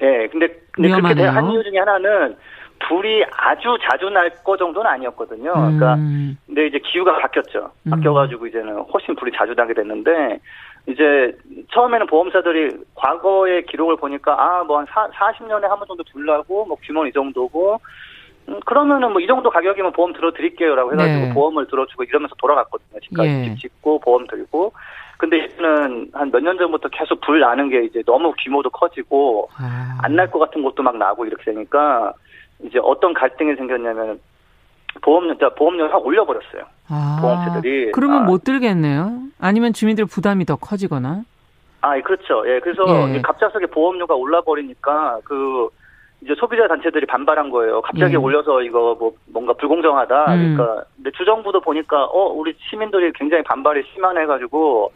예, 0.02 0.28
근데, 0.32 0.48
근데 0.72 0.90
그렇게 0.90 1.14
한 1.26 1.52
이유 1.52 1.64
중에 1.64 1.78
하나는 1.78 2.36
불이 2.88 3.24
아주 3.32 3.78
자주 3.84 4.10
날 4.10 4.32
거 4.44 4.58
정도는 4.58 4.90
아니었거든요. 4.90 5.54
그러니까 5.54 5.94
음. 5.96 6.36
근데 6.48 6.66
이제 6.66 6.80
기후가 6.80 7.20
바뀌었죠. 7.20 7.72
음. 7.84 7.92
바뀌어가지고 7.92 8.48
이제는 8.48 8.82
훨씬 8.92 9.16
불이 9.16 9.32
자주 9.36 9.54
나게 9.54 9.76
됐는데 9.76 10.40
이제 10.88 11.38
처음에는 11.72 12.08
보험사들이 12.08 12.72
과거의 12.96 13.68
기록을 13.68 13.98
보니까 13.98 14.34
아 14.34 14.64
뭐 14.64 14.78
한 14.80 14.88
40년에 15.12 15.62
한 15.68 15.78
번 15.78 15.88
정도 15.88 16.04
불 16.12 16.26
나고 16.26 16.66
뭐 16.66 16.76
규모는 16.82 17.10
이 17.10 17.14
정도고 17.14 17.80
음, 18.52 18.60
그러면은 18.66 19.12
뭐 19.12 19.22
이 19.22 19.28
정도 19.28 19.50
가격이면 19.50 19.92
보험 19.94 20.14
들어드릴게요라고 20.14 20.94
해가지고 20.94 21.20
네. 21.28 21.34
보험을 21.34 21.68
들어주고 21.68 22.04
이러면서 22.04 22.36
돌아갔거든요. 22.36 23.00
집까지 23.02 23.30
예. 23.30 23.44
집 23.46 23.60
짓고 23.60 24.00
보험 24.00 24.28
들고. 24.28 24.74
근데 25.18 25.46
이제는 25.46 26.10
한 26.14 26.32
몇 26.32 26.42
년 26.42 26.58
전부터 26.58 26.90
계속 26.90 27.22
불 27.22 27.40
나는 27.40 27.70
게 27.70 27.84
이제 27.84 28.02
너무 28.06 28.34
규모도 28.44 28.72
커지고 28.72 29.50
아. 29.58 29.98
안날 30.02 30.32
것 30.32 30.40
같은 30.40 30.64
것도 30.64 30.82
막 30.82 30.98
나고 30.98 31.26
이렇게 31.26 31.44
되니까 31.52 32.14
이제 32.64 32.80
어떤 32.82 33.14
갈등이 33.14 33.56
생겼냐면 33.56 34.20
보험료, 35.02 35.36
보험료 35.56 35.88
확 35.90 36.06
올려버렸어요. 36.06 36.64
아. 36.90 37.20
보험체들이. 37.22 37.92
그러면 37.92 38.24
아. 38.24 38.26
못 38.26 38.44
들겠네요. 38.44 39.20
아니면 39.40 39.74
주민들 39.74 40.06
부담이 40.06 40.46
더 40.46 40.56
커지거나. 40.56 41.22
아, 41.84 41.98
예, 41.98 42.02
그렇죠. 42.02 42.44
예, 42.48 42.60
그래서 42.60 42.84
예. 43.14 43.22
갑작스럽게 43.22 43.68
보험료가 43.68 44.14
올라버리니까 44.16 45.20
그 45.24 45.70
이제 46.24 46.36
소비자 46.38 46.68
단체들이 46.68 47.06
반발한 47.08 47.50
거예요. 47.50 47.82
갑자기 47.82 48.14
예. 48.14 48.18
올려서 48.18 48.62
이거 48.62 48.96
뭐 49.00 49.14
뭔가 49.32 49.54
불공정하다. 49.54 50.34
음. 50.36 50.56
그러니까 50.56 50.86
근데 50.96 51.12
주정부도 51.12 51.62
보니까 51.62 52.06
어 52.06 52.28
우리 52.28 52.56
시민들이 52.70 53.12
굉장히 53.14 53.44
반발이 53.44 53.84
심하해 53.94 54.26
가지고 54.26 54.92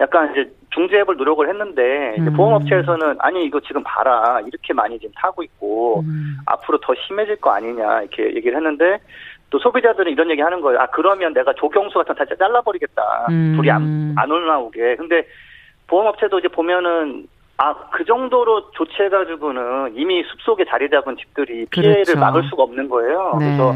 약간 0.00 0.30
이제 0.30 0.50
중재해볼 0.70 1.16
노력을 1.16 1.48
했는데 1.48 2.14
이제 2.18 2.28
음. 2.30 2.32
보험업체에서는 2.34 3.16
아니 3.18 3.44
이거 3.44 3.58
지금 3.60 3.82
봐라 3.82 4.40
이렇게 4.46 4.72
많이 4.72 4.98
지금 4.98 5.12
타고 5.16 5.42
있고 5.42 6.00
음. 6.06 6.36
앞으로 6.46 6.78
더 6.78 6.94
심해질 7.06 7.36
거 7.36 7.50
아니냐 7.50 8.02
이렇게 8.02 8.34
얘기를 8.36 8.56
했는데 8.56 8.98
또 9.50 9.58
소비자들은 9.58 10.12
이런 10.12 10.30
얘기 10.30 10.40
하는 10.40 10.60
거예요. 10.60 10.78
아 10.80 10.86
그러면 10.86 11.32
내가 11.32 11.52
조경수 11.54 11.94
같은 11.98 12.14
거다 12.14 12.36
잘라버리겠다. 12.36 13.26
음. 13.30 13.54
불이 13.56 13.70
안 13.70 14.08
안 14.18 14.30
올라오게. 14.30 14.96
근데 14.96 15.26
보험업체도 15.86 16.40
이제 16.40 16.48
보면은 16.48 17.26
아, 17.58 17.74
그 17.90 18.04
정도로 18.04 18.70
조치해가지고는 18.70 19.94
이미 19.96 20.22
숲속에 20.22 20.64
자리 20.64 20.88
잡은 20.88 21.16
집들이 21.16 21.66
피해를 21.66 22.04
그렇죠. 22.04 22.18
막을 22.18 22.44
수가 22.44 22.62
없는 22.62 22.88
거예요. 22.88 23.36
네. 23.40 23.46
그래서 23.46 23.74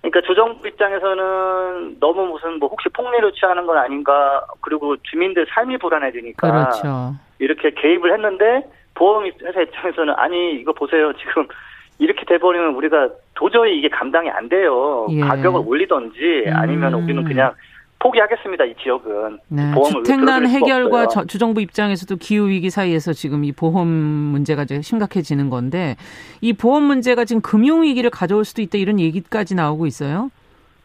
그러니까 0.00 0.20
주정부 0.20 0.66
입장에서는 0.66 1.98
너무 1.98 2.26
무슨 2.26 2.60
뭐 2.60 2.68
혹시 2.68 2.88
폭리를 2.90 3.32
취하는 3.32 3.66
건 3.66 3.76
아닌가 3.76 4.46
그리고 4.60 4.96
주민들 5.02 5.46
삶이 5.50 5.78
불안해지니까 5.78 6.50
그렇죠. 6.50 7.14
이렇게 7.40 7.70
개입을 7.70 8.12
했는데 8.12 8.64
보험 8.94 9.26
회사 9.26 9.60
입장에서는 9.60 10.14
아니 10.16 10.54
이거 10.54 10.72
보세요 10.72 11.12
지금 11.14 11.48
이렇게 11.98 12.24
돼버리면 12.24 12.74
우리가 12.76 13.08
도저히 13.34 13.76
이게 13.76 13.88
감당이 13.88 14.30
안 14.30 14.48
돼요 14.48 15.08
예. 15.10 15.20
가격을 15.20 15.62
올리던지 15.66 16.44
아니면 16.52 16.94
음. 16.94 17.04
우리는 17.04 17.24
그냥 17.24 17.52
포기하겠습니다. 18.00 18.64
이 18.64 18.74
지역은 18.76 19.38
네, 19.48 19.72
보험을 19.74 20.04
주택난 20.04 20.46
해결과 20.46 21.08
저, 21.08 21.24
주정부 21.24 21.60
입장에서도 21.60 22.16
기후 22.16 22.48
위기 22.48 22.70
사이에서 22.70 23.12
지금 23.12 23.44
이 23.44 23.52
보험 23.52 23.88
문제가 23.88 24.62
이제 24.62 24.80
심각해지는 24.80 25.50
건데 25.50 25.96
이 26.40 26.52
보험 26.52 26.84
문제가 26.84 27.24
지금 27.24 27.42
금융 27.42 27.82
위기를 27.82 28.10
가져올 28.10 28.44
수도 28.44 28.62
있다 28.62 28.78
이런 28.78 29.00
얘기까지 29.00 29.54
나오고 29.54 29.86
있어요. 29.86 30.30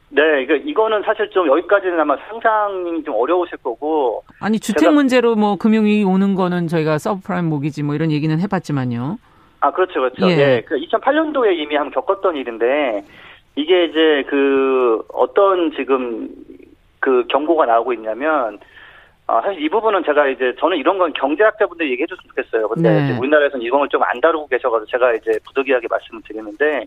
네, 0.09 0.45
그러니까 0.45 0.70
이거는 0.70 1.01
사실 1.03 1.30
좀 1.32 1.47
여기까지는 1.47 1.99
아마 1.99 2.16
상상이 2.30 3.03
좀 3.03 3.16
어려우실 3.16 3.57
거고. 3.64 4.24
아니 4.39 4.59
주택 4.59 4.91
문제로 4.91 5.36
뭐 5.36 5.55
금융 5.55 5.86
위기 5.86 6.03
오는 6.03 6.36
거는 6.36 6.68
저희가 6.68 6.99
서브프라임 6.99 7.45
모기지 7.45 7.84
뭐 7.84 7.95
이런 7.95 8.11
얘기는 8.11 8.39
해봤지만요. 8.39 9.18
아 9.59 9.72
그렇죠, 9.72 9.93
그렇죠. 9.93 10.30
예, 10.30 10.38
예. 10.38 10.64
그 10.68 10.76
2008년도에 10.76 11.57
이미 11.57 11.76
한번 11.76 11.93
겪었던 11.93 12.36
일인데 12.36 13.03
이게 13.55 13.86
이제 13.86 14.24
그 14.30 15.01
어떤 15.14 15.72
지금 15.76 16.30
그 17.04 17.26
경고가 17.28 17.66
나오고 17.66 17.91
있냐면 17.93 18.58
아, 19.28 19.41
사실 19.41 19.62
이 19.62 19.68
부분은 19.68 20.06
제가 20.06 20.28
이제 20.28 20.56
저는 20.58 20.78
이런 20.78 20.97
건 20.97 21.12
경제학자분들 21.12 21.91
얘기해 21.91 22.08
줬으면 22.08 22.30
좋겠어요. 22.30 22.70
근데 22.70 22.89
네. 22.89 23.18
우리나라에서는 23.18 23.66
이걸 23.66 23.89
좀 23.89 24.01
안 24.04 24.22
다루고 24.22 24.47
계셔가지고 24.47 24.86
제가 24.89 25.14
이제 25.14 25.38
부득이하게 25.45 25.88
말씀을 25.89 26.22
드리는데, 26.26 26.86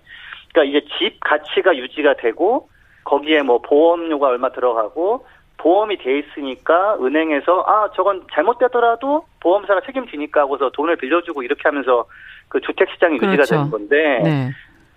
그러니까 0.53 0.65
이제 0.65 0.87
집 0.99 1.21
가치가 1.21 1.77
유지가 1.77 2.15
되고 2.15 2.69
거기에 3.05 3.43
뭐 3.43 3.59
보험료가 3.61 4.29
얼마 4.29 4.51
들어가고 4.51 5.27
보험이 5.59 5.99
돼 5.99 6.19
있으니까 6.19 6.97
은행에서 7.01 7.65
아 7.67 7.91
저건 7.95 8.23
잘못되더라도 8.33 9.25
보험사가 9.41 9.83
책임지니까 9.87 10.41
하고서 10.43 10.71
돈을 10.71 10.97
빌려주고 10.97 11.43
이렇게 11.43 11.63
하면서 11.65 12.07
그 12.49 12.61
주택 12.61 12.89
시장이 12.91 13.19
그렇죠. 13.19 13.43
유지가 13.43 13.57
되는 13.57 13.71
건데 13.71 14.21
네. 14.23 14.51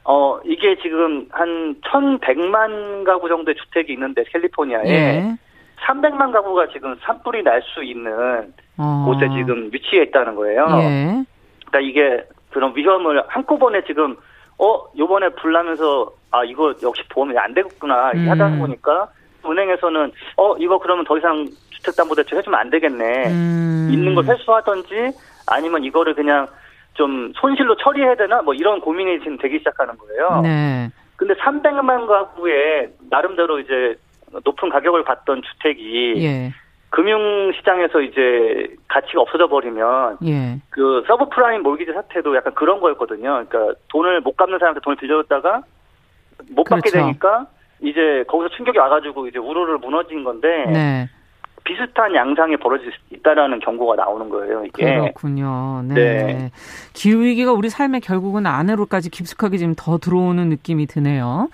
어, 0.03 0.39
이게 0.45 0.75
지금 0.81 1.27
한 1.31 1.75
1,100만 1.81 3.03
가구 3.03 3.27
정도의 3.29 3.55
주택이 3.55 3.93
있는데, 3.93 4.23
캘리포니아에. 4.31 4.87
예. 4.87 5.35
300만 5.85 6.31
가구가 6.33 6.67
지금 6.73 6.95
산불이 7.01 7.43
날 7.43 7.61
수 7.73 7.83
있는 7.83 8.51
어. 8.77 9.05
곳에 9.07 9.29
지금 9.29 9.69
위치해 9.71 10.03
있다는 10.03 10.35
거예요. 10.35 10.65
예. 10.81 11.23
그러니까 11.67 11.79
이게 11.81 12.23
그런 12.51 12.75
위험을 12.75 13.23
한꺼번에 13.27 13.81
지금 13.85 14.15
어 14.57 14.83
요번에 14.97 15.29
불 15.29 15.53
나면서 15.53 16.11
아 16.31 16.43
이거 16.43 16.73
역시 16.83 17.01
보험이 17.09 17.37
안 17.37 17.53
되겠구나 17.53 18.11
음. 18.11 18.29
하다 18.29 18.57
보니까 18.57 19.07
은행에서는 19.45 20.11
어 20.35 20.57
이거 20.57 20.77
그러면 20.79 21.05
더 21.05 21.17
이상 21.17 21.45
주택담보대출 21.69 22.37
해주면 22.39 22.59
안 22.59 22.69
되겠네 22.69 23.27
음. 23.29 23.89
있는 23.91 24.15
걸 24.15 24.25
회수하던지 24.25 25.11
아니면 25.47 25.83
이거를 25.85 26.13
그냥 26.13 26.47
좀 26.99 27.31
손실로 27.35 27.77
처리해야 27.77 28.15
되나 28.15 28.41
뭐 28.41 28.53
이런 28.53 28.81
고민이 28.81 29.19
지금 29.19 29.37
되기 29.37 29.59
시작하는 29.59 29.97
거예요. 29.97 30.41
네. 30.41 30.89
근데 31.15 31.33
300만 31.35 32.07
가구에 32.07 32.89
나름대로 33.09 33.59
이제 33.59 33.95
높은 34.43 34.67
가격을 34.69 35.05
받던 35.05 35.41
주택이 35.41 36.15
예. 36.17 36.51
금융시장에서 36.89 38.01
이제 38.01 38.75
가치가 38.89 39.21
없어져 39.21 39.47
버리면 39.47 40.17
예. 40.25 40.59
그 40.71 41.05
서브프라임 41.07 41.63
몰기지 41.63 41.93
사태도 41.93 42.35
약간 42.35 42.53
그런 42.53 42.81
거였거든요. 42.81 43.45
그러니까 43.47 43.79
돈을 43.87 44.19
못 44.19 44.35
갚는 44.35 44.59
사람한테 44.59 44.81
돈을 44.83 44.97
빌려줬다가 44.97 45.61
못 46.49 46.65
그렇죠. 46.65 46.81
받게 46.81 46.91
되니까 46.91 47.47
이제 47.81 48.25
거기서 48.27 48.49
충격이 48.57 48.77
와가지고 48.77 49.27
이제 49.27 49.39
우르르 49.39 49.77
무너진 49.77 50.25
건데 50.25 50.65
네. 50.67 51.09
비슷한 51.69 52.15
양상이 52.15 52.57
벌어질 52.57 52.91
수 52.91 52.97
있다라는 53.11 53.59
경고가 53.59 53.95
나오는 53.95 54.27
거예요. 54.27 54.65
이게 54.65 54.83
그렇군요. 54.83 55.83
네. 55.83 55.93
네. 55.93 56.51
기후 56.93 57.21
위기가 57.21 57.53
우리 57.53 57.69
삶에 57.69 57.99
결국은 57.99 58.47
안으로까지 58.47 59.11
깊숙하게 59.11 59.57
지금 59.57 59.75
더 59.77 59.99
들어오는 59.99 60.49
느낌이 60.49 60.87
드네요. 60.87 61.49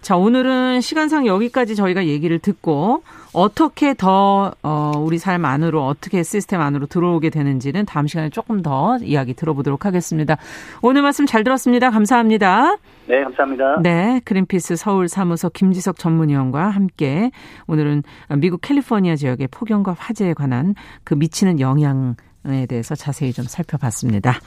자, 0.00 0.16
오늘은 0.16 0.80
시간상 0.80 1.26
여기까지 1.26 1.74
저희가 1.74 2.06
얘기를 2.06 2.38
듣고 2.38 3.02
어떻게 3.32 3.94
더 3.94 4.52
어, 4.62 4.92
우리 4.96 5.18
삶 5.18 5.44
안으로 5.44 5.84
어떻게 5.84 6.22
시스템 6.22 6.60
안으로 6.60 6.86
들어오게 6.86 7.30
되는지는 7.30 7.84
다음 7.84 8.06
시간에 8.06 8.30
조금 8.30 8.62
더 8.62 8.96
이야기 9.02 9.34
들어보도록 9.34 9.86
하겠습니다. 9.86 10.36
오늘 10.82 11.02
말씀 11.02 11.26
잘 11.26 11.42
들었습니다. 11.42 11.90
감사합니다. 11.90 12.76
네, 13.08 13.22
감사합니다. 13.24 13.80
네, 13.82 14.20
그린피스 14.26 14.76
서울 14.76 15.08
사무소 15.08 15.48
김지석 15.48 15.98
전문위원과 15.98 16.68
함께 16.68 17.30
오늘은 17.66 18.02
미국 18.36 18.60
캘리포니아 18.60 19.16
지역의 19.16 19.48
폭염과 19.50 19.96
화재에 19.98 20.34
관한 20.34 20.74
그 21.04 21.14
미치는 21.14 21.58
영향에 21.58 22.66
대해서 22.68 22.94
자세히 22.94 23.32
좀 23.32 23.46
살펴봤습니다. 23.46 24.38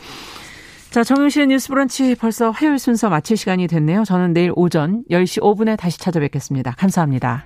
자, 0.92 1.04
정용실의 1.04 1.48
뉴스 1.48 1.70
브런치 1.70 2.16
벌써 2.16 2.52
화요일 2.52 2.78
순서 2.78 3.10
마칠 3.10 3.36
시간이 3.36 3.66
됐네요. 3.68 4.04
저는 4.04 4.34
내일 4.34 4.52
오전 4.56 5.04
10시 5.10 5.42
5분에 5.42 5.78
다시 5.78 5.98
찾아뵙겠습니다. 6.00 6.76
감사합니다. 6.78 7.46